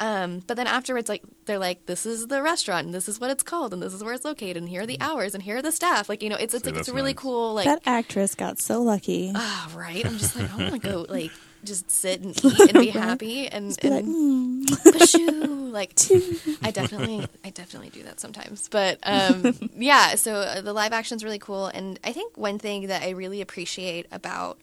Um, 0.00 0.40
but 0.46 0.56
then 0.56 0.66
afterwards, 0.66 1.08
like 1.08 1.22
they're 1.44 1.58
like, 1.58 1.86
"This 1.86 2.04
is 2.06 2.26
the 2.26 2.42
restaurant, 2.42 2.86
and 2.86 2.94
this 2.94 3.08
is 3.08 3.20
what 3.20 3.30
it's 3.30 3.42
called, 3.44 3.72
and 3.72 3.82
this 3.82 3.94
is 3.94 4.02
where 4.02 4.12
it's 4.14 4.24
located, 4.24 4.56
and 4.56 4.68
here 4.68 4.82
are 4.82 4.86
the 4.86 5.00
hours, 5.00 5.34
and 5.34 5.42
here 5.42 5.56
are 5.58 5.62
the 5.62 5.72
staff." 5.72 6.08
Like 6.08 6.22
you 6.22 6.28
know, 6.30 6.36
it's 6.36 6.54
it's 6.54 6.64
See, 6.64 6.70
like 6.70 6.80
it's 6.80 6.88
really 6.88 7.12
nice. 7.12 7.20
cool. 7.22 7.54
Like 7.54 7.66
that 7.66 7.82
actress 7.86 8.34
got 8.34 8.58
so 8.60 8.82
lucky. 8.82 9.32
ah, 9.34 9.70
right? 9.74 10.04
I'm 10.04 10.18
just 10.18 10.34
like, 10.36 10.52
I 10.52 10.56
want 10.56 10.82
to 10.82 10.88
go 10.88 11.06
like 11.08 11.30
just 11.64 11.90
sit 11.90 12.20
and 12.20 12.36
eat 12.44 12.60
and 12.60 12.72
be 12.72 12.90
happy 12.90 13.48
and, 13.48 13.76
Be 13.80 13.90
like, 13.90 14.04
and 14.04 14.66
mm, 14.66 15.72
like 15.72 15.92
I 16.62 16.70
definitely 16.70 17.26
I 17.44 17.50
definitely 17.50 17.90
do 17.90 18.02
that 18.04 18.20
sometimes. 18.20 18.68
But 18.68 18.98
um, 19.02 19.54
yeah, 19.76 20.14
so 20.16 20.34
uh, 20.34 20.60
the 20.60 20.72
live 20.72 20.92
action 20.92 21.16
is 21.16 21.24
really 21.24 21.38
cool, 21.38 21.66
and 21.66 21.98
I 22.04 22.12
think 22.12 22.36
one 22.36 22.58
thing 22.58 22.88
that 22.88 23.02
I 23.02 23.10
really 23.10 23.40
appreciate 23.40 24.06
about 24.12 24.58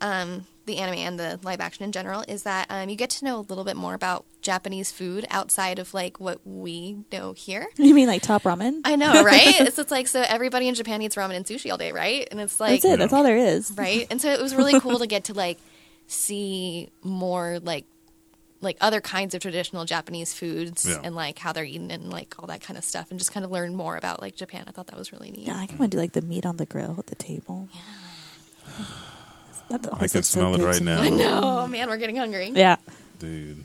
um, 0.00 0.46
the 0.66 0.78
anime 0.78 0.98
and 0.98 1.18
the 1.18 1.38
live 1.42 1.60
action 1.60 1.84
in 1.84 1.92
general 1.92 2.24
is 2.26 2.42
that 2.44 2.66
um, 2.70 2.88
you 2.88 2.96
get 2.96 3.10
to 3.10 3.24
know 3.24 3.38
a 3.38 3.40
little 3.40 3.64
bit 3.64 3.76
more 3.76 3.94
about 3.94 4.24
Japanese 4.40 4.90
food 4.90 5.26
outside 5.30 5.78
of 5.78 5.92
like 5.94 6.20
what 6.20 6.40
we 6.44 6.98
know 7.12 7.32
here. 7.32 7.66
you 7.76 7.94
mean 7.94 8.08
like 8.08 8.22
top 8.22 8.42
ramen? 8.44 8.80
I 8.84 8.96
know, 8.96 9.22
right? 9.22 9.72
so 9.72 9.82
it's 9.82 9.90
like 9.90 10.08
so 10.08 10.22
everybody 10.26 10.68
in 10.68 10.74
Japan 10.74 11.02
eats 11.02 11.16
ramen 11.16 11.34
and 11.36 11.44
sushi 11.44 11.70
all 11.70 11.78
day, 11.78 11.92
right? 11.92 12.26
And 12.30 12.40
it's 12.40 12.60
like 12.60 12.82
That's 12.82 12.94
it. 12.94 12.98
That's 12.98 13.12
all 13.12 13.22
there 13.22 13.36
is. 13.36 13.72
right? 13.76 14.06
And 14.10 14.20
so 14.20 14.30
it 14.30 14.40
was 14.40 14.54
really 14.54 14.78
cool 14.80 14.98
to 14.98 15.06
get 15.06 15.24
to 15.24 15.34
like 15.34 15.58
see 16.06 16.90
more 17.02 17.58
like 17.62 17.84
like 18.60 18.78
other 18.80 19.00
kinds 19.02 19.34
of 19.34 19.42
traditional 19.42 19.84
Japanese 19.84 20.32
foods 20.32 20.86
Yeah. 20.88 21.00
and 21.04 21.14
like 21.14 21.38
how 21.38 21.52
they're 21.52 21.64
eaten 21.64 21.90
and 21.90 22.08
like 22.10 22.34
all 22.38 22.46
that 22.46 22.62
kind 22.62 22.78
of 22.78 22.84
stuff 22.84 23.10
and 23.10 23.18
just 23.20 23.30
kind 23.30 23.44
of 23.44 23.50
learn 23.50 23.74
more 23.74 23.96
about 23.96 24.22
like 24.22 24.36
Japan. 24.36 24.64
I 24.66 24.70
thought 24.70 24.86
that 24.86 24.98
was 24.98 25.12
really 25.12 25.30
neat. 25.32 25.46
Yeah, 25.46 25.58
I 25.58 25.66
kind 25.66 25.82
of 25.82 25.90
do 25.90 25.98
like 25.98 26.12
the 26.12 26.22
meat 26.22 26.46
on 26.46 26.56
the 26.56 26.64
grill 26.64 26.94
at 26.98 27.06
the 27.08 27.14
table. 27.14 27.68
That 29.70 29.86
always 29.88 29.94
I 30.10 30.12
can 30.12 30.18
looks 30.18 30.28
so 30.28 30.40
smell 30.40 30.54
it 30.56 30.62
right 30.64 30.80
now. 30.82 31.00
me. 31.00 31.06
I 31.06 31.10
know, 31.10 31.40
Oh, 31.42 31.66
man, 31.66 31.88
we're 31.88 31.96
getting 31.96 32.16
hungry. 32.16 32.50
Yeah. 32.54 32.76
Dude, 33.18 33.64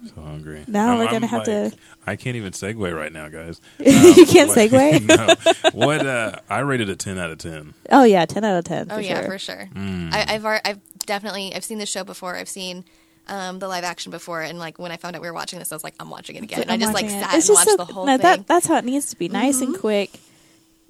I'm 0.00 0.08
so 0.08 0.20
hungry. 0.22 0.64
Now 0.66 0.88
I'm- 0.88 0.98
we're 0.98 1.04
gonna 1.04 1.16
I'm 1.16 1.22
have 1.24 1.46
like- 1.46 1.72
to- 1.72 1.76
I 2.06 2.16
can't 2.16 2.34
even 2.36 2.52
segue 2.52 2.96
right 2.96 3.12
now, 3.12 3.28
guys. 3.28 3.60
you 3.78 4.24
can't 4.26 4.48
What- 4.48 4.58
segue. 4.70 5.62
no. 5.64 5.70
What? 5.72 6.06
Uh, 6.06 6.36
I 6.48 6.60
rated 6.60 6.88
it 6.88 6.98
ten 6.98 7.18
out 7.18 7.30
of 7.30 7.38
ten. 7.38 7.74
Oh 7.90 8.04
yeah, 8.04 8.24
ten 8.24 8.42
out 8.44 8.56
of 8.58 8.64
ten. 8.64 8.90
Oh 8.90 8.96
for 8.96 9.00
yeah, 9.02 9.20
sure. 9.20 9.30
for 9.32 9.38
sure. 9.38 9.68
Mm. 9.74 10.12
I, 10.14 10.34
I've 10.34 10.44
ar- 10.46 10.62
I've 10.64 10.80
definitely 11.04 11.54
I've 11.54 11.64
seen 11.64 11.78
the 11.78 11.86
show 11.86 12.04
before. 12.04 12.36
I've 12.36 12.48
seen 12.48 12.84
um, 13.28 13.58
the 13.58 13.68
live 13.68 13.84
action 13.84 14.10
before, 14.10 14.42
and 14.42 14.58
like 14.58 14.78
when 14.78 14.90
I 14.92 14.96
found 14.96 15.14
out 15.16 15.22
we 15.22 15.28
were 15.28 15.34
watching 15.34 15.58
this, 15.58 15.70
I 15.72 15.74
was 15.74 15.84
like, 15.84 15.94
I'm 16.00 16.10
watching 16.10 16.36
it 16.36 16.42
again. 16.44 16.62
And 16.62 16.70
I 16.70 16.74
I'm 16.74 16.80
just 16.80 16.94
like 16.94 17.04
it. 17.06 17.10
sat 17.10 17.34
It's 17.34 17.48
and 17.48 17.54
watched 17.56 17.70
so- 17.70 17.76
the 17.76 17.84
whole 17.84 18.06
no, 18.06 18.16
thing. 18.16 18.26
Mm-hmm. 18.26 18.36
That, 18.42 18.46
that's 18.46 18.66
how 18.66 18.76
it 18.76 18.84
needs 18.84 19.10
to 19.10 19.16
be, 19.16 19.28
nice 19.28 19.60
and 19.60 19.78
quick. 19.78 20.10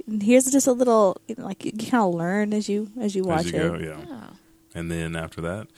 And 0.06 0.22
Here's 0.22 0.50
just 0.50 0.66
a 0.66 0.72
little, 0.72 1.20
you 1.28 1.34
know, 1.38 1.44
like 1.44 1.64
you 1.64 1.72
kind 1.72 2.02
of 2.02 2.14
learn 2.14 2.52
as 2.52 2.68
you 2.68 2.90
as 3.00 3.14
you 3.14 3.22
watch 3.22 3.46
As 3.46 3.52
you 3.52 3.58
it. 3.58 3.68
go, 3.68 3.78
yeah. 3.78 4.04
Oh. 4.08 4.36
And 4.74 4.90
then 4.90 5.14
after 5.14 5.40
that, 5.42 5.68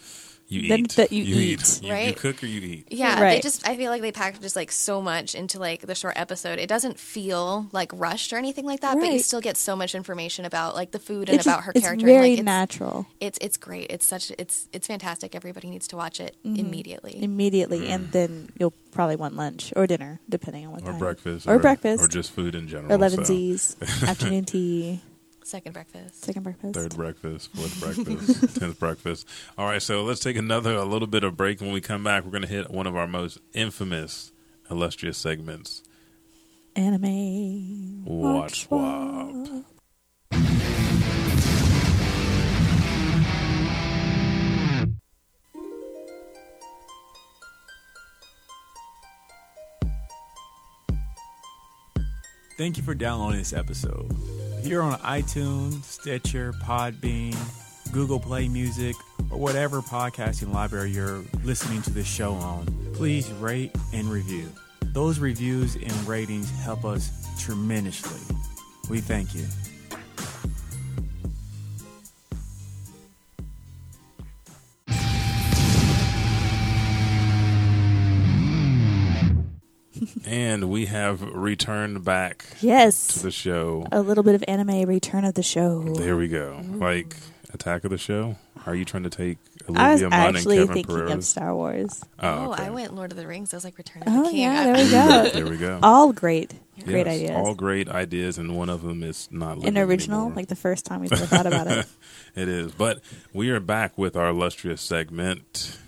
you 0.49 0.69
Then 0.69 0.81
eat. 0.81 0.91
that 0.97 1.11
you 1.13 1.23
eat. 1.25 1.29
eat. 1.29 1.81
You, 1.83 1.89
you 1.89 1.93
Right? 1.95 2.17
cook 2.17 2.43
or 2.43 2.47
you 2.47 2.61
eat. 2.61 2.89
Yeah, 2.91 3.17
they 3.17 3.23
Right. 3.23 3.43
just 3.43 3.67
I 3.69 3.77
feel 3.77 3.91
like 3.91 4.03
they 4.03 4.13
packed 4.13 4.41
just 4.43 4.57
like 4.57 4.71
so 4.71 5.01
much 5.01 5.35
into 5.35 5.59
like 5.59 5.81
the 5.87 5.95
short 5.95 6.15
episode. 6.17 6.59
It 6.59 6.69
doesn't 6.69 6.99
feel 6.99 7.69
like 7.73 7.91
rushed 7.95 8.33
or 8.33 8.37
anything 8.37 8.65
like 8.67 8.81
that, 8.81 8.99
but 9.01 9.11
you 9.13 9.19
still 9.21 9.41
get 9.41 9.57
so 9.57 9.75
much 9.75 9.95
information 9.95 10.45
about 10.45 10.75
like 10.75 10.91
the 10.93 10.99
food 10.99 11.29
and 11.29 11.39
It's 11.39 11.47
about 11.47 11.59
just- 11.59 11.67
her 11.67 11.73
it's 11.75 11.81
character. 11.81 12.07
very 12.07 12.17
and, 12.17 12.25
like, 12.25 12.39
it's, 12.39 12.45
natural 12.45 13.07
it's 13.21 13.39
it's 13.41 13.57
great. 13.57 13.87
It's 13.91 14.07
such 14.07 14.31
it's 14.39 14.69
it's 14.73 14.87
fantastic. 14.87 15.35
Everybody 15.35 15.71
needs 15.71 15.89
to 15.89 15.97
watch 15.97 16.21
it 16.21 16.37
Mm-hmm. 16.45 16.57
immediately. 16.61 17.23
immediately, 17.23 17.89
and 17.89 18.13
then 18.13 18.51
you'll 18.59 18.75
probably 18.93 19.17
want 19.17 19.35
lunch 19.37 19.73
or 19.77 19.87
dinner, 19.87 20.21
depending 20.29 20.67
on 20.67 20.73
what 20.73 20.81
time. 20.81 20.89
Or 20.89 20.93
time. 20.93 20.99
breakfast. 20.99 21.49
or, 21.49 21.59
breakfast, 21.59 22.03
Or 22.05 22.09
just 22.09 22.31
food 22.33 22.55
in 22.55 22.69
general. 22.69 22.93
eleven 22.93 23.25
so. 23.25 23.33
Z's, 23.33 23.77
afternoon 24.03 24.45
tea, 24.45 25.01
Second 25.45 25.73
breakfast. 25.73 26.25
second 26.25 26.43
breakfast. 26.43 26.75
Third 26.75 26.97
breakfast, 26.97 27.55
fourth 27.55 27.79
breakfast, 27.97 28.57
tenth 28.59 28.79
breakfast. 28.79 29.29
All 29.59 29.67
right, 29.67 29.83
so 29.83 30.03
let's 30.03 30.21
take 30.21 30.37
another 30.37 30.75
a 30.75 30.87
little 30.87 31.07
bit 31.07 31.23
of 31.23 31.37
break. 31.37 31.61
When 31.61 31.71
we 31.71 31.83
come 31.83 32.03
back, 32.03 32.25
we're 32.25 32.31
going 32.31 32.43
to 32.43 32.49
hit 32.49 32.71
one 32.71 32.87
of 32.87 32.97
our 32.97 33.07
most 33.07 33.39
infamous, 33.53 34.33
illustrious 34.71 35.19
segments. 35.19 35.83
Anime. 36.75 38.05
Watch 38.07 38.63
swap. 38.63 39.35
Thank 52.57 52.79
you 52.79 52.83
for 52.83 52.95
downloading 52.95 53.41
this 53.41 53.53
episode. 53.53 54.11
If 54.65 54.71
you're 54.71 54.83
on 54.83 54.99
iTunes, 55.01 55.85
Stitcher, 55.85 56.55
Podbean, 56.55 57.37
Google 57.93 58.19
Play 58.19 58.49
Music, 58.49 58.97
or 59.31 59.37
whatever 59.37 59.83
podcasting 59.83 60.55
library 60.55 60.91
you're 60.91 61.23
listening 61.43 61.83
to 61.83 61.91
this 61.91 62.07
show 62.07 62.33
on, 62.33 62.65
please 62.95 63.31
rate 63.33 63.73
and 63.93 64.11
review. 64.11 64.51
Those 64.81 65.19
reviews 65.19 65.75
and 65.75 65.93
ratings 66.09 66.51
help 66.63 66.87
us 66.87 67.11
tremendously. 67.39 68.37
We 68.89 69.03
thank 69.03 69.35
you. 69.35 69.45
And 80.25 80.71
we 80.71 80.87
have 80.87 81.23
returned 81.23 82.05
back 82.05 82.47
yes. 82.61 83.09
to 83.09 83.23
the 83.23 83.31
show. 83.31 83.87
A 83.93 84.01
little 84.01 84.25
bit 84.25 84.35
of 84.35 84.45
anime 84.49 84.83
return 84.89 85.25
of 85.25 85.35
the 85.35 85.43
show. 85.43 85.83
There 85.83 86.17
we 86.17 86.29
go. 86.29 86.61
Mm. 86.63 86.81
Like 86.81 87.17
Attack 87.53 87.85
of 87.85 87.91
the 87.91 87.99
Show. 87.99 88.37
Are 88.67 88.75
you 88.75 88.85
trying 88.85 89.05
to 89.05 89.11
take 89.11 89.39
I 89.69 89.93
was 89.93 90.03
Olivia 90.03 90.11
Munn 90.11 90.27
and 90.29 90.37
actually 90.37 90.57
Kevin 90.59 90.75
thinking 90.75 91.11
of 91.11 91.25
Star 91.25 91.55
Wars. 91.55 92.03
Oh, 92.19 92.29
oh 92.29 92.53
okay. 92.53 92.65
I 92.65 92.71
went 92.71 92.95
Lord 92.95 93.13
of 93.13 93.17
the 93.17 93.27
Rings. 93.27 93.55
I 93.55 93.57
was 93.57 93.65
like 93.65 93.79
Return 93.79 94.03
of 94.03 94.09
Oh 94.09 94.25
the 94.25 94.31
King. 94.31 94.41
yeah, 94.41 94.65
there 94.65 94.85
we 94.85 94.91
go. 94.91 95.31
There 95.33 95.47
we 95.47 95.57
go. 95.57 95.79
All 95.83 96.13
great, 96.13 96.53
great 96.85 97.07
ideas. 97.07 97.31
All 97.31 97.55
great 97.55 97.89
ideas, 97.89 98.39
and 98.39 98.57
one 98.57 98.69
of 98.69 98.83
them 98.83 99.03
is 99.03 99.29
not 99.31 99.65
An 99.65 99.79
original, 99.79 100.21
anymore. 100.21 100.37
like 100.37 100.49
the 100.49 100.57
first 100.57 100.85
time 100.85 101.01
we've 101.01 101.13
ever 101.13 101.27
thought 101.27 101.47
about 101.47 101.67
it. 101.67 101.87
It 102.37 102.49
is. 102.49 102.73
But 102.73 103.01
we 103.33 103.51
are 103.51 103.61
back 103.61 103.97
with 103.97 104.17
our 104.17 104.31
illustrious 104.31 104.81
segment, 104.81 105.79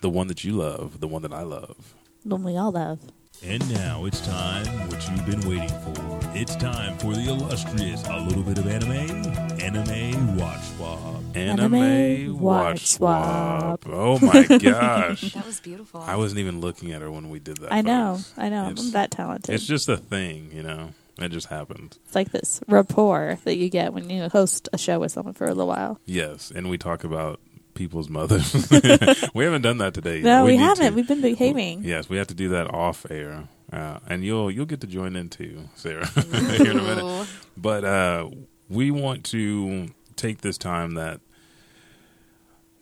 the 0.00 0.08
one 0.08 0.28
that 0.28 0.42
you 0.42 0.52
love, 0.52 1.00
the 1.00 1.06
one 1.06 1.20
that 1.22 1.32
I 1.32 1.42
love. 1.42 1.94
The 2.24 2.36
one 2.36 2.44
we 2.44 2.56
all 2.56 2.72
love. 2.72 3.00
And 3.46 3.72
now 3.74 4.04
it's 4.06 4.20
time, 4.26 4.66
what 4.88 5.08
you've 5.10 5.26
been 5.26 5.40
waiting 5.48 5.68
for. 5.80 6.20
It's 6.34 6.56
time 6.56 6.96
for 6.98 7.12
the 7.14 7.28
illustrious 7.28 8.02
A 8.08 8.18
Little 8.20 8.42
Bit 8.42 8.58
of 8.58 8.66
Anime, 8.66 9.60
Anime 9.60 10.36
Watch 10.36 10.62
Swap. 10.76 10.98
Anime, 11.34 11.74
Anime 11.74 12.38
watch 12.40 12.40
watch 12.72 12.86
swap. 12.86 13.82
swap. 13.84 13.86
Oh 13.92 14.18
my 14.20 14.44
gosh. 14.58 15.34
That 15.34 15.46
was 15.46 15.60
beautiful. 15.60 16.00
I 16.00 16.16
wasn't 16.16 16.40
even 16.40 16.60
looking 16.60 16.92
at 16.92 17.02
her 17.02 17.10
when 17.10 17.28
we 17.28 17.38
did 17.38 17.58
that. 17.58 17.72
I 17.72 17.82
know, 17.82 18.16
folks. 18.16 18.32
I 18.38 18.48
know. 18.48 18.70
It's- 18.70 18.86
I'm 18.86 18.92
that 18.92 19.10
talented. 19.10 19.54
It's 19.54 19.66
just 19.66 19.88
a 19.88 19.96
thing, 19.96 20.50
you 20.52 20.62
know. 20.62 20.90
It 21.18 21.28
just 21.30 21.46
happened. 21.48 21.96
It's 22.06 22.14
like 22.14 22.30
this 22.32 22.60
rapport 22.66 23.38
that 23.44 23.56
you 23.56 23.68
get 23.68 23.92
when 23.92 24.10
you 24.10 24.28
host 24.30 24.68
a 24.72 24.78
show 24.78 24.98
with 24.98 25.12
someone 25.12 25.34
for 25.34 25.44
a 25.44 25.48
little 25.48 25.68
while. 25.68 26.00
Yes, 26.06 26.50
and 26.54 26.68
we 26.70 26.76
talk 26.78 27.04
about 27.04 27.38
people's 27.74 28.08
mothers. 28.08 28.52
we 29.34 29.44
haven't 29.44 29.62
done 29.62 29.78
that 29.78 29.94
today. 29.94 30.16
yet. 30.16 30.24
No, 30.24 30.44
we, 30.44 30.52
need 30.52 30.58
haven't. 30.58 30.86
to. 30.86 30.94
We've 30.94 31.08
been 31.08 31.20
behaving. 31.20 31.84
Yes, 31.84 32.08
we 32.08 32.16
have 32.16 32.28
to 32.28 32.34
do 32.34 32.50
that 32.50 32.72
off 32.72 33.06
air, 33.10 33.48
uh, 33.72 33.98
and 34.06 34.24
you'll 34.24 34.50
you'll 34.50 34.66
get 34.66 34.80
to 34.82 34.86
join 34.86 35.16
in 35.16 35.28
too, 35.28 35.68
Sara, 35.74 36.06
here 36.08 36.70
in 36.70 36.78
a 36.78 36.82
minute. 36.82 37.28
But 37.56 37.84
uh, 37.84 38.30
we 38.68 38.90
want 38.90 39.24
to 39.26 39.88
take 40.16 40.40
this 40.40 40.58
time 40.58 40.94
that 40.94 41.20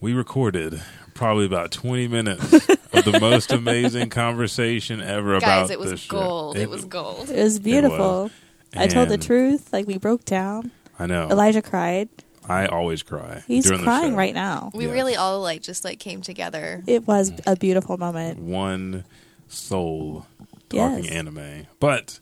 we 0.00 0.12
recorded 0.12 0.82
probably 1.14 1.46
about 1.46 1.70
20 1.70 2.08
minutes 2.08 2.52
of 2.52 3.04
the 3.04 3.18
most 3.20 3.52
amazing 3.52 4.10
conversation 4.10 5.00
ever 5.00 5.34
about 5.34 5.68
Guys, 5.68 5.70
it 5.70 5.78
was 5.78 5.90
this 5.90 6.06
gold. 6.06 6.56
It, 6.56 6.68
was 6.68 6.84
gold. 6.84 7.30
It 7.30 7.42
was 7.42 7.58
beautiful. 7.58 8.30
I 8.76 8.88
told 8.88 9.08
the 9.08 9.18
truth. 9.18 9.72
Like 9.72 9.86
we 9.86 9.98
broke 9.98 10.24
down. 10.24 10.72
I 10.98 11.06
know. 11.06 11.28
Elijah 11.30 11.62
cried. 11.62 12.08
I 12.48 12.66
always 12.66 13.02
cry. 13.02 13.42
He's 13.46 13.64
during 13.64 13.80
the 13.80 13.84
crying 13.84 14.12
show. 14.12 14.16
right 14.18 14.34
now. 14.34 14.70
We 14.74 14.84
Yes. 14.86 14.92
really 14.94 15.16
all 15.16 15.40
like 15.40 15.62
just 15.62 15.84
like 15.84 15.98
came 15.98 16.22
together. 16.22 16.82
It 16.86 17.06
was 17.06 17.32
a 17.46 17.56
beautiful 17.56 17.96
moment. 17.98 18.40
One 18.40 19.04
soul 19.48 20.26
talking 20.68 21.04
Yes. 21.04 21.12
anime. 21.12 21.66
But 21.78 22.18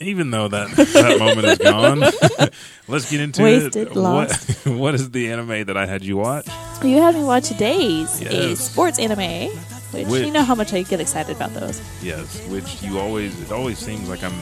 even 0.00 0.30
though 0.30 0.48
that 0.48 0.68
that 0.76 1.18
moment 1.18 1.46
is 1.46 1.58
gone, 1.58 2.00
let's 2.88 3.10
get 3.10 3.20
into 3.20 3.42
Wasted, 3.42 3.88
it. 3.88 3.96
lost. 3.96 4.66
What, 4.66 4.76
what 4.78 4.94
is 4.94 5.10
the 5.10 5.30
anime 5.32 5.64
that 5.66 5.76
I 5.76 5.86
had 5.86 6.04
you 6.04 6.16
watch? 6.16 6.46
You 6.82 7.00
had 7.00 7.14
me 7.14 7.24
watch 7.24 7.56
Days, 7.56 8.20
a 8.20 8.24
Yes. 8.50 8.60
sports 8.60 8.98
anime, 8.98 9.50
which, 9.92 10.06
Which- 10.08 10.24
you 10.26 10.30
know 10.32 10.42
how 10.42 10.54
much 10.54 10.72
I 10.72 10.82
get 10.82 11.00
excited 11.00 11.34
about 11.36 11.54
those. 11.54 11.80
Yes, 12.02 12.40
which 12.48 12.82
you 12.82 12.98
always 12.98 13.38
it 13.40 13.50
always 13.52 13.78
seems 13.78 14.08
like 14.08 14.22
I'm 14.22 14.32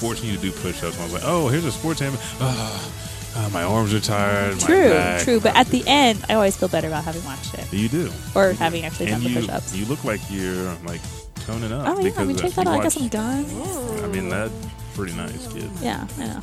forcing 0.00 0.28
you 0.30 0.36
to 0.36 0.42
do 0.42 0.52
push-ups. 0.52 0.94
And 0.94 1.00
I 1.00 1.04
was 1.04 1.12
like, 1.14 1.22
oh, 1.24 1.48
here's 1.48 1.64
a 1.64 1.72
sports 1.72 2.00
anime. 2.02 2.18
Ah, 2.40 2.90
ah, 3.36 3.50
my 3.52 3.62
arms 3.62 3.92
are 3.94 4.00
tired. 4.00 4.54
my 4.54 4.66
True, 4.66 4.90
back, 4.90 5.22
true. 5.22 5.40
But 5.40 5.54
at 5.56 5.66
the 5.68 5.82
end, 5.86 6.24
I 6.28 6.34
always 6.34 6.56
feel 6.56 6.68
better 6.68 6.88
about 6.88 7.04
having 7.04 7.24
watched 7.24 7.54
it 7.54 7.72
you 7.72 7.88
do, 7.88 8.10
or 8.34 8.52
having 8.54 8.84
actually 8.84 9.10
and 9.12 9.22
done 9.22 9.32
the 9.34 9.40
push-ups. 9.40 9.74
you 9.76 9.84
look 9.86 10.04
like 10.04 10.20
you're 10.30 10.74
like 10.84 11.00
toning 11.46 11.72
up. 11.72 11.86
Oh 11.88 12.00
yeah, 12.00 12.12
I 12.16 12.24
mean, 12.24 12.36
check 12.36 12.52
that 12.52 12.66
out. 12.66 12.80
I 12.80 12.82
got 12.82 12.92
some 12.92 13.08
guns. 13.08 13.52
I 14.02 14.06
mean, 14.08 14.28
that's 14.28 14.52
pretty 14.94 15.14
nice, 15.14 15.46
kid, 15.52 15.70
Yeah, 15.82 16.06
I 16.18 16.26
know. 16.26 16.40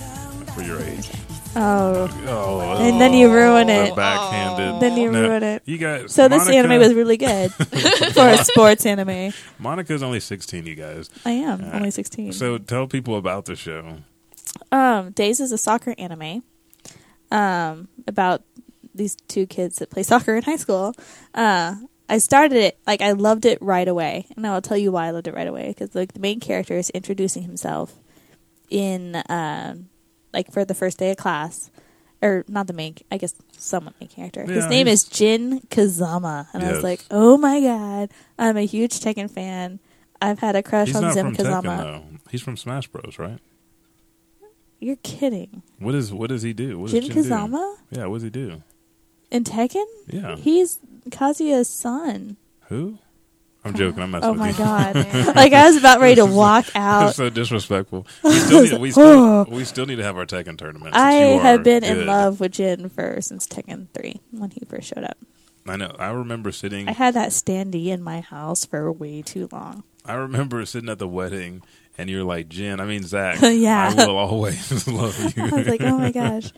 for 0.54 0.62
your 0.62 0.80
age. 0.82 1.10
Oh, 1.56 2.10
Oh, 2.28 2.62
And 2.84 3.00
then 3.00 3.14
you 3.14 3.32
ruin 3.32 3.68
the 3.68 3.86
it. 3.90 3.96
Backhanded. 3.96 4.82
Then 4.82 4.98
you 4.98 5.12
No, 5.12 5.22
ruin 5.30 5.44
it. 5.44 5.62
You 5.66 5.78
guys. 5.78 6.12
so 6.12 6.28
this 6.28 6.46
Monica- 6.46 6.58
anime 6.58 6.80
was 6.80 6.94
really 6.96 7.16
good 7.18 7.52
for 8.14 8.28
a 8.28 8.38
sports 8.44 8.86
anime. 8.88 9.34
Monica's 9.60 10.02
only 10.02 10.20
16, 10.20 10.66
you 10.66 10.74
guys. 10.74 11.12
I 11.26 11.32
am 11.32 11.64
Uh, 11.64 11.72
only 11.74 11.92
sixteen. 11.92 12.34
So 12.34 12.58
tell 12.58 12.88
people 12.88 13.18
about 13.18 13.46
the 13.46 13.56
show. 13.56 13.98
Um, 14.72 15.12
Days 15.12 15.40
is 15.40 15.52
a 15.52 15.58
soccer 15.60 15.94
anime 16.00 16.42
um, 17.34 17.90
about 18.08 18.44
these 18.96 19.16
two 19.28 19.46
kids 19.46 19.78
that 19.78 19.90
play 19.90 20.04
soccer 20.04 20.36
in 20.36 20.44
high 20.44 20.56
school. 20.56 20.94
Uh, 21.34 21.76
I 22.08 22.20
started 22.20 22.58
it 22.58 22.78
like 22.86 23.02
I 23.02 23.14
loved 23.14 23.46
it 23.46 23.58
right 23.62 23.88
away, 23.88 24.28
and 24.36 24.46
I'll 24.46 24.62
tell 24.62 24.78
you 24.78 24.92
why 24.92 25.08
I 25.08 25.12
loved 25.12 25.28
it 25.28 25.34
right 25.34 25.48
away 25.48 25.70
because 25.70 25.96
like 25.96 26.14
the 26.14 26.20
main 26.20 26.40
character 26.40 26.78
is 26.78 26.90
introducing 26.92 27.44
himself 27.44 27.96
in 28.70 29.22
um, 29.30 29.90
like 30.32 30.52
for 30.52 30.64
the 30.64 30.76
first 30.76 31.00
day 31.00 31.12
of 31.12 31.18
class, 31.18 31.72
or 32.22 32.46
not 32.48 32.68
the 32.68 32.74
main, 32.74 32.96
I 33.12 33.18
guess 33.18 33.34
somewhat 33.58 33.96
main 34.00 34.10
character. 34.10 34.46
His 34.46 34.68
name 34.68 34.88
is 34.88 35.06
Jin 35.06 35.62
Kazama, 35.70 36.48
and 36.54 36.64
I 36.64 36.72
was 36.72 36.84
like, 36.84 37.04
oh 37.10 37.38
my 37.38 37.60
god, 37.60 38.12
I'm 38.38 38.58
a 38.58 38.66
huge 38.66 39.00
Tekken 39.00 39.32
fan. 39.32 39.80
I've 40.22 40.40
had 40.40 40.56
a 40.56 40.62
crush 40.64 40.90
He's 40.90 40.96
on 40.98 41.14
Jin 41.14 41.34
Kazama. 41.34 41.64
Tekken. 41.64 42.20
He's 42.30 42.42
from 42.42 42.58
Smash 42.58 42.88
Bros, 42.88 43.18
right? 43.18 43.40
You're 44.84 44.98
kidding. 44.98 45.64
What 45.80 45.96
is 45.96 46.12
what 46.14 46.30
does 46.30 46.42
he 46.44 46.54
do? 46.54 46.80
What 46.80 46.92
Jin 46.92 47.04
Jin 47.04 47.14
do? 47.14 47.24
Kazama 47.30 47.76
Yeah, 47.92 48.06
what 48.08 48.16
does 48.18 48.24
he 48.24 48.30
do? 48.30 48.62
in 49.32 49.44
Tekken? 49.44 49.86
Yeah. 50.08 50.36
He's 50.36 50.80
Kazuya's 51.10 51.68
son. 51.68 52.38
Who? 52.70 53.00
I'm 53.66 53.74
joking. 53.76 54.04
I'm 54.04 54.12
messing 54.12 54.28
Oh 54.30 54.32
with 54.34 54.40
my 54.42 54.50
you. 54.50 54.58
god! 54.58 54.96
like 55.36 55.54
I 55.54 55.68
was 55.68 55.78
about 55.78 56.02
ready 56.02 56.16
to 56.16 56.26
walk 56.26 56.66
out. 56.76 57.16
so 57.16 57.30
disrespectful. 57.30 58.06
We 58.24 58.32
still, 58.34 58.64
need, 58.64 58.80
we, 58.82 58.92
still, 58.92 59.46
we 59.46 59.64
still 59.64 59.86
need 59.86 59.96
to 59.96 60.04
have 60.04 60.18
our 60.18 60.26
Tekken 60.26 60.58
tournament. 60.58 60.96
I 60.96 61.14
have 61.14 61.64
been 61.64 61.84
in 61.84 62.06
love 62.06 62.40
with 62.42 62.52
Jin 62.52 62.90
for 62.90 63.22
since 63.22 63.48
Tekken 63.48 63.88
three 63.94 64.20
when 64.32 64.52
he 64.52 64.62
first 64.68 64.88
showed 64.94 65.06
up. 65.06 65.18
I 65.66 65.78
know. 65.78 65.96
I 65.98 66.10
remember 66.10 66.52
sitting. 66.52 66.90
I 66.90 66.92
had 66.92 67.14
that 67.14 67.30
standee 67.30 67.88
in 67.88 68.04
my 68.04 68.20
house 68.20 68.66
for 68.66 68.92
way 68.92 69.22
too 69.22 69.48
long. 69.50 69.84
I 70.06 70.16
remember 70.16 70.66
sitting 70.66 70.90
at 70.90 71.00
the 71.00 71.08
wedding, 71.08 71.64
and 71.98 72.10
you're 72.10 72.24
like, 72.24 72.50
Jen. 72.50 72.80
I 72.80 72.86
mean 72.86 73.04
Zach. 73.04 73.40
Yeah. 73.42 73.94
I 73.98 74.06
will 74.08 74.18
always 74.18 74.88
love 74.88 75.18
you. 75.38 75.44
I 75.46 75.50
was 75.52 75.68
like, 75.68 75.82
oh 75.82 75.98
my 75.98 76.12
gosh! 76.12 76.52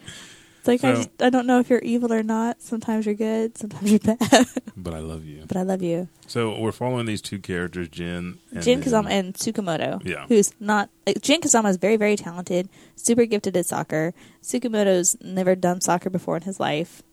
It's 0.59 0.67
like 0.67 0.83
I 0.83 0.95
just 0.95 1.09
I 1.21 1.29
don't 1.29 1.45
know 1.45 1.59
if 1.59 1.69
you're 1.69 1.79
evil 1.79 2.11
or 2.11 2.23
not. 2.23 2.61
Sometimes 2.61 3.05
you're 3.05 3.15
good, 3.15 3.57
sometimes 3.57 3.91
you're 3.91 3.99
bad. 3.99 4.47
but 4.75 4.93
I 4.93 4.99
love 4.99 5.23
you. 5.25 5.43
but 5.47 5.57
I 5.57 5.61
love 5.61 5.83
you, 5.83 6.07
So 6.27 6.59
we're 6.59 6.71
following 6.71 7.05
these 7.05 7.21
two 7.21 7.37
characters, 7.39 7.87
Jin. 7.89 8.39
And 8.51 8.63
Jin 8.63 8.81
Kazama 8.81 9.09
and 9.11 9.33
Tsukamoto. 9.35 10.03
Yeah. 10.03 10.25
who's 10.27 10.53
not 10.59 10.89
like, 11.05 11.21
Jin 11.21 11.41
Kazama 11.41 11.69
is 11.69 11.77
very 11.77 11.97
very 11.97 12.15
talented, 12.15 12.67
super 12.95 13.25
gifted 13.25 13.55
at 13.57 13.65
soccer. 13.67 14.13
Tsukamoto's 14.41 15.15
never 15.21 15.53
done 15.55 15.81
soccer 15.81 16.09
before 16.09 16.35
in 16.37 16.43
his 16.43 16.59
life. 16.59 17.03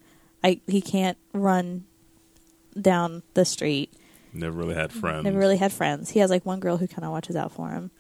I 0.43 0.61
he 0.67 0.81
can't 0.81 1.19
run 1.35 1.85
down 2.81 3.23
the 3.35 3.45
street. 3.45 3.93
Never 4.33 4.57
really 4.57 4.75
had 4.75 4.93
friends. 4.93 5.25
Never 5.25 5.39
really 5.39 5.59
had 5.59 5.73
friends. 5.73 6.09
He 6.11 6.21
has 6.21 6.31
like 6.31 6.47
one 6.47 6.59
girl 6.61 6.79
who 6.79 6.89
kind 6.89 7.05
of 7.05 7.11
watches 7.11 7.37
out 7.37 7.53
for 7.53 7.69
him. 7.69 7.91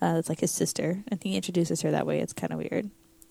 Uh, 0.00 0.16
it's 0.18 0.28
like 0.28 0.40
his 0.40 0.50
sister, 0.52 1.02
and 1.08 1.22
he 1.22 1.34
introduces 1.36 1.82
her 1.82 1.90
that 1.90 2.06
way. 2.06 2.20
It's 2.20 2.32
kind 2.32 2.52
of 2.52 2.58
weird. 2.58 2.90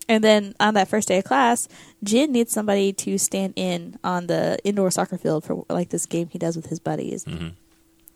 And 0.09 0.23
then 0.23 0.53
on 0.59 0.73
that 0.75 0.87
first 0.87 1.07
day 1.09 1.17
of 1.17 1.23
class, 1.25 1.67
Jin 2.03 2.31
needs 2.31 2.51
somebody 2.53 2.93
to 2.93 3.17
stand 3.17 3.53
in 3.55 3.97
on 4.03 4.27
the 4.27 4.57
indoor 4.63 4.89
soccer 4.91 5.17
field 5.17 5.43
for 5.43 5.65
like 5.69 5.89
this 5.89 6.05
game 6.05 6.29
he 6.29 6.37
does 6.39 6.55
with 6.55 6.67
his 6.67 6.79
buddies. 6.79 7.25
Mhm. 7.25 7.53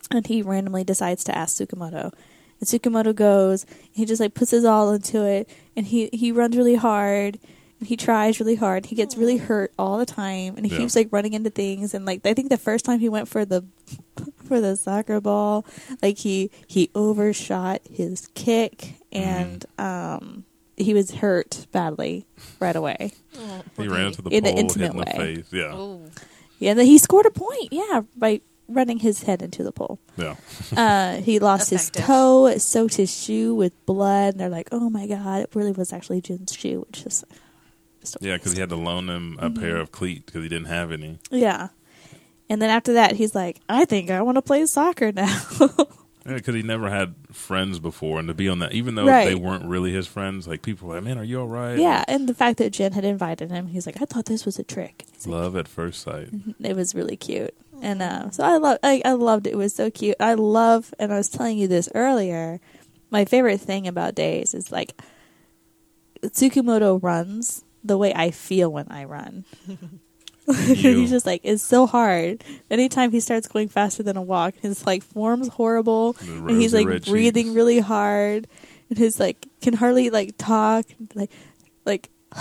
And 0.09 0.27
he 0.27 0.41
randomly 0.41 0.83
decides 0.83 1.23
to 1.25 1.37
ask 1.37 1.57
Tsukamoto. 1.57 2.11
And 2.59 2.67
Tsukamoto 2.67 3.13
goes, 3.15 3.63
and 3.65 3.89
he 3.93 4.05
just 4.05 4.19
like 4.21 4.33
puts 4.33 4.51
his 4.51 4.65
all 4.65 4.91
into 4.93 5.25
it, 5.25 5.49
and 5.75 5.85
he 5.85 6.09
he 6.13 6.31
runs 6.31 6.55
really 6.55 6.75
hard, 6.75 7.39
and 7.79 7.87
he 7.89 7.97
tries 7.97 8.39
really 8.39 8.55
hard. 8.55 8.85
He 8.87 8.95
gets 8.95 9.17
really 9.17 9.37
hurt 9.37 9.73
all 9.79 9.97
the 9.97 10.05
time, 10.05 10.55
and 10.57 10.65
he 10.65 10.71
Yeah. 10.71 10.79
keeps 10.79 10.95
like 10.95 11.09
running 11.11 11.33
into 11.33 11.49
things. 11.49 11.93
And 11.93 12.05
like 12.05 12.25
I 12.25 12.33
think 12.33 12.49
the 12.49 12.57
first 12.57 12.85
time 12.85 12.99
he 12.99 13.09
went 13.09 13.27
for 13.27 13.43
the 13.45 13.65
for 14.51 14.59
the 14.59 14.75
soccer 14.75 15.21
ball, 15.21 15.65
like 16.01 16.17
he 16.17 16.51
he 16.67 16.89
overshot 16.93 17.79
his 17.89 18.27
kick, 18.35 18.95
and 19.13 19.65
um 19.77 20.43
he 20.75 20.93
was 20.93 21.11
hurt 21.11 21.67
badly 21.71 22.25
right 22.59 22.75
away. 22.75 23.13
Oh, 23.37 23.61
He 23.77 23.87
ran 23.87 23.89
baby. 23.97 24.05
into 24.07 24.21
the 24.23 24.29
In 24.31 24.35
an 24.37 24.43
pole, 24.43 24.51
hit 24.55 24.59
intimate 24.59 24.91
in 24.91 24.97
the 24.97 25.03
way. 25.19 25.35
face. 25.35 25.45
Yeah. 25.51 25.71
Oh, 25.73 26.01
Yeah, 26.59 26.71
and 26.71 26.79
then 26.79 26.85
he 26.85 26.97
scored 26.97 27.25
a 27.27 27.31
point. 27.31 27.69
Yeah, 27.71 28.01
by 28.17 28.41
running 28.67 28.99
his 28.99 29.23
head 29.23 29.41
into 29.41 29.63
the 29.63 29.71
pole. 29.71 29.99
Yeah. 30.17 30.35
Uh, 30.75 31.17
he 31.21 31.39
lost 31.39 31.69
his 31.69 31.89
toe, 31.91 32.47
it 32.47 32.61
soaked 32.61 32.95
his 32.95 33.11
shoe 33.13 33.53
with 33.55 33.73
blood, 33.85 34.33
and 34.33 34.39
they're 34.39 34.49
like, 34.49 34.69
"Oh 34.71 34.89
my 34.89 35.05
god, 35.07 35.41
it 35.43 35.49
really 35.53 35.71
was 35.73 35.91
actually 35.93 36.19
Jin's 36.21 36.53
shoe," 36.53 36.85
which 36.87 37.05
is 37.05 37.23
Yeah, 38.21 38.35
because 38.37 38.53
he 38.53 38.59
had 38.59 38.69
to 38.69 38.75
loan 38.75 39.09
him 39.09 39.37
a 39.39 39.49
pair 39.49 39.77
of 39.77 39.91
cleats 39.91 40.25
because 40.27 40.43
he 40.43 40.49
didn't 40.49 40.67
have 40.67 40.91
any. 40.91 41.19
yeah. 41.29 41.69
And 42.51 42.61
then 42.61 42.69
after 42.69 42.93
that, 42.93 43.15
he's 43.15 43.33
like, 43.33 43.59
"I 43.69 43.85
think 43.85 44.11
I 44.11 44.21
want 44.21 44.35
to 44.35 44.41
play 44.41 44.65
soccer 44.65 45.11
now." 45.11 45.41
Yeah, 46.23 46.35
because 46.35 46.53
he 46.53 46.61
never 46.61 46.87
had 46.87 47.15
friends 47.31 47.79
before, 47.79 48.19
and 48.19 48.27
to 48.27 48.35
be 48.35 48.47
on 48.47 48.59
that, 48.59 48.73
even 48.73 48.93
though 48.93 49.07
Right. 49.07 49.25
they 49.25 49.33
weren't 49.33 49.65
really 49.65 49.91
his 49.91 50.05
friends, 50.05 50.47
like 50.47 50.61
people 50.61 50.87
were 50.87 50.93
like, 50.95 51.03
"Man, 51.03 51.17
are 51.17 51.23
you 51.23 51.39
all 51.41 51.47
right?" 51.47 51.79
yeah, 51.79 52.05
and 52.07 52.29
the 52.29 52.35
fact 52.35 52.59
that 52.59 52.69
Jin 52.73 52.91
had 52.93 53.03
invited 53.03 53.49
him, 53.49 53.65
he's 53.65 53.87
like, 53.87 53.99
"I 53.99 54.05
thought 54.05 54.25
this 54.25 54.45
was 54.45 54.59
a 54.59 54.63
trick." 54.63 55.05
He's 55.13 55.25
like, 55.25 55.31
love 55.33 55.55
at 55.55 55.67
first 55.67 55.99
sight. 56.03 56.29
it 56.59 56.75
was 56.75 56.93
really 56.93 57.17
cute 57.17 57.55
and 57.81 58.03
uh, 58.03 58.29
so 58.29 58.43
i 58.43 58.57
love 58.57 58.77
I, 58.83 59.01
I 59.03 59.13
loved 59.13 59.47
it 59.47 59.53
it 59.53 59.55
was 59.55 59.73
so 59.73 59.89
cute 59.89 60.15
i 60.19 60.35
love 60.35 60.93
and 60.99 61.11
i 61.11 61.17
was 61.17 61.27
telling 61.29 61.57
you 61.57 61.67
this 61.67 61.89
earlier 61.95 62.59
my 63.09 63.25
favorite 63.25 63.59
thing 63.59 63.87
about 63.87 64.13
days 64.13 64.53
is 64.53 64.71
like 64.71 64.93
tsukamoto 66.21 67.01
runs 67.01 67.63
the 67.83 67.97
way 67.97 68.13
i 68.13 68.29
feel 68.31 68.71
when 68.71 68.85
i 68.91 69.03
run 69.03 69.45
You. 69.67 69.77
he's 70.65 71.09
just 71.09 71.25
like 71.25 71.41
it's 71.43 71.63
so 71.63 71.85
hard 71.85 72.43
anytime 72.69 73.11
he 73.11 73.19
starts 73.19 73.47
going 73.47 73.67
faster 73.67 74.03
than 74.03 74.17
a 74.17 74.21
walk 74.21 74.53
his 74.61 74.85
like 74.85 75.03
form's 75.03 75.47
horrible 75.47 76.15
and 76.21 76.61
he's 76.61 76.73
like 76.73 77.05
breathing 77.05 77.45
cheeks. 77.45 77.55
really 77.55 77.79
hard 77.79 78.47
and 78.89 78.97
his 78.97 79.19
like 79.19 79.47
can 79.61 79.73
hardly 79.73 80.09
like 80.09 80.37
talk 80.37 80.85
like 81.15 81.31
like 81.85 82.09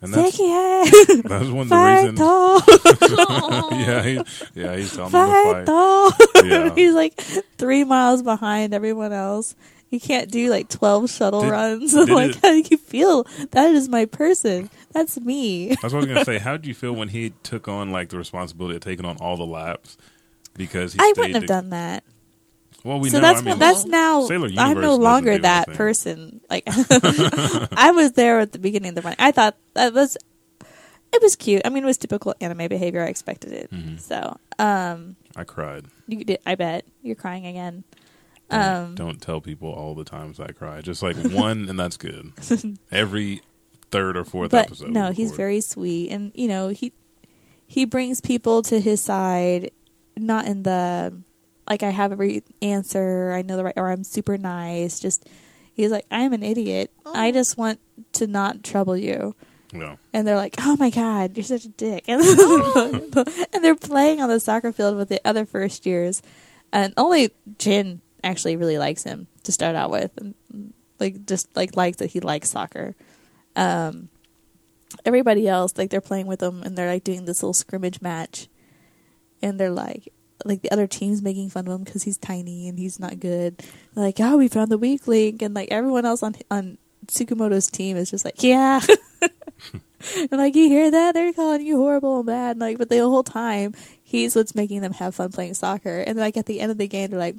and 0.00 0.14
that's 0.14 0.36
Sekiya, 0.36 1.22
that 1.24 1.40
was 1.40 1.50
one 1.50 1.62
of 1.62 1.68
the 1.68 1.76
reasons. 1.76 2.18
yeah, 3.88 4.02
he, 4.02 4.60
yeah, 4.60 4.76
he's 4.76 4.94
telling 4.94 5.10
fight. 5.10 5.64
Yeah. 6.44 6.74
He's 6.76 6.94
like 6.94 7.20
three 7.58 7.82
miles 7.82 8.22
behind 8.22 8.72
everyone 8.72 9.12
else. 9.12 9.56
He 9.94 10.00
can't 10.00 10.28
do 10.28 10.50
like 10.50 10.68
twelve 10.68 11.08
shuttle 11.08 11.42
Did- 11.42 11.50
runs. 11.50 11.92
Did 11.94 12.08
like, 12.10 12.30
it- 12.30 12.36
how 12.42 12.50
do 12.50 12.62
you 12.68 12.76
feel? 12.76 13.24
That 13.52 13.70
is 13.70 13.88
my 13.88 14.06
person. 14.06 14.68
That's 14.92 15.20
me. 15.20 15.68
That's 15.68 15.82
what 15.84 15.94
I 15.94 15.96
was 15.98 16.06
gonna 16.06 16.24
say. 16.24 16.38
How 16.46 16.56
did 16.56 16.66
you 16.66 16.74
feel 16.74 16.92
when 16.94 17.08
he 17.10 17.30
took 17.44 17.68
on 17.68 17.90
like 17.92 18.08
the 18.08 18.18
responsibility 18.18 18.74
of 18.74 18.82
taking 18.82 19.04
on 19.06 19.16
all 19.18 19.36
the 19.36 19.46
laps? 19.46 19.96
Because 20.54 20.94
he 20.94 20.98
I 21.00 21.12
wouldn't 21.16 21.34
have 21.34 21.42
to- 21.44 21.46
done 21.46 21.70
that. 21.70 22.02
Well, 22.82 22.98
we 22.98 23.08
so 23.08 23.18
know. 23.18 23.22
that's 23.28 23.40
I 23.40 23.44
mean, 23.44 23.58
that's 23.60 23.84
now. 23.86 24.26
I'm 24.28 24.80
no 24.80 24.96
longer 24.96 25.38
that 25.38 25.68
person. 25.68 26.40
Like 26.50 26.64
I 26.68 27.92
was 27.94 28.12
there 28.12 28.40
at 28.40 28.50
the 28.52 28.58
beginning 28.58 28.90
of 28.90 28.94
the 28.96 29.02
run. 29.02 29.14
I 29.18 29.30
thought 29.30 29.56
that 29.74 29.94
was 29.94 30.16
it 31.12 31.22
was 31.22 31.36
cute. 31.36 31.62
I 31.64 31.68
mean, 31.68 31.84
it 31.84 31.86
was 31.86 31.96
typical 31.98 32.34
anime 32.40 32.66
behavior. 32.68 33.00
I 33.02 33.06
expected 33.06 33.52
it. 33.52 33.70
Mhm. 33.70 34.00
So, 34.00 34.36
um, 34.58 35.14
I 35.36 35.44
cried. 35.44 35.84
you 36.08 36.24
did. 36.24 36.40
I 36.44 36.56
bet 36.56 36.84
you're 37.02 37.14
crying 37.16 37.46
again. 37.46 37.84
Don't, 38.54 38.84
Um, 38.84 38.94
don't 38.94 39.20
tell 39.22 39.40
people 39.40 39.70
all 39.72 39.94
the 39.94 40.04
times 40.04 40.38
I 40.40 40.48
cry. 40.48 40.80
Just 40.80 41.02
like 41.02 41.16
one, 41.32 41.68
and 41.68 41.78
that's 41.78 41.96
good. 41.96 42.32
Every 42.90 43.42
third 43.90 44.16
or 44.16 44.24
fourth 44.24 44.50
but 44.50 44.66
episode. 44.66 44.90
no, 44.90 45.10
we 45.10 45.14
he's 45.14 45.32
very 45.32 45.60
sweet, 45.60 46.10
and 46.10 46.32
you 46.34 46.48
know 46.48 46.68
he 46.68 46.92
he 47.66 47.84
brings 47.84 48.20
people 48.20 48.62
to 48.62 48.80
his 48.80 49.00
side, 49.00 49.70
not 50.16 50.46
in 50.46 50.62
the 50.62 51.14
like 51.68 51.82
I 51.82 51.90
have 51.90 52.12
every 52.12 52.42
answer, 52.60 53.32
I 53.32 53.42
know 53.42 53.56
the 53.56 53.64
right, 53.64 53.74
or 53.76 53.90
I'm 53.90 54.04
super 54.04 54.36
nice. 54.36 55.00
Just 55.00 55.26
he's 55.72 55.90
like 55.90 56.06
I'm 56.10 56.32
an 56.32 56.42
idiot. 56.42 56.90
I 57.06 57.32
just 57.32 57.56
want 57.56 57.80
to 58.14 58.26
not 58.26 58.62
trouble 58.62 58.96
you. 58.96 59.34
No. 59.72 59.98
And 60.12 60.26
they're 60.26 60.36
like, 60.36 60.54
"Oh 60.60 60.76
my 60.78 60.90
god, 60.90 61.36
you're 61.36 61.42
such 61.44 61.64
a 61.64 61.68
dick!" 61.68 62.04
And, 62.08 62.22
and 63.52 63.64
they're 63.64 63.74
playing 63.74 64.20
on 64.20 64.28
the 64.28 64.38
soccer 64.38 64.72
field 64.72 64.96
with 64.96 65.08
the 65.08 65.20
other 65.24 65.44
first 65.46 65.84
years, 65.86 66.22
and 66.72 66.92
only 66.96 67.30
Jin 67.58 68.00
actually 68.24 68.56
really 68.56 68.78
likes 68.78 69.04
him 69.04 69.26
to 69.44 69.52
start 69.52 69.76
out 69.76 69.90
with, 69.90 70.10
and 70.16 70.34
like 70.98 71.26
just 71.26 71.54
like 71.56 71.76
likes 71.76 71.98
that 71.98 72.10
he 72.10 72.20
likes 72.20 72.50
soccer. 72.50 72.94
Um, 73.54 74.08
everybody 75.04 75.46
else, 75.48 75.76
like 75.76 75.90
they're 75.90 76.00
playing 76.00 76.26
with 76.26 76.42
him, 76.42 76.62
and 76.62 76.76
they're 76.76 76.90
like 76.90 77.04
doing 77.04 77.24
this 77.24 77.42
little 77.42 77.54
scrimmage 77.54 78.00
match, 78.00 78.48
and 79.42 79.60
they're 79.60 79.70
like, 79.70 80.12
like 80.44 80.62
the 80.62 80.70
other 80.70 80.86
team's 80.86 81.22
making 81.22 81.50
fun 81.50 81.66
of 81.66 81.74
him 81.74 81.84
because 81.84 82.02
he's 82.02 82.18
tiny 82.18 82.68
and 82.68 82.78
he's 82.78 82.98
not 82.98 83.20
good. 83.20 83.58
They're 83.94 84.04
like, 84.04 84.20
oh, 84.20 84.36
we 84.36 84.48
found 84.48 84.70
the 84.70 84.78
weak 84.78 85.06
link, 85.06 85.42
and 85.42 85.54
like 85.54 85.68
everyone 85.70 86.04
else 86.04 86.22
on 86.22 86.34
on 86.50 86.78
Tsukamoto's 87.06 87.68
team 87.68 87.96
is 87.96 88.10
just 88.10 88.24
like, 88.24 88.42
yeah. 88.42 88.80
and 90.16 90.32
like 90.32 90.54
you 90.54 90.68
hear 90.68 90.90
that 90.90 91.12
they're 91.12 91.32
calling 91.32 91.66
you 91.66 91.76
horrible 91.76 92.18
and 92.18 92.26
bad, 92.26 92.52
and, 92.52 92.60
like 92.60 92.78
but 92.78 92.88
the 92.88 92.98
whole 92.98 93.22
time 93.22 93.74
he's 94.14 94.36
what's 94.36 94.54
making 94.54 94.80
them 94.80 94.92
have 94.92 95.14
fun 95.14 95.32
playing 95.32 95.54
soccer. 95.54 96.00
And 96.00 96.18
like 96.18 96.36
at 96.36 96.46
the 96.46 96.60
end 96.60 96.70
of 96.70 96.78
the 96.78 96.86
game, 96.86 97.10
they're 97.10 97.18
like, 97.18 97.36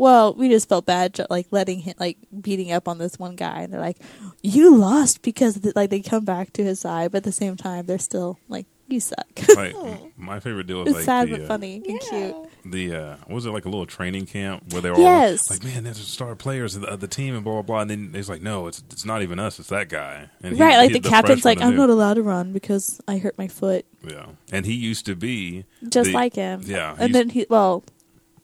"Well, 0.00 0.34
we 0.34 0.48
just 0.48 0.68
felt 0.68 0.86
bad, 0.86 1.20
like 1.28 1.46
letting 1.50 1.80
him 1.80 1.94
like 1.98 2.16
beating 2.40 2.72
up 2.72 2.88
on 2.88 2.98
this 2.98 3.18
one 3.18 3.36
guy." 3.36 3.60
And 3.62 3.72
they're 3.72 3.80
like, 3.80 3.98
"You 4.42 4.74
lost 4.74 5.20
because 5.22 5.56
the, 5.56 5.72
like 5.76 5.90
they 5.90 6.00
come 6.00 6.24
back 6.24 6.52
to 6.54 6.64
his 6.64 6.80
side, 6.80 7.12
but 7.12 7.18
at 7.18 7.24
the 7.24 7.32
same 7.32 7.56
time 7.56 7.86
they're 7.86 7.98
still 7.98 8.38
like." 8.48 8.66
You 8.88 8.98
suck. 8.98 9.24
Like 9.54 9.76
my 10.18 10.40
favorite 10.40 10.66
deal 10.66 10.78
was 10.80 10.88
it's 10.88 10.96
like 10.96 11.04
sad 11.04 11.28
the, 11.28 11.32
but 11.36 11.40
uh, 11.42 11.46
funny 11.46 11.76
and 11.76 12.00
cute. 12.00 12.34
the 12.64 12.94
uh, 12.96 13.16
what 13.26 13.34
was 13.36 13.46
it 13.46 13.50
like 13.52 13.64
a 13.64 13.68
little 13.68 13.86
training 13.86 14.26
camp 14.26 14.72
where 14.72 14.82
they 14.82 14.90
were 14.90 14.98
Yes. 14.98 15.48
all 15.48 15.56
like, 15.56 15.64
man, 15.64 15.84
there's 15.84 16.00
a 16.00 16.02
star 16.02 16.34
players 16.34 16.74
of 16.74 16.82
the, 16.82 16.88
of 16.88 16.98
the 16.98 17.06
team 17.06 17.36
and 17.36 17.44
blah 17.44 17.52
blah 17.52 17.62
blah, 17.62 17.80
and 17.82 17.90
then 17.90 18.10
it's 18.14 18.28
like, 18.28 18.42
no, 18.42 18.66
it's 18.66 18.82
it's 18.90 19.04
not 19.04 19.22
even 19.22 19.38
us, 19.38 19.60
it's 19.60 19.68
that 19.68 19.90
guy. 19.90 20.28
And 20.42 20.56
he- 20.56 20.60
right, 20.60 20.76
like 20.76 20.90
he- 20.90 20.98
the, 20.98 21.08
captain's 21.08 21.44
like, 21.44 21.60
I'm 21.60 21.70
knew. 21.70 21.76
not 21.76 21.88
allowed 21.90 22.14
to 22.14 22.22
run 22.22 22.52
because 22.52 23.00
I 23.06 23.18
hurt 23.18 23.38
my 23.38 23.46
foot. 23.46 23.86
Yeah, 24.04 24.26
and 24.50 24.66
he 24.66 24.72
used 24.74 25.06
to 25.06 25.14
be 25.14 25.66
Just 25.88 26.08
the- 26.08 26.14
like 26.14 26.34
him. 26.34 26.62
Yeah, 26.64 26.96
And 26.98 27.14
then 27.14 27.28
he, 27.28 27.46
well, 27.48 27.84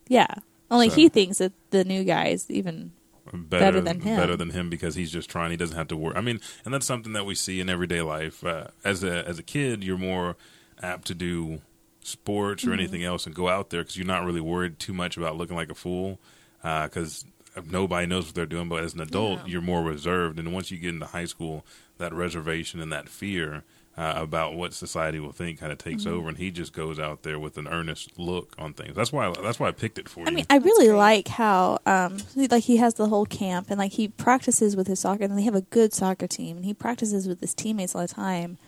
yeah. 0.06 0.28
Only 0.70 0.88
So- 0.90 0.96
he 0.96 1.08
thinks 1.08 1.38
that 1.38 1.52
the 1.70 1.84
new 1.84 2.04
guy 2.04 2.28
is 2.28 2.50
even 2.50 2.92
better, 3.32 3.46
better 3.48 3.80
than 3.80 4.00
him. 4.00 4.16
Better 4.16 4.36
than 4.36 4.50
him 4.50 4.68
because 4.70 4.94
he's 4.94 5.10
just 5.12 5.28
trying. 5.30 5.50
He 5.50 5.56
doesn't 5.56 5.76
have 5.76 5.88
to 5.88 5.96
work. 5.96 6.16
I 6.16 6.20
mean, 6.20 6.40
and 6.64 6.72
that's 6.74 6.86
something 6.86 7.12
that 7.12 7.26
we 7.26 7.34
see 7.34 7.60
in 7.60 7.68
everyday 7.68 8.02
life. 8.02 8.44
Uh, 8.44 8.68
as 8.84 9.02
a 9.04 9.26
as 9.28 9.38
a 9.38 9.42
kid, 9.42 9.82
you're 9.84 9.98
more 9.98 10.36
apt 10.82 11.06
to 11.08 11.14
do 11.14 11.60
sports 12.02 12.62
Mm-hmm. 12.62 12.70
or 12.70 12.74
anything 12.74 13.04
else 13.04 13.26
and 13.26 13.34
go 13.34 13.48
out 13.48 13.70
there 13.70 13.82
because 13.82 13.96
you're 13.96 14.06
not 14.06 14.24
really 14.24 14.40
worried 14.40 14.78
too 14.78 14.92
much 14.92 15.16
about 15.16 15.36
looking 15.36 15.56
like 15.56 15.70
a 15.70 15.74
fool 15.74 16.20
because 16.62 17.24
nobody 17.70 18.06
knows 18.06 18.26
what 18.26 18.34
they're 18.34 18.46
doing. 18.46 18.68
But 18.68 18.84
as 18.84 18.94
an 18.94 19.00
adult, 19.00 19.40
Yeah. 19.40 19.46
you're 19.46 19.62
more 19.62 19.82
reserved. 19.82 20.38
And 20.38 20.52
once 20.52 20.70
you 20.70 20.78
get 20.78 20.90
into 20.94 21.06
high 21.06 21.24
school, 21.24 21.64
that 21.98 22.12
reservation 22.12 22.80
and 22.80 22.92
that 22.92 23.08
fear. 23.08 23.64
Uh, 23.98 24.12
about 24.16 24.54
what 24.54 24.74
society 24.74 25.18
will 25.18 25.32
think 25.32 25.58
kind 25.58 25.72
of 25.72 25.78
takes 25.78 26.04
Mm-hmm. 26.04 26.12
over, 26.14 26.28
and 26.28 26.36
he 26.36 26.50
just 26.50 26.74
goes 26.74 26.98
out 26.98 27.22
there 27.22 27.38
with 27.38 27.56
an 27.56 27.66
earnest 27.66 28.18
look 28.18 28.54
on 28.58 28.74
things. 28.74 28.94
That's 28.94 29.10
why. 29.10 29.32
That's 29.42 29.58
why 29.58 29.68
I 29.68 29.72
picked 29.72 29.98
it 29.98 30.06
for 30.06 30.26
I 30.26 30.30
you. 30.30 30.36
mean, 30.36 30.46
I 30.50 30.58
really 30.58 30.90
like 30.90 31.28
how 31.28 31.78
um 31.86 32.18
like 32.36 32.64
he 32.64 32.76
has 32.76 32.92
the 32.94 33.08
whole 33.08 33.24
camp 33.24 33.68
and 33.70 33.78
like 33.78 33.92
he 33.92 34.08
practices 34.08 34.76
with 34.76 34.86
his 34.86 35.00
soccer 35.00 35.24
and 35.24 35.38
they 35.38 35.44
have 35.44 35.54
a 35.54 35.62
good 35.62 35.94
soccer 35.94 36.26
team 36.26 36.56
and 36.56 36.66
he 36.66 36.74
practices 36.74 37.26
with 37.26 37.40
his 37.40 37.54
teammates 37.54 37.94
all 37.94 38.02
the 38.02 38.08
time. 38.08 38.58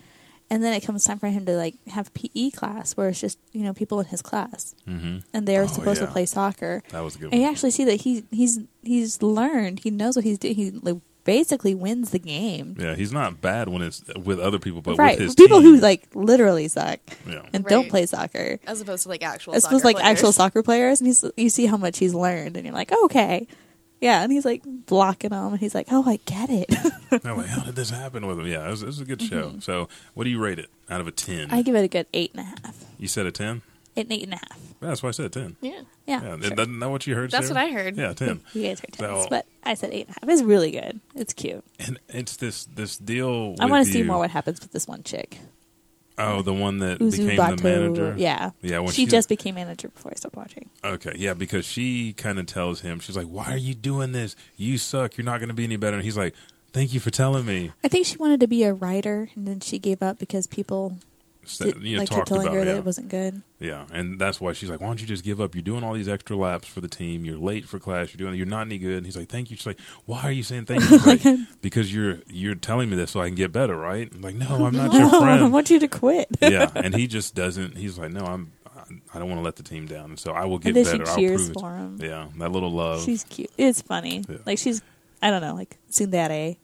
And 0.50 0.64
then 0.64 0.72
it 0.72 0.80
comes 0.82 1.04
time 1.04 1.18
for 1.18 1.28
him 1.28 1.44
to 1.44 1.52
like 1.58 1.74
have 1.88 2.14
PE 2.14 2.48
class 2.52 2.96
where 2.96 3.10
it's 3.10 3.20
just, 3.20 3.38
you 3.52 3.64
know, 3.64 3.74
people 3.74 4.00
in 4.00 4.06
his 4.06 4.22
class 4.22 4.74
hmm 4.86 5.18
and 5.34 5.46
they're 5.46 5.64
Oh, 5.64 5.66
supposed 5.66 6.00
yeah. 6.00 6.06
to 6.06 6.12
play 6.12 6.24
soccer. 6.24 6.82
that 6.88 7.00
was 7.00 7.16
a 7.16 7.18
good 7.18 7.34
And 7.34 7.42
you 7.42 7.48
actually 7.50 7.72
see 7.72 7.84
that 7.84 8.00
he 8.00 8.24
he's 8.30 8.60
he's 8.82 9.20
learned, 9.20 9.80
he 9.80 9.90
knows 9.90 10.16
what 10.16 10.24
he's 10.24 10.38
doing. 10.38 10.54
He 10.54 10.70
like, 10.70 10.96
basically 11.24 11.74
wins 11.74 12.10
the 12.10 12.18
game. 12.18 12.76
Yeah, 12.78 12.94
he's 12.94 13.12
not 13.12 13.40
bad 13.40 13.68
when 13.68 13.82
it's 13.82 14.02
with 14.16 14.40
other 14.40 14.58
people, 14.58 14.80
but 14.80 14.96
right. 14.96 15.18
with 15.18 15.26
his 15.26 15.34
People 15.34 15.60
team, 15.60 15.74
who 15.74 15.80
like 15.80 16.08
literally 16.14 16.68
suck 16.68 17.00
yeah. 17.26 17.42
and 17.52 17.64
don't 17.64 17.88
play 17.88 18.06
soccer. 18.06 18.58
as 18.66 18.80
opposed 18.80 19.04
to 19.04 19.08
like 19.08 19.22
actual. 19.22 19.54
As 19.54 19.64
opposed 19.64 19.82
to 19.82 19.86
like 19.86 20.02
actual 20.02 20.32
soccer 20.32 20.62
players, 20.62 21.00
and 21.00 21.06
he's 21.06 21.24
you 21.36 21.50
see 21.50 21.66
how 21.66 21.76
much 21.76 21.98
he's 21.98 22.14
learned, 22.14 22.56
and 22.56 22.64
you're 22.64 22.74
like, 22.74 22.92
okay, 23.04 23.46
yeah, 24.00 24.22
and 24.22 24.32
he's 24.32 24.44
like 24.44 24.62
blocking 24.64 25.30
them, 25.30 25.52
and 25.52 25.60
he's 25.60 25.74
like, 25.74 25.88
oh, 25.90 26.04
I 26.08 26.20
get 26.24 26.50
it. 26.50 26.72
I'm 27.24 27.36
like, 27.36 27.46
how 27.46 27.64
did 27.64 27.74
this 27.74 27.90
happen 27.90 28.26
with 28.26 28.38
him? 28.38 28.46
Yeah, 28.46 28.66
it 28.66 28.70
was, 28.70 28.82
it 28.82 28.86
was 28.86 29.00
a 29.00 29.04
good 29.04 29.22
show. 29.22 29.58
So, 29.60 29.88
what 30.14 30.24
do 30.24 30.30
you 30.30 30.38
rate 30.38 30.58
it 30.58 30.70
out 30.88 31.00
of 31.00 31.08
a 31.08 31.10
ten? 31.10 31.48
Mm-hmm. 31.48 31.54
I 31.54 31.62
give 31.62 31.74
it 31.74 31.84
a 31.84 31.88
good 31.88 32.06
eight 32.14 32.32
and 32.34 32.40
a 32.40 32.44
half. 32.44 32.84
you 32.98 33.08
said 33.08 33.26
a 33.26 33.32
ten. 33.32 33.62
An 34.06 34.12
eight 34.12 34.22
and 34.24 34.34
a 34.34 34.36
half. 34.36 34.58
Yeah, 34.80 34.88
that's 34.88 35.02
why 35.02 35.08
I 35.08 35.12
said 35.12 35.32
ten. 35.32 35.56
Yeah, 35.60 35.70
Yeah, 36.06 36.22
Yeah, 36.22 36.36
sure. 36.40 36.52
isn't 36.54 36.78
that 36.80 36.88
what 36.90 37.06
you 37.06 37.14
heard? 37.14 37.30
That's 37.30 37.48
Sara? 37.48 37.60
what 37.60 37.68
I 37.68 37.72
heard. 37.72 37.96
Yeah, 37.96 38.12
ten. 38.12 38.40
you 38.54 38.62
guys 38.62 38.80
heard 38.80 38.92
ten, 38.92 39.08
So- 39.08 39.26
but 39.28 39.46
I 39.64 39.74
said 39.74 39.90
eight 39.92 40.06
and 40.06 40.16
a 40.16 40.20
half. 40.20 40.28
It's 40.28 40.42
really 40.42 40.70
good. 40.70 41.00
It's 41.14 41.32
cute. 41.32 41.64
And 41.80 41.98
it's 42.08 42.36
this 42.36 42.64
this 42.66 42.96
deal. 42.96 43.54
I 43.60 43.66
want 43.66 43.86
to 43.86 43.92
see 43.92 44.02
more 44.02 44.18
what 44.18 44.30
happens 44.30 44.60
with 44.60 44.72
this 44.72 44.86
one 44.86 45.02
chick, 45.02 45.38
Oh, 46.20 46.42
the 46.42 46.52
one 46.54 46.78
that 46.78 46.98
became 46.98 47.28
Uzubato. 47.30 47.56
the 47.58 47.62
manager. 47.62 48.14
Yeah, 48.18 48.50
Yeah, 48.60 48.78
when 48.80 48.88
she 48.90 49.02
she's- 49.02 49.10
just 49.12 49.28
became 49.28 49.54
manager 49.54 49.88
before 49.88 50.10
I 50.12 50.16
stopped 50.16 50.36
watching. 50.36 50.68
Okay, 50.84 51.12
yeah, 51.16 51.34
because 51.34 51.64
she 51.64 52.12
kind 52.12 52.38
of 52.40 52.46
tells 52.46 52.80
him, 52.80 52.98
she's 52.98 53.16
like, 53.16 53.26
"Why 53.26 53.52
are 53.52 53.56
you 53.56 53.74
doing 53.74 54.12
this? 54.12 54.34
You 54.56 54.78
suck. 54.78 55.16
You're 55.16 55.24
not 55.24 55.38
going 55.38 55.48
to 55.48 55.54
be 55.54 55.64
any 55.64 55.76
better." 55.76 55.96
And 55.96 56.04
he's 56.04 56.16
like, 56.16 56.34
"Thank 56.72 56.92
you 56.92 56.98
for 57.00 57.10
telling 57.10 57.46
me." 57.46 57.70
I 57.84 57.88
think 57.88 58.06
she 58.06 58.16
wanted 58.16 58.40
to 58.40 58.46
be 58.48 58.64
a 58.64 58.72
writer, 58.72 59.28
and 59.36 59.46
then 59.46 59.60
she 59.60 59.78
gave 59.78 60.02
up 60.02 60.18
because 60.18 60.46
people 60.48 60.98
So, 60.98 61.06
did, 61.56 61.82
you 61.82 61.96
know, 61.96 62.02
like 62.02 62.10
talked 62.10 62.30
about 62.30 62.52
her 62.52 62.64
yeah. 62.64 62.76
it 62.76 62.84
wasn't 62.84 63.08
good. 63.08 63.42
Yeah, 63.60 63.86
and 63.92 64.18
that's 64.18 64.40
why 64.40 64.52
she's 64.52 64.68
like, 64.68 64.80
"Why 64.80 64.88
don't 64.88 65.00
you 65.00 65.06
just 65.06 65.24
give 65.24 65.40
up? 65.40 65.54
You're 65.54 65.62
doing 65.62 65.82
all 65.82 65.94
these 65.94 66.08
extra 66.08 66.36
laps 66.36 66.68
for 66.68 66.80
the 66.80 66.88
team. 66.88 67.24
You're 67.24 67.38
late 67.38 67.66
for 67.66 67.78
class. 67.78 68.12
You're 68.12 68.18
doing. 68.18 68.36
You're 68.36 68.46
not 68.46 68.66
any 68.66 68.78
good." 68.78 68.98
And 68.98 69.06
he's 69.06 69.16
like, 69.16 69.28
"Thank 69.28 69.50
you." 69.50 69.56
She's 69.56 69.66
like, 69.66 69.80
"Why 70.04 70.22
are 70.22 70.32
you 70.32 70.42
saying 70.42 70.66
thank 70.66 70.88
you?" 70.90 70.98
Like, 71.08 71.22
because 71.62 71.94
you're 71.94 72.18
you're 72.26 72.54
telling 72.54 72.90
me 72.90 72.96
this 72.96 73.12
so 73.12 73.20
I 73.20 73.26
can 73.28 73.34
get 73.34 73.52
better, 73.52 73.76
right? 73.76 74.10
I'm 74.12 74.20
like, 74.20 74.34
no, 74.34 74.66
I'm 74.66 74.74
not 74.74 74.92
your 74.92 75.08
friend. 75.20 75.44
I 75.44 75.48
want 75.48 75.70
you 75.70 75.78
to 75.78 75.88
quit. 75.88 76.28
yeah, 76.40 76.70
and 76.74 76.94
he 76.94 77.06
just 77.06 77.34
doesn't. 77.34 77.76
He's 77.76 77.98
like, 77.98 78.12
"No, 78.12 78.24
I'm 78.24 78.52
I 79.14 79.18
don't 79.18 79.28
want 79.28 79.40
to 79.40 79.44
let 79.44 79.56
the 79.56 79.62
team 79.62 79.86
down, 79.86 80.10
and 80.10 80.18
so 80.18 80.32
I 80.32 80.44
will 80.44 80.58
get 80.58 80.76
and 80.76 80.84
better. 80.84 81.04
she 81.04 81.10
I'll 81.10 81.16
cheers 81.16 81.44
prove 81.50 81.60
for 81.60 81.76
him. 81.76 81.98
Yeah, 82.00 82.28
that 82.38 82.52
little 82.52 82.70
love. 82.70 83.04
She's 83.04 83.24
cute. 83.24 83.50
It's 83.56 83.82
funny. 83.82 84.24
Yeah. 84.28 84.38
Like 84.46 84.58
she's, 84.58 84.82
I 85.22 85.30
don't 85.30 85.42
know, 85.42 85.54
like 85.54 85.76
tsundere. 85.90 86.56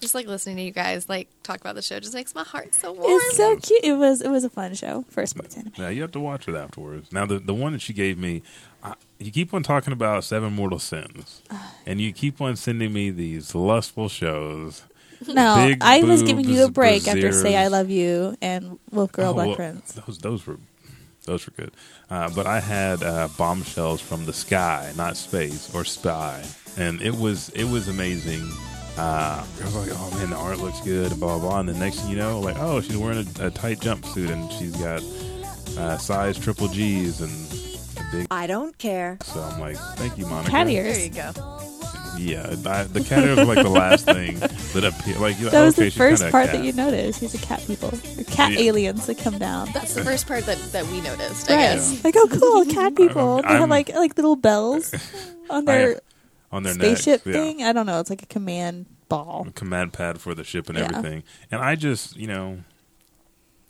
Just 0.00 0.14
like 0.14 0.26
listening 0.26 0.56
to 0.56 0.62
you 0.62 0.72
guys 0.72 1.08
like 1.08 1.28
talk 1.42 1.60
about 1.60 1.74
the 1.74 1.82
show 1.82 1.98
just 1.98 2.12
makes 2.14 2.34
my 2.34 2.42
heart 2.44 2.74
so 2.74 2.92
warm. 2.92 3.06
It's 3.10 3.36
so 3.36 3.56
cute. 3.56 3.82
It 3.82 3.94
was 3.94 4.20
it 4.20 4.30
was 4.30 4.44
a 4.44 4.50
fun 4.50 4.74
show 4.74 5.04
for 5.08 5.22
a 5.22 5.26
sports 5.26 5.56
anime. 5.56 5.72
Yeah, 5.76 5.88
you 5.88 6.02
have 6.02 6.12
to 6.12 6.20
watch 6.20 6.48
it 6.48 6.54
afterwards. 6.54 7.10
Now, 7.12 7.24
the 7.24 7.38
the 7.38 7.54
one 7.54 7.72
that 7.72 7.80
she 7.80 7.92
gave 7.94 8.18
me, 8.18 8.42
I, 8.82 8.94
you 9.18 9.30
keep 9.32 9.54
on 9.54 9.62
talking 9.62 9.92
about 9.94 10.22
Seven 10.24 10.52
Mortal 10.52 10.78
Sins, 10.78 11.42
and 11.86 12.00
you 12.00 12.12
keep 12.12 12.40
on 12.42 12.56
sending 12.56 12.92
me 12.92 13.10
these 13.10 13.54
lustful 13.54 14.08
shows. 14.10 14.84
No, 15.26 15.54
Big 15.66 15.78
I 15.80 16.02
was 16.02 16.22
giving 16.22 16.46
you 16.46 16.64
a 16.64 16.66
boobs, 16.66 16.74
break 16.74 17.08
after 17.08 17.32
"Say. 17.32 17.56
I 17.56 17.68
Love 17.68 17.88
You" 17.88 18.36
and 18.42 18.78
"Wolf 18.90 19.12
Girl 19.12 19.30
Oh, 19.30 19.34
Black 19.34 19.46
well, 19.46 19.56
Prince." 19.56 19.92
Those 19.92 20.18
those 20.18 20.46
were 20.46 20.58
those 21.24 21.46
were 21.46 21.52
good. 21.56 21.72
Uh, 22.10 22.28
but 22.34 22.46
I 22.46 22.60
had 22.60 23.02
uh, 23.02 23.28
bombshells 23.38 24.02
from 24.02 24.26
the 24.26 24.34
sky, 24.34 24.92
not 24.94 25.16
space 25.16 25.74
or 25.74 25.86
spy, 25.86 26.44
and 26.76 27.00
it 27.00 27.14
was 27.16 27.48
it 27.50 27.64
was 27.64 27.88
amazing. 27.88 28.46
Uh, 28.98 29.44
I 29.60 29.64
was 29.64 29.74
like, 29.76 29.90
oh 29.92 30.10
man, 30.18 30.30
the 30.30 30.36
art 30.36 30.58
looks 30.58 30.80
good, 30.80 31.10
and 31.12 31.20
blah 31.20 31.38
blah. 31.38 31.50
blah. 31.50 31.60
And 31.60 31.68
the 31.68 31.74
next 31.74 32.00
thing 32.00 32.10
you 32.10 32.16
know, 32.16 32.40
like, 32.40 32.56
oh, 32.58 32.80
she's 32.80 32.96
wearing 32.96 33.26
a, 33.40 33.46
a 33.46 33.50
tight 33.50 33.80
jumpsuit 33.80 34.30
and 34.30 34.50
she's 34.52 34.74
got 34.76 35.02
uh, 35.78 35.98
size 35.98 36.38
triple 36.38 36.68
G's 36.68 37.20
and 37.20 37.30
a 37.98 38.10
big. 38.10 38.26
I 38.30 38.46
don't 38.46 38.76
care. 38.78 39.18
So 39.22 39.40
I'm 39.42 39.60
like, 39.60 39.76
thank 39.96 40.16
you, 40.16 40.26
Monica. 40.26 40.50
Cat 40.50 40.68
ears. 40.68 40.96
There 40.96 41.04
ears. 41.04 41.16
you 41.16 41.32
go. 41.32 41.62
Yeah, 42.18 42.46
I, 42.64 42.84
the 42.84 43.04
cat 43.04 43.24
ears 43.24 43.36
were 43.36 43.44
like 43.44 43.62
the 43.62 43.68
last 43.68 44.06
thing 44.06 44.38
that 44.38 44.84
appeared. 44.84 45.18
Like, 45.20 45.36
That 45.38 45.62
was 45.62 45.74
okay, 45.78 45.90
the 45.90 45.90
first 45.90 46.26
part 46.30 46.46
that 46.46 46.64
you 46.64 46.72
noticed. 46.72 47.20
These 47.20 47.34
are 47.34 47.46
cat 47.46 47.62
people, 47.66 47.90
or 47.90 48.24
cat 48.24 48.52
Yeah. 48.52 48.60
aliens 48.60 49.04
that 49.04 49.18
come 49.18 49.36
down. 49.36 49.68
That's 49.74 49.92
the 49.92 50.02
first 50.02 50.26
part 50.26 50.46
that, 50.46 50.56
that 50.72 50.86
we 50.86 51.02
noticed, 51.02 51.50
I 51.50 51.54
Right. 51.54 51.60
guess. 51.74 52.02
Like, 52.02 52.14
oh, 52.16 52.26
cool, 52.28 52.64
cat 52.72 52.96
people. 52.96 53.42
They 53.42 53.48
I'm- 53.48 53.60
have 53.60 53.68
like 53.68 53.94
like 53.94 54.16
little 54.16 54.36
bells 54.36 54.94
on 55.50 55.66
their 55.66 56.00
on 56.52 56.62
their 56.62 56.74
spaceship 56.74 57.24
necks, 57.24 57.26
yeah. 57.26 57.32
thing. 57.44 57.62
I 57.62 57.72
don't 57.72 57.86
know. 57.86 58.00
It's 58.00 58.10
like 58.10 58.22
a 58.22 58.26
command 58.26 58.86
ball. 59.08 59.46
a 59.48 59.52
command 59.52 59.92
pad 59.92 60.20
for 60.20 60.34
the 60.34 60.44
ship 60.44 60.68
and 60.68 60.78
Yeah. 60.78 60.84
everything. 60.86 61.22
And 61.50 61.60
I 61.60 61.74
just, 61.76 62.16
you 62.16 62.26
know, 62.26 62.58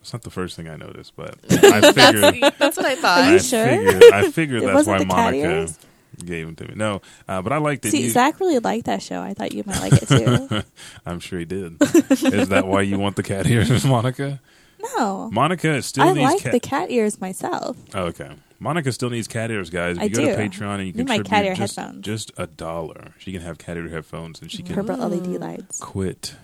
it's 0.01 0.13
not 0.13 0.23
the 0.23 0.31
first 0.31 0.57
thing 0.57 0.69
I 0.69 0.77
noticed, 0.77 1.15
but 1.17 1.35
I 1.51 1.93
figured. 1.93 2.55
That's 2.59 2.77
what 2.77 2.87
I 2.87 2.93
Are 2.93 2.97
thought. 2.97 3.29
you 3.29 3.35
I 3.35 3.39
sure? 3.39 3.67
figured, 3.67 4.03
I 4.13 4.31
figured 4.31 4.63
that's 4.67 4.87
why 4.87 5.05
Monica 5.05 5.37
ears? 5.37 5.79
gave 6.25 6.47
them 6.47 6.57
to 6.57 6.65
me. 6.69 6.75
No, 6.77 7.03
uh, 7.29 7.43
but 7.43 7.53
I 7.53 7.59
liked 7.59 7.85
it. 7.85 7.91
See, 7.91 8.05
You- 8.05 8.11
Zach 8.11 8.41
really 8.41 8.59
liked 8.61 8.87
that 8.87 9.03
show. 9.03 9.21
I 9.21 9.35
thought 9.35 9.53
you 9.53 9.63
might 9.67 9.81
like 9.81 9.93
it 10.03 10.09
too. 10.09 10.63
I'm 11.07 11.21
sure 11.21 11.39
he 11.39 11.45
did. 11.45 11.77
Is 11.83 12.49
that 12.49 12.67
why 12.67 12.83
you 12.83 12.99
want 12.99 13.17
the 13.17 13.23
cat 13.23 13.47
ears, 13.47 13.85
Monica? 13.85 14.41
no, 14.97 15.29
Monica 15.33 15.83
still 15.83 16.05
I 16.05 16.13
needs 16.13 16.21
like 16.33 16.43
cat. 16.43 16.53
the 16.53 16.61
cat 16.61 16.91
ears 16.91 17.21
myself. 17.21 17.77
oh, 17.95 18.05
okay. 18.05 18.31
Monica 18.59 18.91
still 18.93 19.11
needs 19.11 19.29
cat 19.29 19.51
ears, 19.51 19.71
guys. 19.71 19.97
If 19.97 20.03
I 20.03 20.05
you 20.07 20.11
go 20.11 20.21
to 20.27 20.37
do. 20.37 20.37
Patreon 20.37 20.79
and 20.79 20.87
you 20.87 20.93
Need 20.95 21.09
my 21.09 21.17
contribute 21.17 21.29
cat 21.29 21.45
ear 21.45 21.55
just, 21.55 21.77
headphones. 21.77 22.05
just 22.05 22.33
a 22.37 22.47
dollar, 22.47 23.13
she 23.19 23.33
can 23.33 23.43
have 23.43 23.59
cat 23.59 23.77
ear 23.77 23.89
headphones 23.89 24.41
and 24.41 24.51
she 24.51 24.63
mm-hmm. 24.63 24.75
can 24.75 24.87
Purple 24.87 25.09
LED 25.09 25.27
lights. 25.41 25.79
quit 25.81 26.35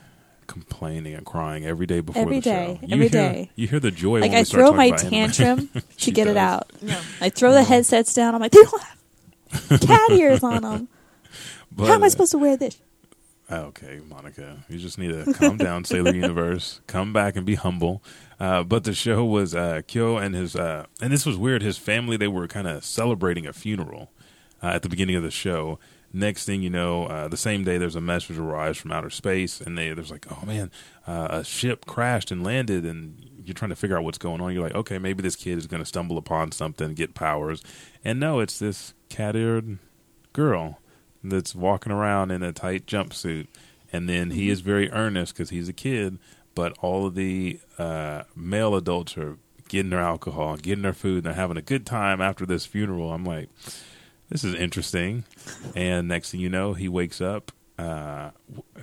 complaining 0.46 1.14
and 1.14 1.24
crying 1.24 1.64
every 1.64 1.86
day 1.86 2.00
before 2.00 2.22
Every 2.22 2.36
the 2.40 2.42
day. 2.42 2.78
show. 2.80 2.86
You 2.86 2.94
Every 2.94 3.08
hear, 3.08 3.32
day. 3.32 3.50
You 3.56 3.68
hear 3.68 3.80
the 3.80 3.90
joy 3.90 4.20
Like 4.20 4.22
when 4.22 4.30
we 4.32 4.36
I 4.38 4.42
start 4.42 4.58
throw 4.60 4.64
talking 4.72 4.76
my 4.76 4.84
about 4.86 5.00
anime. 5.00 5.10
tantrum 5.32 5.68
to 5.74 5.82
She 5.96 6.10
get 6.10 6.26
it 6.26 6.36
out. 6.36 6.70
No. 6.82 7.00
I 7.22 7.30
throw 7.30 7.52
the 7.52 7.62
headsets 7.64 8.12
down. 8.12 8.34
I'm 8.34 8.40
like, 8.42 8.52
they 8.52 8.62
don't 8.62 8.82
have 8.82 9.80
cat 9.80 10.10
ears 10.10 10.42
on 10.42 10.62
them. 10.62 10.88
But, 11.74 11.86
How 11.86 11.94
am 11.94 12.04
I 12.04 12.08
supposed 12.08 12.32
to 12.32 12.38
wear 12.38 12.56
this? 12.58 12.76
Ah, 13.48 13.60
okay, 13.60 14.00
Monica, 14.08 14.64
you 14.68 14.78
just 14.78 14.98
need 14.98 15.08
to 15.08 15.32
calm 15.34 15.56
down, 15.58 15.84
Sailor 15.84 16.14
Universe. 16.14 16.80
Come 16.86 17.12
back 17.12 17.36
and 17.36 17.44
be 17.46 17.54
humble. 17.54 18.02
Uh, 18.42 18.64
but 18.64 18.82
the 18.82 18.92
show 18.92 19.24
was 19.24 19.54
uh, 19.54 19.82
Kyo 19.86 20.16
and 20.16 20.34
his, 20.34 20.56
uh, 20.56 20.86
and 21.00 21.12
this 21.12 21.24
was 21.24 21.36
weird. 21.36 21.62
His 21.62 21.78
family 21.78 22.16
they 22.16 22.26
were 22.26 22.48
kind 22.48 22.66
of 22.66 22.84
celebrating 22.84 23.46
a 23.46 23.52
funeral 23.52 24.10
uh, 24.60 24.66
at 24.66 24.82
the 24.82 24.88
beginning 24.88 25.14
of 25.14 25.22
the 25.22 25.30
show. 25.30 25.78
Next 26.12 26.44
thing 26.44 26.60
you 26.60 26.68
know, 26.68 27.04
uh, 27.04 27.28
the 27.28 27.36
same 27.36 27.62
day 27.62 27.78
there's 27.78 27.94
a 27.94 28.00
message 28.00 28.38
arrives 28.38 28.78
from 28.78 28.90
outer 28.90 29.10
space, 29.10 29.60
and 29.60 29.78
they 29.78 29.92
there's 29.92 30.10
like, 30.10 30.26
oh 30.28 30.44
man, 30.44 30.72
a 31.06 31.44
ship 31.44 31.86
crashed 31.86 32.32
and 32.32 32.42
landed, 32.42 32.84
and 32.84 33.30
you're 33.44 33.54
trying 33.54 33.68
to 33.68 33.76
figure 33.76 33.96
out 33.96 34.02
what's 34.02 34.18
going 34.18 34.40
on. 34.40 34.52
You're 34.52 34.64
like, 34.64 34.74
okay, 34.74 34.98
maybe 34.98 35.22
this 35.22 35.36
kid 35.36 35.56
is 35.56 35.68
going 35.68 35.80
to 35.80 35.86
stumble 35.86 36.18
upon 36.18 36.50
something, 36.50 36.94
get 36.94 37.14
powers, 37.14 37.62
and 38.04 38.18
no, 38.18 38.40
it's 38.40 38.58
this 38.58 38.92
cat-eared 39.08 39.78
girl 40.32 40.80
that's 41.22 41.54
walking 41.54 41.92
around 41.92 42.32
in 42.32 42.42
a 42.42 42.52
tight 42.52 42.86
jumpsuit, 42.86 43.46
and 43.92 44.08
then 44.08 44.32
he 44.32 44.50
is 44.50 44.62
very 44.62 44.90
earnest 44.90 45.32
because 45.32 45.50
he's 45.50 45.68
a 45.68 45.72
kid. 45.72 46.18
But 46.54 46.76
all 46.80 47.06
of 47.06 47.14
the 47.14 47.58
uh, 47.78 48.24
male 48.36 48.74
adults 48.74 49.16
are 49.16 49.38
getting 49.68 49.90
their 49.90 50.00
alcohol, 50.00 50.56
getting 50.56 50.82
their 50.82 50.92
food, 50.92 51.18
and 51.18 51.24
they're 51.26 51.32
having 51.34 51.56
a 51.56 51.62
good 51.62 51.86
time 51.86 52.20
after 52.20 52.44
this 52.44 52.66
funeral. 52.66 53.12
I'm 53.12 53.24
like, 53.24 53.48
this 54.28 54.44
is 54.44 54.54
interesting. 54.54 55.24
And 55.74 56.08
next 56.08 56.30
thing 56.30 56.40
you 56.40 56.48
know, 56.50 56.74
he 56.74 56.88
wakes 56.88 57.20
up. 57.20 57.52
Uh, 57.78 58.30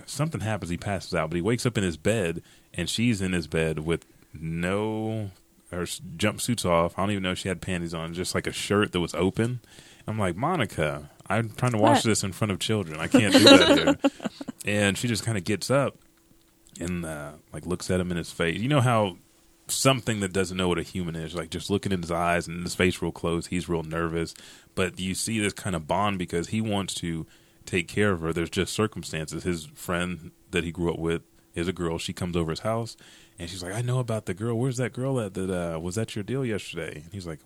something 0.05 0.41
happens. 0.41 0.69
He 0.71 0.77
passes 0.77 1.13
out, 1.13 1.29
but 1.29 1.35
he 1.35 1.41
wakes 1.41 1.65
up 1.65 1.77
in 1.77 1.83
his 1.83 1.95
bed, 1.97 2.41
and 2.73 2.89
she's 2.89 3.21
in 3.21 3.33
his 3.33 3.47
bed 3.47 3.79
with 3.79 4.05
no 4.33 5.31
her 5.71 5.83
jumpsuits 5.83 6.65
off. 6.65 6.97
I 6.97 7.03
don't 7.03 7.11
even 7.11 7.23
know 7.23 7.31
if 7.33 7.37
she 7.37 7.47
had 7.49 7.61
panties 7.61 7.93
on, 7.93 8.13
just 8.15 8.33
like 8.33 8.47
a 8.47 8.51
shirt 8.51 8.91
that 8.91 8.99
was 8.99 9.13
open. 9.13 9.59
I'm 10.07 10.17
like, 10.17 10.35
Monica, 10.35 11.11
I'm 11.27 11.51
trying 11.51 11.73
to 11.73 11.77
watch 11.77 11.97
What? 11.97 12.03
this 12.05 12.23
in 12.23 12.31
front 12.31 12.51
of 12.51 12.57
children. 12.59 12.99
I 12.99 13.07
can't 13.07 13.31
do 13.33 13.43
that 13.43 13.77
here. 13.77 14.11
And 14.65 14.97
she 14.97 15.07
just 15.07 15.23
kind 15.23 15.37
of 15.37 15.43
gets 15.45 15.71
up 15.71 15.95
and 16.79 17.05
uh, 17.05 17.31
like 17.53 17.65
looks 17.65 17.89
at 17.91 17.99
him 17.99 18.11
in 18.11 18.17
his 18.17 18.31
face. 18.31 18.59
You 18.59 18.69
know 18.69 18.81
how 18.81 19.17
something 19.67 20.19
that 20.19 20.33
doesn't 20.33 20.57
know 20.57 20.67
what 20.67 20.79
a 20.79 20.83
human 20.83 21.15
is, 21.15 21.35
like 21.35 21.49
just 21.49 21.69
looking 21.69 21.91
in 21.91 22.01
his 22.01 22.11
eyes 22.11 22.47
and 22.47 22.63
his 22.63 22.75
face 22.75 23.01
real 23.01 23.11
close, 23.11 23.47
he's 23.47 23.69
real 23.69 23.83
nervous. 23.83 24.33
But 24.75 24.99
you 24.99 25.15
see 25.15 25.39
this 25.39 25.53
kind 25.53 25.75
of 25.75 25.87
bond 25.87 26.19
because 26.19 26.49
he 26.49 26.61
wants 26.61 26.93
to 26.95 27.25
take 27.65 27.87
care 27.87 28.11
of 28.11 28.21
her. 28.21 28.33
There's 28.33 28.49
just 28.49 28.73
circumstances. 28.73 29.43
His 29.43 29.65
friend 29.75 30.31
that 30.51 30.63
he 30.63 30.71
grew 30.71 30.91
up 30.91 30.99
with 30.99 31.21
is 31.53 31.67
a 31.67 31.73
girl. 31.73 31.97
She 31.97 32.13
comes 32.13 32.35
over 32.35 32.51
his 32.51 32.61
house 32.61 32.95
and 33.37 33.49
she's 33.49 33.63
like, 33.63 33.73
I 33.73 33.81
know 33.81 33.99
about 33.99 34.25
the 34.25 34.33
girl. 34.33 34.57
Where's 34.57 34.77
that 34.77 34.93
girl 34.93 35.19
at 35.19 35.33
that 35.33 35.49
uh, 35.49 35.79
was 35.79 35.97
at 35.97 36.15
your 36.15 36.23
deal 36.23 36.45
yesterday? 36.45 37.01
And 37.03 37.13
he's 37.13 37.27
like, 37.27 37.39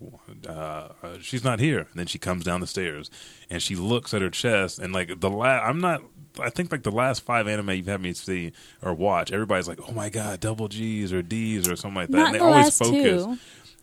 uh, 0.47 0.51
uh, 0.51 0.89
she's 1.21 1.43
not 1.43 1.59
here. 1.59 1.79
And 1.79 1.95
then 1.95 2.07
she 2.07 2.19
comes 2.19 2.43
down 2.43 2.61
the 2.61 2.67
stairs 2.67 3.09
and 3.49 3.61
she 3.61 3.75
looks 3.75 4.13
at 4.13 4.21
her 4.21 4.29
chest 4.29 4.79
and 4.79 4.93
like 4.93 5.19
the 5.19 5.29
last, 5.29 5.67
I'm 5.67 5.79
not, 5.79 6.01
I 6.39 6.49
think 6.49 6.71
like 6.71 6.83
the 6.83 6.91
last 6.91 7.21
five 7.21 7.47
anime 7.47 7.69
you've 7.71 7.87
had 7.87 8.01
me 8.01 8.13
see 8.13 8.51
or 8.81 8.93
watch, 8.93 9.31
everybody's 9.31 9.67
like, 9.67 9.79
oh 9.87 9.91
my 9.91 10.09
God, 10.09 10.39
double 10.39 10.67
G's 10.67 11.13
or 11.13 11.21
D's 11.21 11.69
or 11.69 11.75
something 11.75 11.95
like 11.95 12.09
that. 12.09 12.17
Not 12.17 12.25
and 12.27 12.35
they 12.35 12.39
the 12.39 12.45
always 12.45 12.77
focus. 12.77 13.23
two. 13.25 13.37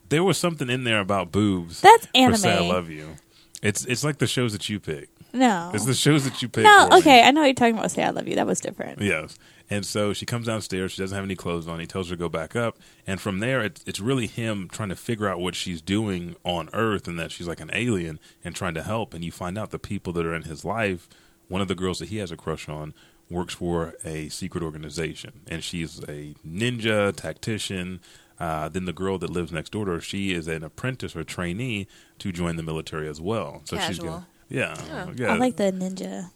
There 0.09 0.25
was 0.25 0.39
something 0.39 0.69
in 0.69 0.85
there 0.85 1.01
about 1.01 1.31
boobs. 1.31 1.81
That's 1.81 2.07
For 2.07 2.37
Say 2.37 2.57
I 2.57 2.69
love 2.69 2.91
you. 2.91 3.17
It's 3.63 3.85
it's 3.85 4.03
like 4.03 4.19
the 4.19 4.27
shows 4.27 4.53
that 4.53 4.69
you 4.69 4.81
pick. 4.81 5.09
No. 5.33 5.71
It's 5.73 5.85
the 5.85 5.95
shows 5.95 6.25
that 6.25 6.43
you 6.43 6.49
pick. 6.49 6.65
No, 6.65 6.87
for 6.87 6.95
me. 6.95 7.01
okay, 7.01 7.23
I 7.23 7.31
know 7.31 7.41
what 7.43 7.47
you're 7.47 7.55
talking 7.55 7.77
about. 7.77 7.91
Say 7.91 8.03
I 8.03 8.11
love 8.11 8.27
you. 8.27 8.35
That 8.35 8.47
was 8.47 8.61
different. 8.61 9.01
Yes. 9.01 9.39
And 9.73 9.87
so 9.87 10.13
she 10.13 10.27
comes 10.27 10.47
downstairs. 10.47 10.91
She 10.93 11.01
doesn't 11.01 11.15
have 11.15 11.25
any 11.25 11.37
clothes 11.37 11.69
on. 11.69 11.79
He 11.79 11.87
tells 11.87 12.09
her 12.09 12.17
to 12.17 12.19
go 12.19 12.29
back 12.29 12.57
up. 12.57 12.77
And 13.07 13.21
from 13.21 13.39
there, 13.39 13.61
it's, 13.61 13.85
it's 13.87 14.01
really 14.01 14.27
him 14.27 14.69
trying 14.71 14.89
to 14.89 14.97
figure 14.97 15.29
out 15.29 15.39
what 15.39 15.55
she's 15.55 15.81
doing 15.81 16.35
on 16.45 16.69
Earth 16.73 17.07
and 17.07 17.17
that 17.21 17.31
she's 17.31 17.47
like 17.47 17.61
an 17.61 17.71
alien 17.73 18.19
and 18.45 18.57
trying 18.57 18.75
to 18.75 18.83
help. 18.83 19.15
And 19.15 19.25
you 19.25 19.31
find 19.31 19.57
out 19.57 19.71
the 19.71 19.79
people 19.79 20.13
that 20.15 20.27
are 20.27 20.35
in 20.35 20.43
his 20.43 20.65
life, 20.65 21.09
one 21.51 21.61
of 21.61 21.69
the 21.69 21.75
girls 21.75 21.99
that 21.99 22.09
he 22.09 22.17
has 22.17 22.31
a 22.33 22.37
crush 22.39 22.67
on, 22.71 22.95
works 23.29 23.53
for 23.55 23.95
a 24.05 24.29
secret 24.31 24.65
organization. 24.65 25.43
And 25.49 25.63
she's 25.63 26.01
a 26.09 26.35
ninja 26.47 27.15
tactician. 27.15 28.01
Uh, 28.39 28.71
then 28.71 28.87
the 28.87 28.93
girl 28.95 29.19
that 29.19 29.29
lives 29.29 29.53
next 29.53 29.71
door 29.73 29.85
to 29.85 29.91
her, 29.93 30.01
she 30.01 30.33
is 30.33 30.49
an 30.49 30.65
apprentice 30.65 31.15
or 31.15 31.23
trainee 31.25 31.87
to 32.21 32.33
join 32.33 32.57
the 32.57 32.63
military 32.63 33.07
as 33.09 33.21
well. 33.21 33.61
So 33.67 33.77
she's 33.77 33.99
Casual. 33.99 34.07
got, 34.21 34.25
yeah, 34.49 34.75
Oh. 34.91 35.13
yeah. 35.15 35.33
I 35.33 35.37
like 35.37 35.57
the 35.57 35.71
ninja. 35.71 36.31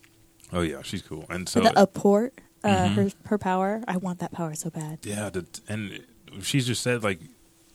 oh 0.53 0.61
yeah, 0.61 0.83
she's 0.83 1.01
cool. 1.03 1.25
And 1.31 1.49
so 1.49 1.61
the 1.61 1.71
apport, 1.71 2.33
uh, 2.63 2.69
Mm-hmm. 2.69 2.95
her 2.95 3.11
her 3.27 3.39
power. 3.39 3.83
I 3.89 3.97
want 3.97 4.19
that 4.21 4.33
power 4.33 4.55
so 4.55 4.69
bad. 4.71 4.99
Yeah, 5.03 5.31
the, 5.31 5.47
and 5.69 6.01
she's 6.43 6.67
just 6.67 6.83
said 6.83 7.03
like 7.03 7.21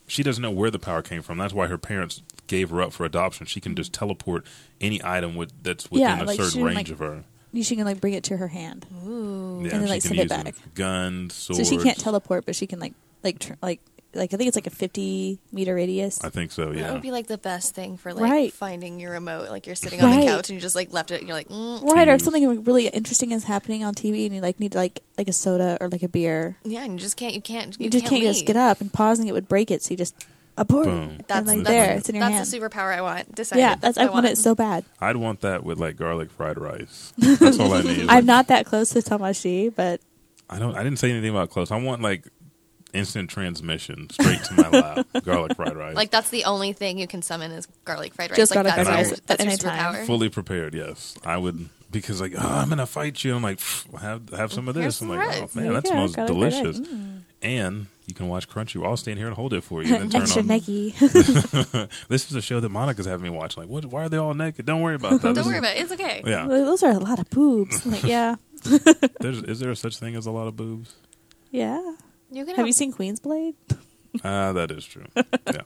she 0.10 0.24
doesn't 0.24 0.41
know 0.41 0.51
where 0.51 0.72
the 0.72 0.80
power 0.80 1.01
came 1.01 1.22
from. 1.22 1.38
That's 1.38 1.53
why 1.53 1.68
her 1.68 1.78
parents 1.78 2.22
gave 2.47 2.70
her 2.72 2.82
up 2.82 2.91
for 2.91 3.05
adoption. 3.05 3.45
She 3.45 3.62
can 3.62 3.76
just 3.76 3.93
teleport 3.93 4.45
any 4.82 4.99
item 5.03 5.36
with, 5.36 5.51
that's 5.64 5.89
within 5.89 6.07
Yeah, 6.07 6.24
a 6.24 6.26
like, 6.26 6.39
certain 6.39 6.64
range 6.64 6.76
like, 6.76 6.89
of 6.89 6.99
her. 6.99 7.24
She 7.62 7.76
can 7.76 7.86
like 7.86 7.99
bring 7.99 8.14
it 8.14 8.24
to 8.26 8.38
her 8.38 8.47
hand, 8.47 8.86
Ooh. 9.07 9.62
Yeah, 9.64 9.70
then, 9.70 9.88
like, 9.88 10.01
send 10.01 10.20
it 10.20 10.30
back. 10.30 10.53
Guns, 10.76 11.34
swords. 11.34 11.68
so 11.68 11.78
she 11.78 11.82
can't 11.82 11.97
teleport, 11.97 12.45
but 12.45 12.55
she 12.55 12.68
can 12.68 12.80
like 12.80 12.93
like 13.24 13.39
tr- 13.39 13.53
like 13.62 13.82
like 14.14 14.34
I 14.34 14.38
think 14.38 14.47
it's 14.47 14.57
like 14.57 14.68
a 14.68 14.72
50 14.72 15.39
meter 15.51 15.76
radius. 15.76 16.24
I 16.24 16.30
think 16.30 16.51
so. 16.51 16.72
Yeah, 16.72 16.84
that 16.84 16.93
would 16.93 17.01
be 17.01 17.12
like 17.12 17.28
the 17.28 17.38
best 17.38 17.76
thing 17.76 17.97
for 17.97 18.14
like 18.14 18.24
Right. 18.24 18.53
finding 18.53 18.99
your 18.99 19.12
remote. 19.12 19.49
Like 19.49 19.68
you're 19.68 19.76
sitting 19.76 20.01
on 20.01 20.10
Right. 20.10 20.22
the 20.22 20.28
couch 20.28 20.49
and 20.49 20.55
you 20.55 20.62
just 20.62 20.76
like 20.76 20.91
left 20.91 21.12
it. 21.12 21.20
And 21.20 21.28
you're 21.28 21.38
like, 21.38 21.49
mm. 21.49 21.84
Right, 21.84 22.07
or 22.07 22.14
if 22.14 22.22
something 22.22 22.64
really 22.64 22.88
interesting 22.88 23.32
is 23.32 23.43
happening 23.43 23.84
on 23.84 23.93
TV, 23.93 24.26
and 24.26 24.34
you 24.34 24.41
like 24.41 24.60
need 24.60 24.74
like 24.76 25.01
like 25.18 25.28
a 25.28 25.34
soda 25.34 25.78
or 25.80 25.89
like 25.89 26.03
a 26.03 26.07
beer. 26.10 26.57
yeah, 26.64 26.84
and 26.84 26.93
you 26.93 26.99
just 26.99 27.18
can't. 27.18 27.34
You 27.36 27.41
can't. 27.41 27.80
You, 27.80 27.89
just 27.89 28.05
can't, 28.05 28.24
just 28.24 28.45
get 28.45 28.55
up 28.55 28.82
and 28.82 28.91
pausing 28.91 29.28
it 29.28 29.34
would 29.34 29.47
break 29.47 29.70
it. 29.72 29.84
So 29.84 29.91
you 29.91 29.97
just 29.97 30.16
abort. 30.57 30.86
Boom. 30.88 30.99
And 31.10 31.24
That's, 31.28 31.47
like 31.47 31.57
that's 31.60 31.70
there, 31.70 31.91
it's 31.95 32.10
in 32.10 32.16
your 32.16 32.26
that's 32.26 32.49
hand. 32.51 32.64
the 32.64 32.68
superpower 32.70 32.93
I 32.97 33.01
want. 33.01 33.34
Decided. 33.36 33.62
yeah, 33.62 33.76
that's 33.76 33.97
I, 33.97 34.07
want 34.07 34.26
it 34.26 34.38
so 34.38 34.55
bad. 34.55 34.84
I'd 34.99 35.16
want 35.18 35.41
that 35.41 35.64
with 35.64 35.78
like 35.80 35.95
garlic 35.95 36.32
fried 36.32 36.57
rice. 36.57 37.14
That's 37.18 37.60
all 37.60 37.74
I 37.74 37.82
need. 37.84 38.07
I'm 38.10 38.26
not 38.26 38.47
that 38.47 38.66
close 38.66 38.89
to 38.89 38.99
Tamashii, 38.99 39.74
but 39.76 40.01
I 40.49 40.57
don't. 40.60 40.76
I 40.76 40.84
didn't 40.84 40.97
say 40.99 41.12
anything 41.12 41.30
about 41.30 41.49
close. 41.51 41.70
I 41.72 41.78
want 41.82 42.01
like 42.01 42.28
instant 42.93 43.29
transmission 43.29 44.09
straight 44.09 44.43
to 44.45 44.53
my 44.55 44.69
lap. 44.69 45.07
Garlic 45.23 45.55
fried 45.55 45.75
rice. 45.75 45.95
Like 45.95 46.11
that's 46.11 46.29
the 46.29 46.45
only 46.45 46.73
thing 46.73 46.97
you 46.97 47.07
can 47.07 47.21
summon 47.21 47.51
is 47.51 47.67
garlic 47.85 48.13
fried 48.13 48.31
rice. 48.31 48.37
Just 48.37 48.51
like, 48.55 48.65
garlic 48.65 48.75
that's 48.75 48.87
fried 48.89 48.99
your, 49.05 49.09
rice 49.11 49.21
that's 49.27 49.41
at 49.41 49.45
your 49.45 49.51
any 49.51 49.57
time. 49.57 49.93
superpower. 49.95 50.05
fully 50.05 50.29
prepared. 50.29 50.73
Yes, 50.73 51.15
I 51.25 51.37
would 51.37 51.69
because 51.91 52.21
like 52.21 52.33
oh, 52.37 52.41
I'm 52.47 52.69
gonna 52.69 52.85
fight 52.85 53.23
you. 53.23 53.35
I'm 53.35 53.43
like 53.43 53.59
have 53.99 54.29
have 54.29 54.51
some 54.53 54.67
of 54.67 54.75
this. 54.75 54.97
some 54.97 55.11
I'm 55.11 55.17
like 55.17 55.27
oh, 55.27 55.41
rice. 55.41 55.51
oh 55.55 55.59
man, 55.59 55.65
you 55.67 55.73
that 55.73 55.83
go, 55.83 55.89
smells 55.89 56.15
garlic 56.15 56.29
fried 56.29 56.51
delicious. 56.51 56.79
Mm. 56.79 57.21
And 57.41 57.85
you 58.05 58.13
can 58.13 58.27
watch 58.27 58.49
Crunchy. 58.49 58.85
I'll 58.85 58.97
stand 58.97 59.17
here 59.17 59.27
and 59.27 59.35
hold 59.35 59.53
it 59.53 59.63
for 59.63 59.81
you. 59.81 59.95
And 59.95 60.03
then 60.11 60.21
turn 60.21 60.21
Extra 60.23 60.41
on. 60.41 60.47
necky. 60.49 61.89
This 62.09 62.29
is 62.29 62.35
a 62.35 62.41
show 62.41 62.59
that 62.59 62.67
Monica's 62.69 63.05
having 63.05 63.23
me 63.23 63.29
watch. 63.29 63.55
Like, 63.55 63.69
what? 63.69 63.85
Why 63.85 64.03
are 64.03 64.09
they 64.09 64.17
all 64.17 64.33
naked? 64.33 64.65
Don't 64.65 64.81
worry 64.81 64.95
about 64.95 65.11
that. 65.11 65.21
Don't 65.21 65.33
This 65.35 65.45
worry 65.45 65.55
is- 65.55 65.59
about 65.59 65.75
it. 65.77 65.81
It's 65.83 65.91
okay. 65.93 66.21
Yeah. 66.25 66.47
Those 66.47 66.83
are 66.83 66.91
a 66.91 66.97
lot 66.99 67.19
of 67.19 67.29
boobs. 67.29 67.85
Like, 67.85 68.03
yeah, 68.03 68.35
There's, 69.21 69.41
is 69.43 69.59
there 69.61 69.73
such 69.75 69.97
thing 69.99 70.15
as 70.17 70.25
a 70.25 70.31
lot 70.31 70.47
of 70.47 70.57
boobs? 70.57 70.95
yeah. 71.51 71.93
You 72.32 72.45
can 72.45 72.55
Have 72.55 72.67
you 72.67 72.73
seen 72.73 72.91
Queen's 72.91 73.19
Blade? 73.19 73.55
Uh, 74.23 74.53
that 74.53 74.71
is 74.71 74.86
true. 74.86 75.05
yeah. 75.15 75.61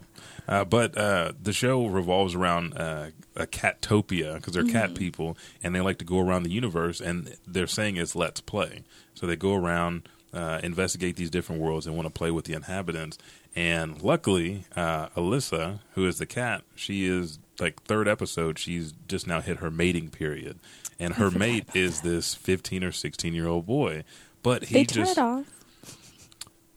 Uh, 0.48 0.66
but 0.66 0.98
uh, 0.98 1.32
the 1.42 1.54
show 1.54 1.86
revolves 1.88 2.36
around 2.36 2.74
uh, 2.78 3.10
a 3.36 3.48
catopia 3.48 4.36
because 4.36 4.54
they're 4.54 4.66
cat 4.66 4.96
people 4.96 5.38
and 5.64 5.74
they 5.74 5.82
like 5.82 5.98
to 6.00 6.06
go 6.06 6.20
around 6.20 6.44
the 6.44 6.52
universe 6.52 7.00
and 7.00 7.36
they're 7.48 7.68
saying 7.68 7.98
it's 7.98 8.16
let's 8.16 8.42
play. 8.42 8.82
So 9.14 9.26
they 9.26 9.36
go 9.36 9.54
around, 9.56 10.10
uh, 10.34 10.60
investigate 10.64 11.16
these 11.16 11.30
different 11.30 11.62
worlds 11.62 11.86
and 11.88 11.96
want 11.96 12.08
to 12.08 12.12
play 12.14 12.32
with 12.32 12.46
the 12.46 12.54
inhabitants. 12.54 13.18
And 13.56 14.02
luckily, 14.02 14.66
uh, 14.76 15.10
Alyssa, 15.10 15.80
who 15.96 16.06
is 16.08 16.18
the 16.18 16.26
cat, 16.26 16.64
she 16.76 17.06
is 17.06 17.40
like 17.60 17.82
third 17.84 18.08
episode, 18.08 18.58
she's 18.60 18.94
just 19.08 19.28
now 19.28 19.40
hit 19.42 19.58
her 19.58 19.70
mating 19.72 20.10
period. 20.10 20.60
And 21.00 21.14
her 21.16 21.32
mate 21.46 21.68
is 21.74 22.02
this 22.02 22.34
15 22.36 22.84
or 22.84 22.92
16 22.92 23.34
year 23.34 23.48
old 23.48 23.66
boy. 23.66 24.04
But 24.42 24.66
he 24.66 24.74
They 24.74 24.84
turn 24.86 25.06
just 25.06 25.18
it 25.18 25.22
off. 25.22 25.46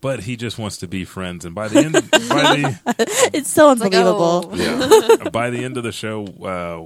But 0.07 0.21
he 0.21 0.37
just 0.37 0.57
wants 0.57 0.77
to 0.77 0.87
be 0.87 1.03
friends 1.03 1.43
and 1.43 1.53
by 1.53 1.67
the 1.67 1.79
end 1.79 1.93
by 1.93 1.99
the 1.99 2.79
It's 3.33 3.49
so 3.49 3.71
It's 3.71 3.81
like, 3.81 3.93
unbelievable. 3.93 4.49
oh. 4.53 4.55
yeah. 4.55 5.29
By 5.41 5.49
the 5.49 5.63
end 5.65 5.75
of 5.75 5.83
the 5.83 5.91
show, 5.91 6.25
uh, 6.53 6.77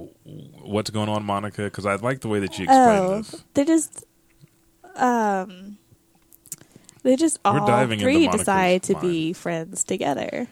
what's 0.62 0.90
going 0.90 1.08
on, 1.08 1.24
Monica? 1.24 1.62
Because 1.62 1.86
I 1.86 1.94
like 1.94 2.20
the 2.20 2.28
way 2.28 2.40
that 2.40 2.58
you 2.58 2.64
explained 2.64 3.00
Oh, 3.06 3.16
this. 3.18 3.44
they 3.54 3.64
just, 3.64 4.04
um, 4.96 5.78
they 7.04 7.14
just 7.16 7.38
We're 7.44 7.60
all 7.60 7.66
diving 7.66 8.00
three 8.00 8.26
decide 8.28 8.82
to 8.84 8.94
mind. 8.94 9.02
be 9.02 9.32
friends 9.32 9.84
together. 9.84 10.48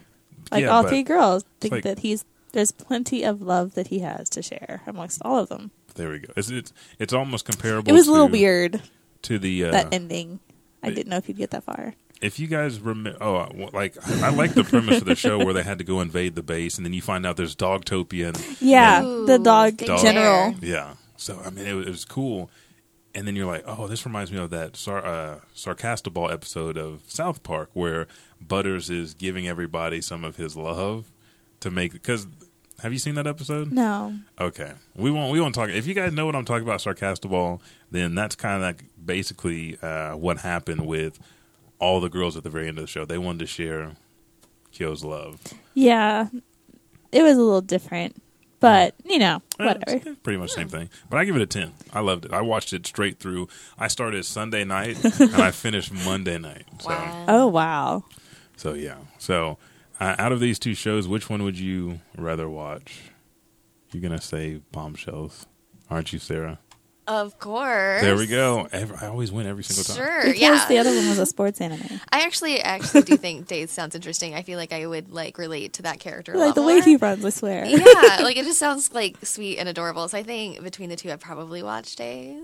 Like 0.52 0.62
Yeah, 0.62 0.68
all 0.68 0.84
three 0.86 1.02
girls 1.02 1.44
think 1.60 1.72
like- 1.72 1.84
that 1.84 1.98
he's 2.00 2.24
there's 2.52 2.72
plenty 2.72 3.22
of 3.24 3.42
love 3.42 3.74
that 3.74 3.88
he 3.88 4.00
has 4.00 4.28
to 4.30 4.42
share 4.42 4.82
amongst 4.86 5.22
all 5.24 5.38
of 5.38 5.48
them. 5.48 5.70
There 5.94 6.10
we 6.10 6.18
go. 6.20 6.32
It's 6.36 6.50
it's, 6.50 6.72
it's 6.98 7.12
almost 7.12 7.44
comparable. 7.44 7.88
It 7.88 7.92
was 7.92 8.06
a 8.08 8.12
little 8.12 8.28
weird 8.28 8.80
to 9.22 9.38
the. 9.38 9.64
Uh, 9.66 9.70
that 9.72 9.92
ending. 9.92 10.38
I 10.82 10.90
didn't 10.90 11.08
know 11.08 11.16
if 11.18 11.28
you'd 11.28 11.36
get 11.36 11.50
that 11.50 11.64
far. 11.64 11.94
If 12.20 12.38
you 12.38 12.46
guys 12.48 12.80
remember, 12.80 13.16
oh, 13.20 13.36
uh, 13.36 13.68
like 13.72 13.96
I 14.22 14.30
like 14.30 14.52
the 14.54 14.64
premise 14.64 14.98
of 15.00 15.06
the 15.06 15.14
show 15.16 15.38
where 15.38 15.54
they 15.54 15.62
had 15.62 15.78
to 15.78 15.84
go 15.84 16.00
invade 16.00 16.34
the 16.34 16.42
base, 16.42 16.76
and 16.76 16.84
then 16.84 16.92
you 16.92 17.00
find 17.00 17.24
out 17.24 17.36
there's 17.38 17.56
Dogtopia. 17.56 18.28
And, 18.28 18.60
Yeah, 18.60 19.02
Ooh, 19.02 19.24
the 19.26 19.38
dog 19.38 19.78
Dog. 19.78 20.00
general. 20.02 20.54
yeah. 20.60 20.94
So 21.16 21.40
I 21.44 21.50
mean, 21.50 21.66
it 21.66 21.72
was, 21.74 21.86
it 21.86 21.90
was 21.90 22.04
cool. 22.04 22.50
And 23.14 23.26
then 23.26 23.34
you're 23.34 23.46
like, 23.46 23.64
oh, 23.66 23.88
this 23.88 24.04
reminds 24.06 24.30
me 24.30 24.38
of 24.38 24.50
that 24.50 24.76
Sar- 24.76 25.04
uh, 25.04 25.40
Sarcastaball 25.56 26.30
episode 26.32 26.76
of 26.78 27.02
South 27.08 27.42
Park 27.42 27.70
where 27.72 28.06
Butters 28.40 28.88
is 28.88 29.14
giving 29.14 29.48
everybody 29.48 30.00
some 30.00 30.22
of 30.24 30.36
his 30.36 30.56
love 30.56 31.10
to 31.60 31.70
make. 31.72 31.92
Because 31.92 32.26
have 32.82 32.92
you 32.92 32.98
seen 33.00 33.16
that 33.16 33.26
episode? 33.26 33.72
No, 33.72 34.14
Okay, 34.40 34.72
we 34.94 35.10
won't. 35.10 35.32
We 35.32 35.40
won't 35.40 35.54
talk. 35.54 35.70
If 35.70 35.86
you 35.86 35.94
guys 35.94 36.12
know 36.12 36.24
what 36.26 36.36
I'm 36.36 36.44
talking 36.44 36.62
about, 36.62 36.80
Sarcastaball, 36.80 37.60
then 37.90 38.14
that's 38.14 38.36
kind 38.36 38.56
of 38.56 38.62
like 38.62 38.84
basically 39.04 39.76
uh, 39.82 40.16
what 40.16 40.38
happened 40.38 40.86
with 40.86 41.18
all 41.80 42.00
the 42.00 42.08
girls 42.08 42.36
at 42.36 42.44
the 42.44 42.50
very 42.50 42.68
end 42.68 42.78
of 42.78 42.84
the 42.84 42.88
show. 42.88 43.04
They 43.04 43.18
wanted 43.18 43.40
to 43.40 43.46
share 43.46 43.92
Kyo's 44.72 45.02
love. 45.04 45.40
yeah, 45.74 46.28
it 47.10 47.22
was 47.22 47.36
a 47.36 47.40
little 47.42 47.60
different, 47.60 48.22
but 48.60 48.94
you 49.04 49.18
know, 49.18 49.42
Eh, 49.58 49.64
whatever. 49.64 50.08
it's 50.08 50.20
pretty 50.20 50.38
much 50.38 50.50
the 50.50 50.56
same 50.56 50.68
thing. 50.68 50.88
But 51.08 51.16
I 51.18 51.24
give 51.24 51.34
it 51.36 51.42
a 51.42 51.46
ten. 51.46 51.72
I 51.92 52.00
loved 52.00 52.24
it. 52.26 52.32
I 52.32 52.40
watched 52.42 52.72
it 52.72 52.86
straight 52.86 53.18
through. 53.18 53.48
I 53.78 53.88
started 53.88 54.24
Sunday 54.24 54.64
night 54.64 55.02
and 55.20 55.34
I 55.34 55.50
finished 55.50 55.92
Monday 55.92 56.38
night. 56.38 56.64
So, 56.80 56.88
Wow. 56.90 57.24
Oh 57.28 57.46
wow, 57.48 58.04
so 58.56 58.74
yeah. 58.74 58.98
So 59.18 59.58
uh, 59.98 60.14
out 60.18 60.32
of 60.32 60.38
these 60.40 60.58
two 60.58 60.74
shows, 60.74 61.08
which 61.08 61.28
one 61.28 61.42
would 61.42 61.58
you 61.58 62.00
rather 62.16 62.48
watch? 62.48 63.00
You're 63.92 64.02
gonna 64.02 64.20
say 64.20 64.60
Bombshells, 64.70 65.46
aren't 65.90 66.12
you, 66.12 66.18
Sara? 66.20 66.58
Of 67.10 67.38
course. 67.40 68.02
There 68.02 68.14
we 68.16 68.26
go. 68.28 68.68
Every, 68.70 68.96
I 68.96 69.08
always 69.08 69.32
win 69.32 69.46
every 69.46 69.64
single 69.64 69.82
time. 69.82 69.96
Sure. 69.96 70.22
because 70.26 70.40
yeah. 70.40 70.66
the 70.68 70.78
other 70.78 70.90
one 70.94 71.08
was 71.08 71.18
a 71.18 71.26
sports 71.26 71.60
anime. 71.60 72.00
I 72.12 72.20
actually 72.22 72.60
actually 72.60 73.02
do 73.02 73.16
think 73.16 73.48
Days 73.48 73.72
sounds 73.72 73.94
interesting. 73.96 74.34
I 74.34 74.42
feel 74.42 74.58
like 74.58 74.72
I 74.72 74.86
would 74.86 75.10
like 75.10 75.36
relate 75.36 75.72
to 75.74 75.82
that 75.82 75.98
character. 75.98 76.34
a 76.34 76.38
Like 76.38 76.46
lot 76.48 76.54
the 76.54 76.62
way 76.62 76.74
more. 76.74 76.82
he 76.84 76.96
runs, 76.96 77.24
I 77.24 77.30
swear. 77.30 77.64
yeah, 77.66 78.20
like 78.22 78.36
it 78.36 78.44
just 78.44 78.58
sounds 78.60 78.92
like 78.94 79.16
sweet 79.24 79.58
and 79.58 79.68
adorable. 79.68 80.06
So 80.08 80.18
I 80.18 80.22
think 80.22 80.62
between 80.62 80.88
the 80.88 80.96
two, 80.96 81.10
I'd 81.10 81.20
probably 81.20 81.62
watch 81.64 81.96
Days 81.96 82.40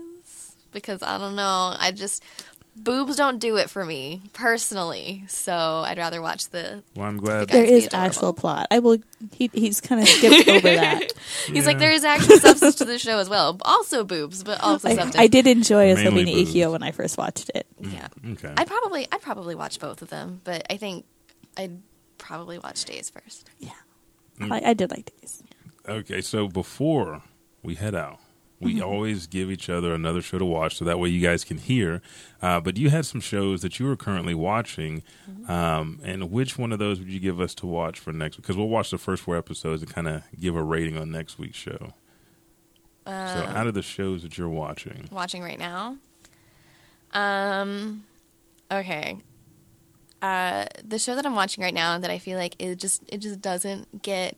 because 0.73 1.01
I 1.01 1.17
don't 1.17 1.35
know. 1.37 1.73
I 1.79 1.91
just 1.91 2.23
boobs 2.83 3.15
don't 3.15 3.39
do 3.39 3.57
it 3.57 3.69
for 3.69 3.83
me 3.85 4.21
personally. 4.33 5.23
So 5.27 5.53
I'd 5.53 5.97
rather 5.97 6.21
watch 6.21 6.49
the. 6.49 6.83
Well, 6.95 7.07
I'm 7.07 7.17
glad. 7.17 7.49
There 7.49 7.63
Guys, 7.63 7.69
be 7.71 7.77
is 7.77 7.85
adorable. 7.87 8.05
actual 8.05 8.33
plot. 8.33 8.67
I 8.71 8.79
will. 8.79 8.97
He, 9.33 9.49
he's 9.53 9.81
kind 9.81 10.01
of 10.01 10.07
skipped 10.07 10.47
over 10.47 10.61
that. 10.75 11.11
He's 11.47 11.65
like 11.65 11.79
there 11.79 11.91
is 11.91 12.03
actual 12.03 12.37
substance 12.39 12.75
to 12.75 12.85
the 12.85 12.97
show 12.99 13.19
as 13.19 13.29
well. 13.29 13.57
Also 13.63 14.03
boobs, 14.03 14.43
but 14.43 14.61
also 14.61 14.89
I, 14.89 14.95
substance. 14.95 15.15
I 15.17 15.27
did 15.27 15.47
enjoy 15.47 15.93
Mainly 15.95 16.25
Asobini 16.25 16.53
boobs. 16.53 16.71
When 16.71 16.83
I 16.83 16.91
first 16.91 17.17
watched 17.17 17.51
it. 17.55 17.67
Yeah, 17.79 18.07
Okay. 18.31 18.53
I'd 18.57 18.67
probably 18.67 19.07
I'd 19.11 19.21
probably 19.21 19.55
watch 19.55 19.79
both 19.79 20.01
of 20.01 20.09
them, 20.09 20.41
but 20.43 20.65
I 20.69 20.77
think 20.77 21.05
I'd 21.57 21.81
probably 22.17 22.57
watch 22.59 22.85
Days 22.85 23.09
first. 23.09 23.49
Yeah, 23.59 23.71
Mm. 24.39 24.51
I, 24.51 24.69
I 24.69 24.73
did 24.73 24.91
like 24.91 25.11
Days. 25.19 25.43
Okay, 25.87 26.21
so 26.21 26.47
before 26.47 27.21
we 27.63 27.75
head 27.75 27.95
out, 27.95 28.19
we 28.59 28.73
Mm-hmm. 28.75 28.83
always 28.83 29.27
give 29.27 29.51
each 29.51 29.69
other 29.69 29.93
another 29.93 30.21
show 30.21 30.39
to 30.39 30.45
watch 30.45 30.77
so 30.77 30.85
that 30.85 30.97
way 30.99 31.09
you 31.09 31.21
guys 31.21 31.43
can 31.43 31.57
hear. 31.59 32.01
Uh, 32.41 32.59
but 32.59 32.75
you 32.77 32.89
had 32.89 33.05
some 33.05 33.21
shows 33.21 33.61
that 33.61 33.79
you 33.79 33.85
were 33.85 33.95
currently 33.95 34.33
watching. 34.33 35.03
Mm-hmm. 35.29 35.51
Um, 35.51 35.99
and 36.03 36.31
which 36.31 36.57
one 36.57 36.71
of 36.71 36.79
those 36.79 36.97
would 36.99 37.09
you 37.09 37.19
give 37.19 37.39
us 37.39 37.53
to 37.55 37.67
watch 37.67 37.99
for 37.99 38.11
next? 38.11 38.37
Because 38.37 38.57
we'll 38.57 38.67
watch 38.69 38.89
the 38.89 38.97
first 38.97 39.21
four 39.23 39.37
episodes 39.37 39.83
and 39.83 39.93
kind 39.93 40.07
of 40.07 40.23
give 40.39 40.55
a 40.55 40.63
rating 40.63 40.97
on 40.97 41.11
next 41.11 41.37
week's 41.37 41.57
show. 41.57 41.93
so, 43.05 43.11
Um, 43.11 43.55
out 43.55 43.67
of 43.67 43.73
the 43.75 43.83
shows 43.83 44.23
that 44.23 44.37
you're 44.37 44.49
watching, 44.49 45.07
watching 45.11 45.43
right 45.43 45.59
now. 45.59 45.97
Um, 47.13 48.03
okay. 48.71 49.17
Uh, 50.21 50.65
the 50.83 50.97
show 50.99 51.15
that 51.15 51.25
I'm 51.25 51.35
watching 51.35 51.63
right 51.63 51.73
now 51.73 51.99
that 51.99 52.09
I 52.09 52.17
feel 52.17 52.37
like 52.39 52.55
it 52.59 52.75
just 52.77 53.03
it 53.07 53.19
just 53.19 53.39
doesn't 53.39 54.01
get 54.01 54.35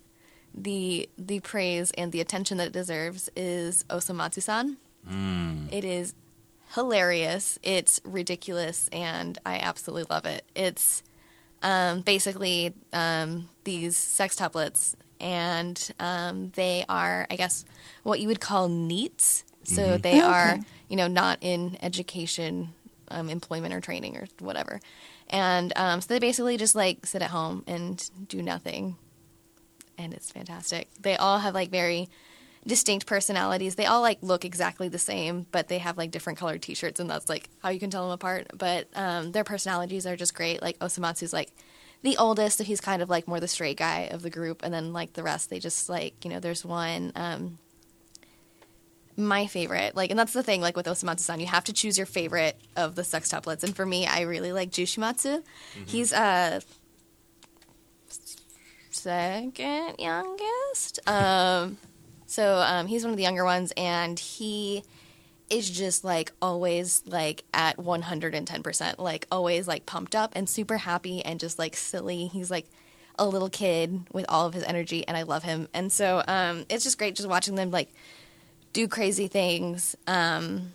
the 0.53 1.09
the 1.17 1.39
praise 1.41 1.91
and 1.97 2.11
the 2.11 2.21
attention 2.21 2.57
that 2.57 2.67
it 2.67 2.73
deserves 2.73 3.29
is 3.35 3.83
Osomatsu-san. 3.89 4.77
It 5.71 5.83
is 5.85 6.13
hilarious. 6.75 7.57
It's 7.63 7.99
ridiculous, 8.03 8.89
and 8.91 9.37
I 9.45 9.57
absolutely 9.59 10.05
love 10.09 10.25
it. 10.25 10.43
It's 10.55 11.03
um, 11.63 12.01
basically 12.01 12.73
um, 12.93 13.49
these 13.63 13.97
sextuplets, 13.97 14.95
and 15.19 15.91
um, 15.99 16.51
they 16.55 16.85
are, 16.87 17.27
I 17.29 17.35
guess, 17.35 17.65
what 18.03 18.19
you 18.19 18.27
would 18.27 18.39
call 18.39 18.69
NEETs. 18.69 19.43
So 19.63 19.97
they 19.97 20.13
Okay. 20.19 20.21
are, 20.21 20.59
you 20.87 20.95
know, 20.95 21.07
not 21.07 21.37
in 21.41 21.77
education, 21.81 22.69
um, 23.09 23.29
employment, 23.29 23.73
or 23.73 23.81
training, 23.81 24.17
or 24.17 24.27
whatever. 24.39 24.79
And 25.29 25.73
um, 25.75 26.01
so 26.01 26.07
they 26.13 26.19
basically 26.19 26.57
just 26.57 26.75
like 26.75 27.05
sit 27.05 27.21
at 27.21 27.29
home 27.29 27.63
and 27.67 28.09
do 28.27 28.41
nothing, 28.41 28.95
and 29.99 30.13
it's 30.13 30.31
fantastic. 30.31 30.89
They 30.99 31.15
all 31.17 31.37
have 31.39 31.53
like 31.53 31.69
very 31.69 32.09
distinct 32.65 33.05
personalities. 33.05 33.75
They 33.75 33.85
all 33.85 34.01
like 34.01 34.17
look 34.21 34.45
exactly 34.45 34.87
the 34.87 34.97
same, 34.97 35.45
but 35.51 35.67
they 35.67 35.77
have 35.77 35.97
like 35.97 36.11
different 36.11 36.39
colored 36.39 36.61
T-shirts, 36.61 36.99
and 36.99 37.09
that's 37.09 37.29
like 37.29 37.49
how 37.61 37.69
you 37.69 37.79
can 37.79 37.89
tell 37.89 38.03
them 38.03 38.13
apart. 38.13 38.47
But 38.57 38.87
um, 38.95 39.33
their 39.33 39.43
personalities 39.43 40.07
are 40.07 40.15
just 40.15 40.33
great. 40.33 40.61
Like 40.61 40.79
Osomatsu's 40.79 41.33
like 41.33 41.51
the 42.01 42.17
oldest, 42.17 42.57
so 42.57 42.63
he's 42.63 42.81
kind 42.81 43.01
of 43.01 43.09
like 43.09 43.27
more 43.27 43.41
the 43.41 43.47
straight 43.47 43.77
guy 43.77 44.09
of 44.11 44.21
the 44.21 44.29
group, 44.29 44.63
and 44.63 44.73
then 44.73 44.93
like 44.93 45.13
the 45.13 45.23
rest, 45.23 45.49
they 45.49 45.59
just 45.59 45.89
like 45.89 46.23
you 46.23 46.31
know, 46.31 46.39
there's 46.39 46.65
one. 46.65 47.11
Um, 47.15 47.59
my 49.17 49.47
favorite, 49.47 49.97
like, 49.97 50.11
and 50.11 50.17
that's 50.17 50.31
the 50.31 50.41
thing, 50.43 50.61
like 50.61 50.77
with 50.77 50.85
Osomatsu-san, 50.85 51.41
you 51.41 51.45
have 51.47 51.65
to 51.65 51.73
choose 51.73 51.97
your 51.97 52.07
favorite 52.07 52.57
of 52.77 52.95
the 52.95 53.01
sextuplets. 53.01 53.63
And 53.65 53.75
for 53.75 53.85
me, 53.85 54.07
I 54.07 54.21
really 54.21 54.53
like 54.53 54.71
Jushimatsu. 54.71 55.43
He's 55.85 56.13
uh 56.13 56.61
second 58.99 59.95
youngest. 59.97 60.99
Um, 61.07 61.77
so 62.25 62.57
um, 62.57 62.87
he's 62.87 63.03
one 63.03 63.11
of 63.11 63.17
the 63.17 63.23
younger 63.23 63.45
ones, 63.45 63.73
and 63.77 64.19
he 64.19 64.83
is 65.49 65.69
just 65.69 66.03
like 66.03 66.31
always 66.41 67.01
like 67.05 67.43
at 67.53 67.77
110%, 67.77 68.99
like 68.99 69.25
always 69.31 69.67
like 69.67 69.85
pumped 69.85 70.15
up 70.15 70.33
and 70.35 70.47
super 70.47 70.77
happy 70.77 71.23
and 71.23 71.39
just 71.39 71.57
like 71.57 71.75
silly. 71.75 72.27
He's 72.27 72.51
like 72.51 72.65
a 73.17 73.27
little 73.27 73.49
kid 73.49 74.01
with 74.11 74.25
all 74.29 74.45
of 74.45 74.53
his 74.53 74.63
energy, 74.63 75.07
and 75.07 75.17
I 75.17 75.23
love 75.23 75.43
him. 75.43 75.67
And 75.73 75.91
so 75.91 76.23
um, 76.27 76.65
it's 76.69 76.83
just 76.83 76.97
great 76.97 77.15
just 77.15 77.29
watching 77.29 77.55
them 77.55 77.71
like 77.71 77.91
do 78.73 78.87
crazy 78.87 79.27
things. 79.27 79.95
Um, 80.07 80.73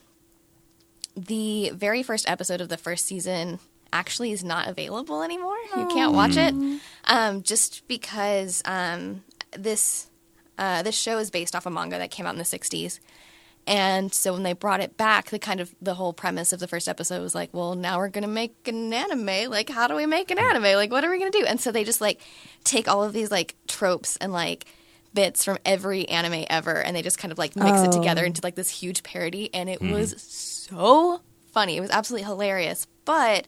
the 1.17 1.71
very 1.71 2.03
first 2.03 2.29
episode 2.29 2.61
of 2.61 2.69
the 2.69 2.77
first 2.77 3.07
season 3.07 3.61
actually 3.95 4.33
is 4.33 4.45
not 4.45 4.69
available 4.69 5.23
anymore. 5.23 5.57
You 5.77 5.87
can't 5.89 6.13
watch 6.13 6.37
it 6.37 6.55
um, 7.05 7.43
just 7.43 7.87
because 7.89 8.61
um, 8.67 9.23
this 9.57 10.09
uh, 10.59 10.83
this 10.83 10.95
show 10.97 11.19
is 11.19 11.31
based 11.31 11.55
off 11.57 11.65
a 11.67 11.71
manga 11.71 11.97
that 11.99 12.11
came 12.11 12.27
out 12.27 12.35
in 12.35 12.39
the 12.39 12.45
'60s. 12.45 13.01
And 13.67 14.13
so 14.13 14.35
when 14.35 14.43
they 14.43 14.53
brought 14.53 14.81
it 14.81 14.99
back, 14.99 15.31
the 15.31 15.39
kind 15.39 15.59
of 15.59 15.75
the 15.81 15.95
whole 15.95 16.13
premise 16.13 16.53
of 16.53 16.61
the 16.61 16.69
first 16.69 16.87
episode 16.87 17.23
was 17.23 17.35
like, 17.35 17.49
well, 17.55 17.75
now 17.75 17.97
we're 17.97 18.11
gonna 18.11 18.27
make 18.29 18.55
an 18.69 18.93
anime. 18.93 19.51
Like, 19.51 19.71
how 19.71 19.87
do 19.89 19.95
we 19.95 20.05
make 20.05 20.31
an 20.31 20.39
anime? 20.39 20.65
Like, 20.77 20.91
what 20.91 21.03
are 21.03 21.11
we 21.11 21.19
gonna 21.19 21.31
do? 21.31 21.47
And 21.47 21.59
so 21.59 21.73
they 21.73 21.83
just 21.85 22.01
like 22.03 22.21
take 22.65 22.89
all 22.89 23.03
of 23.03 23.15
these 23.15 23.31
like 23.31 23.55
tropes 23.67 24.17
and 24.19 24.33
like 24.35 24.67
bits 25.15 25.45
from 25.45 25.57
every 25.65 26.07
anime 26.09 26.45
ever, 26.51 26.75
and 26.83 26.95
they 26.95 27.01
just 27.01 27.19
kind 27.19 27.33
of 27.33 27.39
like 27.39 27.57
mix 27.57 27.81
it 27.83 27.93
together 27.93 28.23
Oh. 28.23 28.27
into 28.27 28.41
like 28.45 28.55
this 28.57 28.69
huge 28.69 29.03
parody. 29.03 29.49
And 29.55 29.71
it 29.71 29.81
was 29.81 30.21
so 30.21 31.21
funny. 31.53 31.77
It 31.79 31.81
was 31.81 31.91
absolutely 31.91 32.27
hilarious. 32.27 32.87
But 33.07 33.47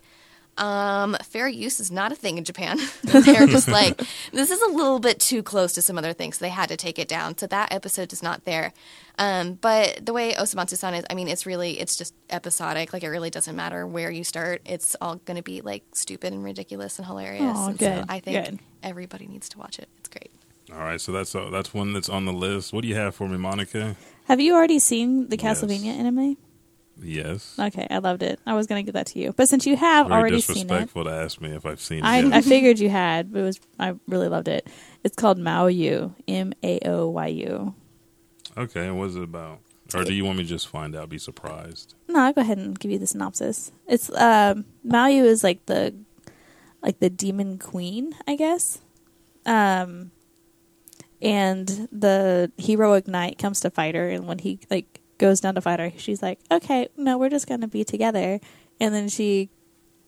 um, 0.59 1.16
fair 1.24 1.48
use 1.48 1.80
is 1.80 1.90
not 1.90 2.12
a 2.12 2.14
thing 2.14 2.38
in 2.38 2.44
Japan. 2.44 2.78
They're 3.04 3.46
just 3.46 3.68
like, 3.80 4.00
this 4.32 4.50
is 4.50 4.61
a 4.62 4.68
little 4.68 4.98
bit 4.98 5.20
too 5.20 5.42
close 5.42 5.72
to 5.74 5.82
some 5.82 5.98
other 5.98 6.12
things. 6.12 6.38
So 6.38 6.44
they 6.44 6.50
had 6.50 6.68
to 6.70 6.76
take 6.76 6.98
it 6.98 7.09
down. 7.09 7.36
So 7.38 7.46
that 7.48 7.72
episode 7.72 8.12
is 8.12 8.22
not 8.22 8.44
there. 8.44 8.72
Um, 9.18 9.54
but 9.54 10.04
the 10.04 10.12
way 10.12 10.34
Osomatsu-san 10.34 10.94
is, 10.94 11.04
I 11.11 11.14
mean, 11.14 11.28
it's 11.28 11.46
really, 11.46 11.78
it's 11.80 11.96
just 11.96 12.14
episodic. 12.30 12.92
Like 12.92 13.02
it 13.02 13.09
really 13.09 13.30
doesn't 13.30 13.57
matter 13.57 13.86
where 13.86 14.11
you 14.11 14.24
start. 14.24 14.62
It's 14.64 14.96
all 15.00 15.16
going 15.16 15.36
to 15.36 15.42
be 15.42 15.61
like 15.61 15.84
stupid 15.92 16.32
and 16.32 16.42
ridiculous 16.44 16.98
and 16.98 17.07
hilarious. 17.07 17.42
Aw, 17.57 17.68
and 17.68 17.78
good, 17.78 17.98
so 18.00 18.04
I 18.09 18.20
think 18.20 18.44
good. 18.44 18.59
everybody 18.82 19.26
needs 19.26 19.48
to 19.50 19.59
watch 19.59 19.78
it. 19.78 19.88
It's 19.98 20.09
great. 20.09 20.30
All 20.72 20.78
right, 20.80 21.00
so 21.00 21.12
that's 21.12 21.32
uh, 21.34 21.48
that's 21.50 21.72
one 21.72 21.92
that's 21.92 22.09
on 22.09 22.24
the 22.24 22.32
list. 22.32 22.72
What 22.72 22.82
do 22.82 22.88
you 22.88 22.96
have 22.96 23.14
for 23.14 23.28
me, 23.28 23.36
Monica? 23.38 23.94
Have 24.24 24.40
you 24.40 24.54
already 24.54 24.80
seen 24.80 25.28
the 25.28 25.36
Yes. 25.36 25.62
Castlevania 25.62 25.96
anime? 25.96 26.36
Yes. 27.03 27.57
Okay, 27.59 27.86
I 27.90 27.99
loved 27.99 28.22
it. 28.22 28.40
I 28.47 28.55
was 28.55 28.66
going 28.66 28.82
to 28.82 28.86
give 28.86 28.94
that 28.94 29.07
to 29.09 29.18
you, 29.18 29.32
but 29.32 29.49
since 29.49 29.66
you 29.66 29.76
have 29.76 30.09
Very 30.09 30.20
already 30.20 30.40
seen 30.40 30.57
it, 30.57 30.68
disrespectful 30.68 31.05
to 31.05 31.11
ask 31.11 31.40
me 31.40 31.51
if 31.51 31.66
I've 31.66 31.80
seen 31.80 31.99
it. 31.99 32.05
I, 32.05 32.20
yet. 32.20 32.32
I 32.32 32.40
figured 32.40 32.78
you 32.78 32.88
had. 32.88 33.32
But 33.32 33.40
it 33.40 33.42
was 33.42 33.61
I 33.78 33.94
really 34.09 34.28
loved 34.28 34.49
it. 34.49 34.66
It's 35.05 35.16
called 35.16 35.38
Mao 35.38 35.66
Yu, 35.66 36.14
M 36.26 36.55
A 36.62 36.80
O 36.86 37.09
Y 37.11 37.26
U. 37.26 37.74
okay, 38.57 38.90
what 38.90 39.09
is 39.09 39.16
it 39.16 39.22
about? 39.22 39.61
Or 39.94 40.03
do 40.05 40.12
you 40.12 40.24
want 40.24 40.38
me 40.38 40.44
to 40.44 40.49
just 40.49 40.66
find 40.66 40.97
out? 40.97 41.09
Be 41.09 41.18
surprised. 41.18 41.94
No, 42.09 42.20
I'll 42.20 42.32
go 42.32 42.40
ahead 42.40 42.59
and 42.59 42.76
give 42.78 42.90
you 42.90 42.99
the 42.99 43.07
synopsis. 43.07 43.70
It's 43.86 44.11
um, 44.14 44.64
Mao 44.82 45.07
Yu 45.07 45.24
is 45.24 45.44
like 45.44 45.64
the 45.66 45.94
like 46.82 46.99
the 46.99 47.11
demon 47.11 47.59
queen, 47.59 48.14
I 48.26 48.36
guess. 48.36 48.80
Um, 49.44 50.11
and 51.22 51.88
the 51.92 52.51
heroic 52.59 53.07
knight 53.07 53.38
comes 53.38 53.61
to 53.61 53.70
fight 53.70 53.94
her, 53.94 54.09
and 54.09 54.26
when 54.26 54.38
he 54.38 54.59
like 54.70 55.01
goes 55.18 55.40
down 55.40 55.54
to 55.54 55.60
fight 55.60 55.80
her, 55.80 55.92
she's 55.96 56.22
like, 56.22 56.38
"Okay, 56.50 56.88
no, 56.96 57.18
we're 57.18 57.30
just 57.30 57.46
gonna 57.46 57.68
be 57.68 57.84
together." 57.84 58.40
And 58.80 58.94
then 58.94 59.08
she 59.08 59.50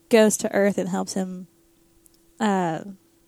goes 0.09 0.37
to 0.39 0.53
Earth 0.53 0.79
and 0.79 0.89
helps 0.89 1.15
him. 1.15 1.47
Uh, 2.41 2.81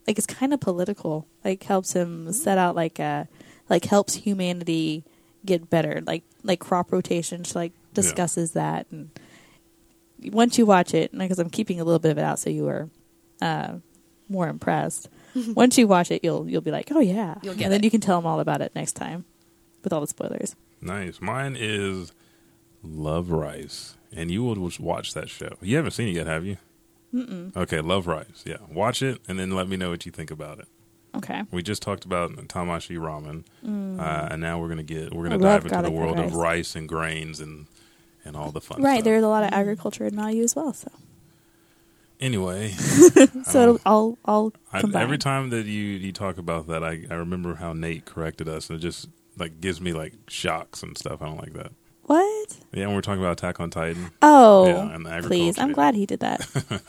like 0.06 0.18
it's 0.18 0.26
kind 0.26 0.52
of 0.52 0.60
political. 0.60 1.26
Like 1.44 1.62
helps 1.62 1.92
him 1.94 2.32
set 2.32 2.58
out 2.58 2.74
like 2.74 2.98
uh 3.00 3.24
like 3.68 3.84
helps 3.84 4.14
humanity 4.14 5.04
get 5.44 5.70
better. 5.70 6.02
Like 6.06 6.24
like 6.42 6.60
crop 6.60 6.92
rotation. 6.92 7.44
She 7.44 7.54
like 7.54 7.72
discusses 7.94 8.52
that 8.52 8.86
and 8.90 9.10
once 10.24 10.58
you 10.58 10.66
watch 10.66 10.94
it, 10.94 11.12
because 11.12 11.38
I'm 11.38 11.50
keeping 11.50 11.80
a 11.80 11.84
little 11.84 11.98
bit 11.98 12.12
of 12.12 12.18
it 12.18 12.24
out, 12.24 12.38
so 12.38 12.50
you 12.50 12.68
are 12.68 12.88
uh, 13.40 13.74
more 14.28 14.48
impressed. 14.48 15.08
once 15.54 15.78
you 15.78 15.86
watch 15.86 16.10
it, 16.10 16.24
you'll 16.24 16.48
you'll 16.48 16.60
be 16.60 16.70
like, 16.70 16.90
oh 16.92 17.00
yeah, 17.00 17.36
and 17.42 17.58
then 17.58 17.72
it. 17.74 17.84
you 17.84 17.90
can 17.90 18.00
tell 18.00 18.18
them 18.18 18.26
all 18.26 18.40
about 18.40 18.60
it 18.60 18.72
next 18.74 18.92
time 18.92 19.24
with 19.82 19.92
all 19.92 20.00
the 20.00 20.06
spoilers. 20.06 20.56
Nice. 20.80 21.20
Mine 21.20 21.56
is 21.58 22.12
Love 22.82 23.30
Rice, 23.30 23.96
and 24.14 24.30
you 24.30 24.42
will 24.42 24.70
watch 24.80 25.14
that 25.14 25.28
show. 25.28 25.56
You 25.60 25.76
haven't 25.76 25.92
seen 25.92 26.08
it 26.08 26.12
yet, 26.12 26.26
have 26.26 26.44
you? 26.44 26.56
Mm-mm. 27.14 27.54
Okay, 27.56 27.80
Love 27.80 28.06
Rice. 28.06 28.44
Yeah, 28.46 28.58
watch 28.72 29.02
it 29.02 29.20
and 29.28 29.38
then 29.38 29.50
let 29.50 29.68
me 29.68 29.76
know 29.76 29.90
what 29.90 30.06
you 30.06 30.12
think 30.12 30.30
about 30.30 30.58
it. 30.60 30.68
Okay, 31.12 31.42
We 31.50 31.62
just 31.64 31.82
talked 31.82 32.04
about 32.04 32.30
Tamashii 32.30 32.96
ramen, 32.96 33.42
uh, 33.98 34.28
and 34.30 34.40
now 34.40 34.60
we're 34.60 34.68
gonna 34.68 34.84
get 34.84 35.12
we're 35.12 35.24
gonna 35.24 35.38
Mm. 35.38 35.44
I 35.44 35.58
dive 35.58 35.66
into 35.66 35.82
the 35.82 35.90
world 35.90 36.14
fried 36.16 36.26
of 36.26 36.34
rice. 36.34 36.42
rice 36.42 36.76
and 36.76 36.88
grains 36.88 37.40
and 37.40 37.66
and 38.24 38.36
all 38.36 38.52
the 38.52 38.60
fun 38.60 38.80
right. 38.80 38.96
stuff. 38.98 39.04
There's 39.04 39.24
a 39.24 39.28
lot 39.28 39.42
of 39.42 39.50
agriculture 39.52 40.06
in 40.06 40.14
Mao 40.14 40.28
Yu 40.28 40.44
as 40.44 40.54
well, 40.54 40.72
so 40.72 40.88
Anyway, 42.20 42.68
so 43.44 43.62
it'll 43.62 43.80
all 43.84 44.18
all 44.24 44.52
I, 44.72 44.82
every 44.94 45.18
time 45.18 45.50
that 45.50 45.66
you 45.66 45.82
you 45.82 46.12
talk 46.12 46.38
about 46.38 46.68
that, 46.68 46.84
I 46.84 47.04
I 47.10 47.14
remember 47.14 47.56
how 47.56 47.72
Nate 47.72 48.04
corrected 48.04 48.46
us, 48.48 48.70
and 48.70 48.78
it 48.78 48.82
just 48.82 49.08
like 49.40 49.60
gives 49.60 49.80
me 49.80 49.92
like 49.92 50.14
shocks 50.28 50.82
and 50.82 50.96
stuff. 50.96 51.22
I 51.22 51.26
don't 51.26 51.38
like 51.38 51.54
that. 51.54 51.72
what? 52.04 52.56
Yeah, 52.72 52.86
when 52.86 52.94
we're 52.94 53.00
talking 53.00 53.20
about 53.20 53.32
Attack 53.32 53.58
on 53.60 53.70
Titan, 53.70 54.10
Oh, 54.22 54.66
Yeah, 54.66 54.94
and 54.94 55.04
the 55.06 55.22
please! 55.26 55.58
I'm 55.58 55.72
glad 55.72 55.94
he 55.94 56.06
did 56.06 56.20
that. 56.20 56.46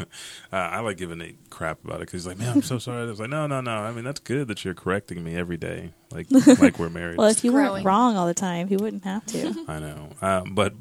uh, 0.52 0.56
I 0.56 0.80
like 0.82 0.98
giving 0.98 1.18
Nate 1.20 1.38
crap 1.50 1.84
about 1.84 1.98
it 1.98 2.00
because 2.02 2.14
he's 2.14 2.28
like, 2.28 2.38
"Man, 2.38 2.50
I'm 2.54 2.62
so 2.62 2.78
sorry." 2.78 3.04
I 3.04 3.06
was 3.06 3.20
like, 3.20 3.30
"No, 3.30 3.48
no, 3.48 3.62
no. 3.62 3.72
I 3.72 3.92
mean, 3.92 4.04
that's 4.04 4.20
good 4.20 4.48
that 4.50 4.64
you're 4.66 4.74
correcting 4.76 5.24
me 5.24 5.36
every 5.36 5.58
day, 5.58 5.94
like 6.12 6.28
like 6.60 6.78
we're 6.78 6.90
married." 6.90 7.18
well, 7.18 7.28
if 7.30 7.44
you 7.44 7.52
growing. 7.52 7.72
weren't 7.72 7.86
wrong 7.86 8.16
all 8.18 8.28
the 8.28 8.34
time, 8.34 8.68
he 8.68 8.78
wouldn't 8.78 9.04
have 9.06 9.26
to. 9.28 9.66
I 9.68 9.80
know, 9.80 10.10
um, 10.22 10.54
but 10.54 10.80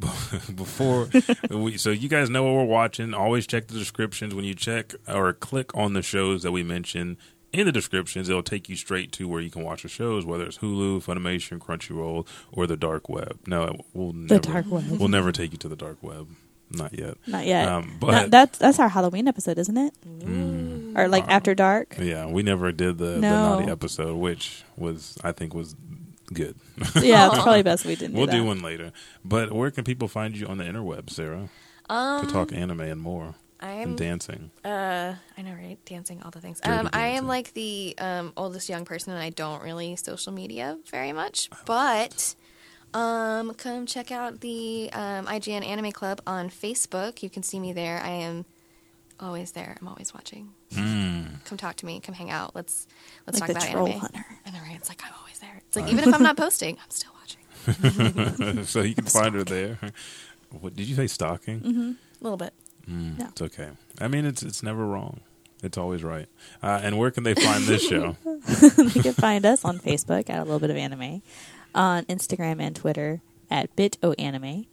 before 0.55 1.09
we, 1.51 1.77
so 1.79 1.91
you 1.91 2.09
guys 2.09 2.29
know 2.31 2.43
what 2.45 2.55
we're 2.55 2.65
watching. 2.65 3.15
Always 3.15 3.47
check 3.47 3.69
the 3.69 3.79
descriptions 3.79 4.35
when 4.35 4.45
you 4.45 4.55
check 4.55 4.95
or 5.09 5.33
click 5.33 5.75
on 5.77 5.93
the 5.95 6.03
shows 6.03 6.43
that 6.43 6.53
we 6.53 6.63
mention 6.63 7.17
in 7.53 7.67
the 7.67 7.73
descriptions. 7.73 8.29
It'll 8.29 8.43
take 8.43 8.69
you 8.69 8.77
straight 8.77 9.13
to 9.13 9.27
where 9.29 9.41
you 9.41 9.51
can 9.51 9.63
watch 9.65 9.83
the 9.83 9.89
shows, 9.89 10.25
whether 10.25 10.45
it's 10.45 10.59
Hulu, 10.59 11.05
Funimation, 11.05 11.59
Crunchyroll, 11.59 12.27
or 12.53 12.67
the 12.67 12.77
dark 12.77 13.09
web. 13.09 13.39
No, 13.47 13.65
it 13.65 13.81
will 13.93 14.13
The 14.13 14.19
never. 14.19 14.41
dark 14.41 14.67
web. 14.71 14.85
We'll 14.91 15.09
never 15.09 15.33
take 15.33 15.53
you 15.53 15.59
to 15.59 15.69
the 15.69 15.77
dark 15.77 15.99
web. 16.03 16.29
Not 16.73 16.97
yet. 16.97 17.17
Not 17.27 17.47
yet. 17.47 17.67
Um, 17.69 17.99
No, 18.01 18.07
but 18.07 18.31
that's 18.31 18.59
that's 18.59 18.79
our 18.79 18.89
Halloween 18.89 19.27
episode, 19.27 19.59
isn't 19.59 19.77
it? 19.77 19.93
Mm. 20.07 20.97
Or 20.97 21.09
like 21.09 21.25
Uh, 21.25 21.31
after 21.33 21.53
dark? 21.55 21.97
yeah, 22.01 22.27
we 22.27 22.43
never 22.45 22.71
did 22.71 22.99
the, 22.99 23.07
the 23.07 23.19
naughty 23.21 23.69
episode, 23.71 24.17
which 24.17 24.63
was 24.77 25.19
I 25.25 25.33
think 25.33 25.53
was 25.53 25.75
good. 26.33 26.55
yeah, 27.03 27.27
it's 27.27 27.39
probably 27.43 27.63
best 27.65 27.85
we 27.85 27.97
didn't. 27.97 28.15
we'll 28.17 28.27
do, 28.27 28.33
that. 28.33 28.37
do 28.39 28.45
one 28.45 28.63
later. 28.63 28.93
But 29.25 29.51
where 29.53 29.73
can 29.73 29.83
people 29.83 30.07
find 30.07 30.37
you 30.37 30.47
on 30.47 30.59
the 30.59 30.65
interweb, 30.65 31.11
Sara, 31.11 31.49
Um, 31.89 32.25
to 32.25 32.33
talk 32.33 32.53
anime 32.53 32.81
and 32.83 33.01
more 33.01 33.35
I'm 33.61 33.91
and 33.91 33.99
dancing? 33.99 34.51
Uh, 34.65 35.15
I 35.37 35.43
know, 35.43 35.53
right? 35.53 35.79
Dancing, 35.85 36.23
all 36.23 36.31
the 36.31 36.41
things. 36.41 36.61
Dirty 36.61 36.77
Um, 36.77 36.89
I 36.93 37.09
am 37.09 37.27
like 37.27 37.53
the 37.53 37.95
um, 37.99 38.33
oldest 38.37 38.69
young 38.69 38.85
person, 38.85 39.13
and 39.13 39.23
I 39.23 39.31
don't 39.31 39.63
really 39.63 39.97
social 39.97 40.33
media 40.33 40.79
very 40.91 41.13
much. 41.13 41.51
But 41.67 42.35
um, 42.95 43.53
come 43.55 43.87
check 43.87 44.11
out 44.11 44.41
the 44.41 44.91
um, 44.93 45.27
IGN 45.27 45.65
Anime 45.65 45.93
Club 45.93 46.21
on 46.27 46.49
Facebook. 46.51 47.23
You 47.23 47.31
can 47.31 47.43
see 47.43 47.61
me 47.61 47.73
there. 47.73 48.01
I 48.03 48.11
am 48.11 48.45
always 49.19 49.53
there. 49.53 49.77
I'm 49.81 49.89
always 49.89 50.15
watching. 50.15 50.51
Mm. 50.73 51.45
Come 51.45 51.59
talk 51.59 51.77
to 51.77 51.87
me. 51.87 52.01
Come 52.01 52.15
hang 52.15 52.31
out. 52.31 52.55
Let's 52.57 52.87
let's 53.27 53.41
Like 53.41 53.53
talk 53.53 53.57
about 53.69 53.69
anime. 53.89 54.01
hunter. 54.01 54.25
I 54.47 54.51
know, 54.51 54.59
right? 54.67 54.77
It's 54.77 54.89
like 54.89 55.03
I'm 55.05 55.13
always 55.21 55.39
there. 55.39 55.61
It's 55.67 55.77
like 55.77 55.91
even 55.93 56.09
if 56.09 56.15
I'm 56.15 56.23
not 56.23 56.37
posting, 56.45 56.79
I'm 56.83 56.91
still 56.91 57.11
watching. 57.21 58.65
so 58.65 58.81
you 58.81 58.95
can 58.95 59.05
find 59.05 59.35
her 59.35 59.45
there. 59.45 59.79
What 60.61 60.75
did 60.75 60.89
you 60.89 60.95
say? 60.97 61.07
Stalking? 61.07 61.61
Mm-hmm. 61.61 61.91
A 61.91 62.25
little 62.25 62.37
bit. 62.39 62.55
Mm, 62.91 63.19
Yeah. 63.19 63.29
It's 63.29 63.43
okay. 63.43 63.69
I 64.01 64.09
mean, 64.09 64.25
it's 64.27 64.43
it's 64.43 64.63
never 64.63 64.85
wrong. 64.87 65.21
It's 65.63 65.77
always 65.77 66.03
right. 66.03 66.27
Uh, 66.63 66.81
and 66.83 66.99
where 66.99 67.11
can 67.11 67.23
they 67.25 67.35
find 67.35 67.65
this 67.65 67.87
show? 67.87 68.17
you 68.25 69.03
can 69.03 69.13
find 69.13 69.45
us 69.45 69.63
on 69.65 69.79
Facebook 69.79 70.31
at 70.31 70.39
a 70.39 70.45
little 70.45 70.59
bit 70.59 70.71
of 70.71 70.77
anime, 70.77 71.21
on 71.75 72.05
Instagram 72.07 72.61
and 72.63 72.75
Twitter 72.75 73.21
at 73.51 73.75
bitoanime. 73.77 74.67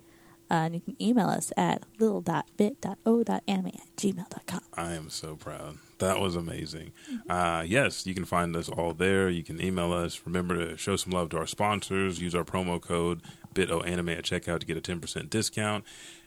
Uh, 0.49 0.53
and 0.53 0.75
you 0.75 0.79
can 0.79 0.95
email 1.01 1.27
us 1.27 1.51
at 1.57 1.83
little.bit.o.anime 1.99 3.67
at 3.67 3.95
gmail.com. 3.97 4.61
I 4.75 4.93
am 4.93 5.09
so 5.09 5.35
proud. 5.35 5.77
That 5.97 6.21
was 6.21 6.37
amazing. 6.37 6.93
Uh, 7.29 7.63
yes, 7.67 8.05
you 8.07 8.13
can 8.13 8.23
find 8.23 8.55
us 8.55 8.69
all 8.69 8.93
there. 8.93 9.27
You 9.29 9.43
can 9.43 9.59
email 9.61 9.91
us. 9.91 10.21
Remember 10.25 10.55
to 10.55 10.77
show 10.77 10.95
some 10.95 11.11
love 11.11 11.29
to 11.31 11.37
our 11.37 11.47
sponsors. 11.47 12.21
Use 12.21 12.33
our 12.33 12.45
promo 12.45 12.79
code 12.81 13.21
BitOAnime 13.55 14.17
at 14.19 14.23
checkout 14.23 14.59
to 14.61 14.65
get 14.65 14.77
a 14.77 14.81
10% 14.81 15.29
discount. 15.29 15.83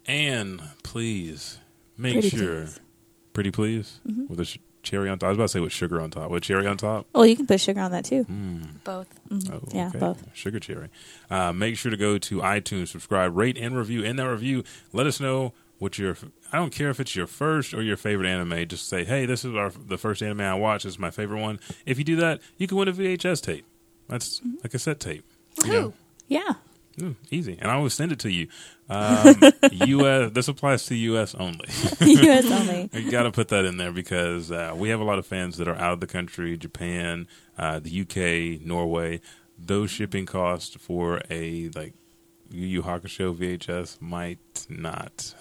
And 0.07 0.61
please 0.83 1.60
make 2.01 2.15
Pretty 2.15 2.31
sure. 2.31 2.61
please. 2.63 2.81
Pretty 3.33 3.51
please? 3.51 4.01
With 4.29 4.41
a 4.41 4.45
sh- 4.45 4.59
cherry 4.83 5.09
on 5.09 5.19
top. 5.19 5.27
I 5.27 5.31
was 5.31 5.37
about 5.39 5.45
to 5.45 5.49
say 5.49 5.61
with 5.61 5.73
sugar 5.73 6.01
on 6.01 6.11
top. 6.11 6.31
With 6.31 6.43
cherry 6.43 6.67
on 6.67 6.77
top? 6.77 7.07
Well, 7.15 7.27
you 7.27 7.37
can 7.37 7.47
put 7.47 7.61
sugar 7.61 7.81
on 7.81 7.93
that 7.93 8.05
too. 8.05 8.25
Mm. 8.25 8.83
Both. 8.85 9.09
Mhm. 9.31 9.53
Oh, 9.53 9.69
Yeah, 9.73 9.89
okay. 9.89 9.99
both. 9.99 10.25
Sugar 10.35 10.59
cherry. 10.59 10.89
Uh, 11.31 11.53
make 11.53 11.77
sure 11.77 11.91
to 11.91 11.97
go 11.97 12.19
to 12.19 12.37
iTunes, 12.39 12.89
subscribe, 12.89 13.37
rate, 13.37 13.57
and 13.59 13.77
review. 13.77 14.03
In 14.03 14.17
that 14.17 14.29
review, 14.29 14.65
let 14.93 15.07
us 15.07 15.21
know 15.21 15.53
what 15.79 15.99
your. 15.99 16.17
I 16.53 16.57
don't 16.59 16.73
care 16.75 16.91
if 16.91 16.99
it's 16.99 17.15
your 17.15 17.27
first 17.29 17.73
or 17.73 17.83
your 17.83 17.97
favorite 17.97 18.27
anime. 18.29 18.67
Just 18.67 18.89
say, 18.89 19.05
"Hey, 19.05 19.27
this 19.27 19.45
is 19.45 19.55
our 19.55 19.71
the 19.71 19.97
first 19.99 20.23
anime 20.23 20.41
I 20.41 20.55
watched. 20.55 20.85
This 20.85 20.95
is 20.95 20.99
my 20.99 21.11
favorite 21.11 21.41
one." 21.41 21.61
If 21.87 21.97
you 21.99 22.05
do 22.05 22.17
that, 22.17 22.41
you 22.59 22.67
can 22.67 22.77
win 22.77 22.89
a 22.89 22.93
VHS 22.93 23.41
tape. 23.41 23.65
That's 24.09 24.41
Mm-hmm. 24.41 24.57
a 24.65 24.69
cassette 24.69 24.99
tape. 25.01 25.25
You 25.65 25.73
know? 25.73 25.93
Yeah. 26.27 26.55
Mm, 27.01 27.17
easy, 27.31 27.59
and 27.61 27.71
I 27.71 27.79
will 27.79 27.91
send 27.91 28.13
it 28.13 28.19
to 28.21 28.31
you. 28.31 28.49
Um, 28.89 29.37
U.S. 29.73 30.33
This 30.33 30.49
applies 30.49 30.87
to 30.87 30.95
U.S. 30.95 31.35
only. 31.35 31.67
U.S. 32.01 32.51
only. 32.51 32.91
you 32.93 33.11
got 33.11 33.23
to 33.25 33.31
put 33.31 33.49
that 33.49 33.65
in 33.65 33.77
there 33.77 33.93
because 33.93 34.51
uh, 34.51 34.75
we 34.77 34.89
have 34.91 35.01
a 35.01 35.05
lot 35.05 35.19
of 35.19 35.27
fans 35.27 35.57
that 35.59 35.69
are 35.69 35.77
out 35.77 35.93
of 35.93 36.01
the 36.01 36.07
country, 36.07 36.57
Japan, 36.57 37.27
uh, 37.59 37.79
the 37.79 38.01
UK, 38.03 38.65
Norway. 38.67 39.21
Those 39.59 39.91
shipping 39.91 40.27
costs 40.27 40.77
for 40.77 41.21
a 41.31 41.69
like 41.75 41.95
Yu 42.51 42.67
Yu 42.67 42.83
Hakusho 42.83 43.35
VHS 43.37 44.01
might 44.01 44.67
not 44.69 45.35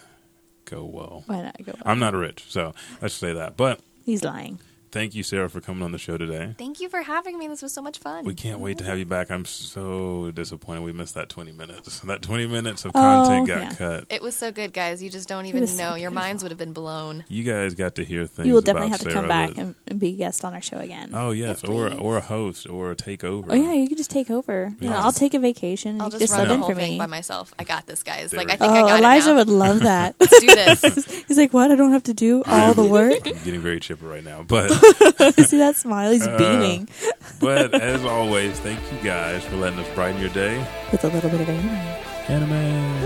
go 0.66 0.84
well. 0.86 1.24
Why 1.26 1.42
not 1.42 1.56
go? 1.66 1.74
I'm 1.84 2.00
not 2.00 2.14
rich, 2.14 2.46
so 2.48 2.74
let's 3.02 3.14
say 3.16 3.34
that. 3.34 3.58
But 3.58 3.80
He's 4.06 4.24
lying. 4.24 4.60
Thank 4.92 5.14
you, 5.16 5.22
Sara, 5.24 5.50
for 5.50 5.62
coming 5.62 5.84
on 5.84 5.92
the 5.92 5.98
show 6.00 6.18
today. 6.18 6.56
Thank 6.58 6.80
you 6.82 6.90
for 6.90 7.02
having 7.04 7.38
me. 7.38 7.48
This 7.48 7.62
was 7.62 7.72
so 7.74 7.82
much 7.82 8.00
fun. 8.00 8.26
We 8.26 8.34
can't 8.34 8.60
wait 8.60 8.80
to 8.80 8.84
have 8.86 8.98
you 8.98 9.06
back. 9.06 9.30
I'm 9.30 9.46
so 9.46 10.32
disappointed 10.32 10.82
we 10.84 10.92
missed 10.94 11.14
that 11.16 11.30
20 11.30 11.52
minutes. 11.52 12.00
That 12.10 12.22
20 12.24 12.48
minutes 12.48 12.86
of 12.86 12.92
Oh, 12.96 13.00
content 13.00 13.48
got 13.48 13.62
yeah. 13.62 13.74
cut. 13.76 14.06
It 14.10 14.22
was 14.24 14.36
so 14.36 14.52
good, 14.52 14.74
guys. 14.74 15.04
You 15.04 15.10
just 15.12 15.28
don't 15.30 15.46
even 15.46 15.62
was 15.62 15.78
so 15.78 15.92
know. 15.92 15.96
Your 15.96 16.10
minds 16.10 16.42
would 16.42 16.52
have 16.52 16.58
been 16.58 16.74
blown. 16.74 17.24
You 17.28 17.44
guys 17.44 17.76
got 17.76 17.96
to 17.96 18.04
hear 18.04 18.26
things. 18.26 18.48
You 18.48 18.54
will 18.56 18.62
definitely 18.62 18.88
about 18.88 19.00
have 19.00 19.08
to 19.08 19.12
Sara 19.12 19.14
come 19.22 19.28
back 19.28 19.50
that- 19.56 19.62
and, 19.62 19.76
and 19.88 20.00
be 20.00 20.10
a 20.10 20.18
guest 20.18 20.44
on 20.44 20.54
our 20.56 20.62
show 20.62 20.78
again. 20.80 21.12
oh 21.14 21.30
yes, 21.32 21.62
Yes, 21.64 21.70
or 21.70 21.94
or 21.94 22.18
a 22.18 22.22
host 22.22 22.68
or 22.68 22.90
a 22.92 22.96
takeover. 22.96 23.46
Oh 23.50 23.54
yeah, 23.54 23.74
you 23.74 23.88
can 23.88 23.98
just 23.98 24.10
take 24.10 24.32
over. 24.32 24.74
You 24.80 24.90
know, 24.90 24.96
Yeah. 24.96 25.04
I'll 25.04 25.12
take 25.12 25.34
a 25.36 25.40
vacation. 25.40 26.02
I'll 26.02 26.08
you 26.08 26.12
just 26.14 26.22
just 26.22 26.34
run 26.34 26.48
the 26.48 26.54
in 26.56 26.60
whole 26.62 26.70
for 26.70 26.76
thing 26.76 26.94
me. 26.94 26.98
by 26.98 27.06
myself. 27.06 27.54
I 27.60 27.64
got 27.64 27.86
this, 27.86 28.02
guys. 28.02 28.32
There 28.32 28.40
Like 28.40 28.50
I 28.50 28.56
go. 28.56 28.66
think 28.66 28.78
I 28.78 28.82
Oh, 28.82 28.88
got 28.88 29.00
Elijah 29.00 29.32
it 29.32 29.36
would 29.36 29.50
love 29.50 29.80
that. 29.92 30.16
Let's 30.20 30.40
do 30.40 30.48
this. 30.48 31.24
He's 31.28 31.38
like, 31.38 31.54
"What? 31.54 31.70
I 31.72 31.76
don't 31.76 31.92
have 31.92 32.04
to 32.04 32.14
do 32.14 32.44
all 32.48 32.74
the 32.74 32.86
work." 32.86 33.28
I'm 33.28 33.34
getting 33.44 33.62
very 33.62 33.80
chipper 33.80 34.08
right 34.08 34.24
now, 34.24 34.44
but 34.48 34.72
See 35.48 35.58
that 35.58 35.76
smile? 35.76 36.12
He's 36.12 36.26
Uh, 36.28 36.38
beaming 36.38 36.88
but 37.40 37.74
as 37.82 38.04
always, 38.06 38.60
thank 38.60 38.80
you 38.92 38.98
guys 39.04 39.44
for 39.46 39.56
letting 39.56 39.80
us 39.80 39.88
brighten 39.96 40.20
your 40.20 40.30
day. 40.32 40.58
with 40.92 41.04
a 41.04 41.08
little 41.10 41.30
bit 41.30 41.42
of 41.42 41.50
anime. 41.50 41.70
Anime. 42.30 43.04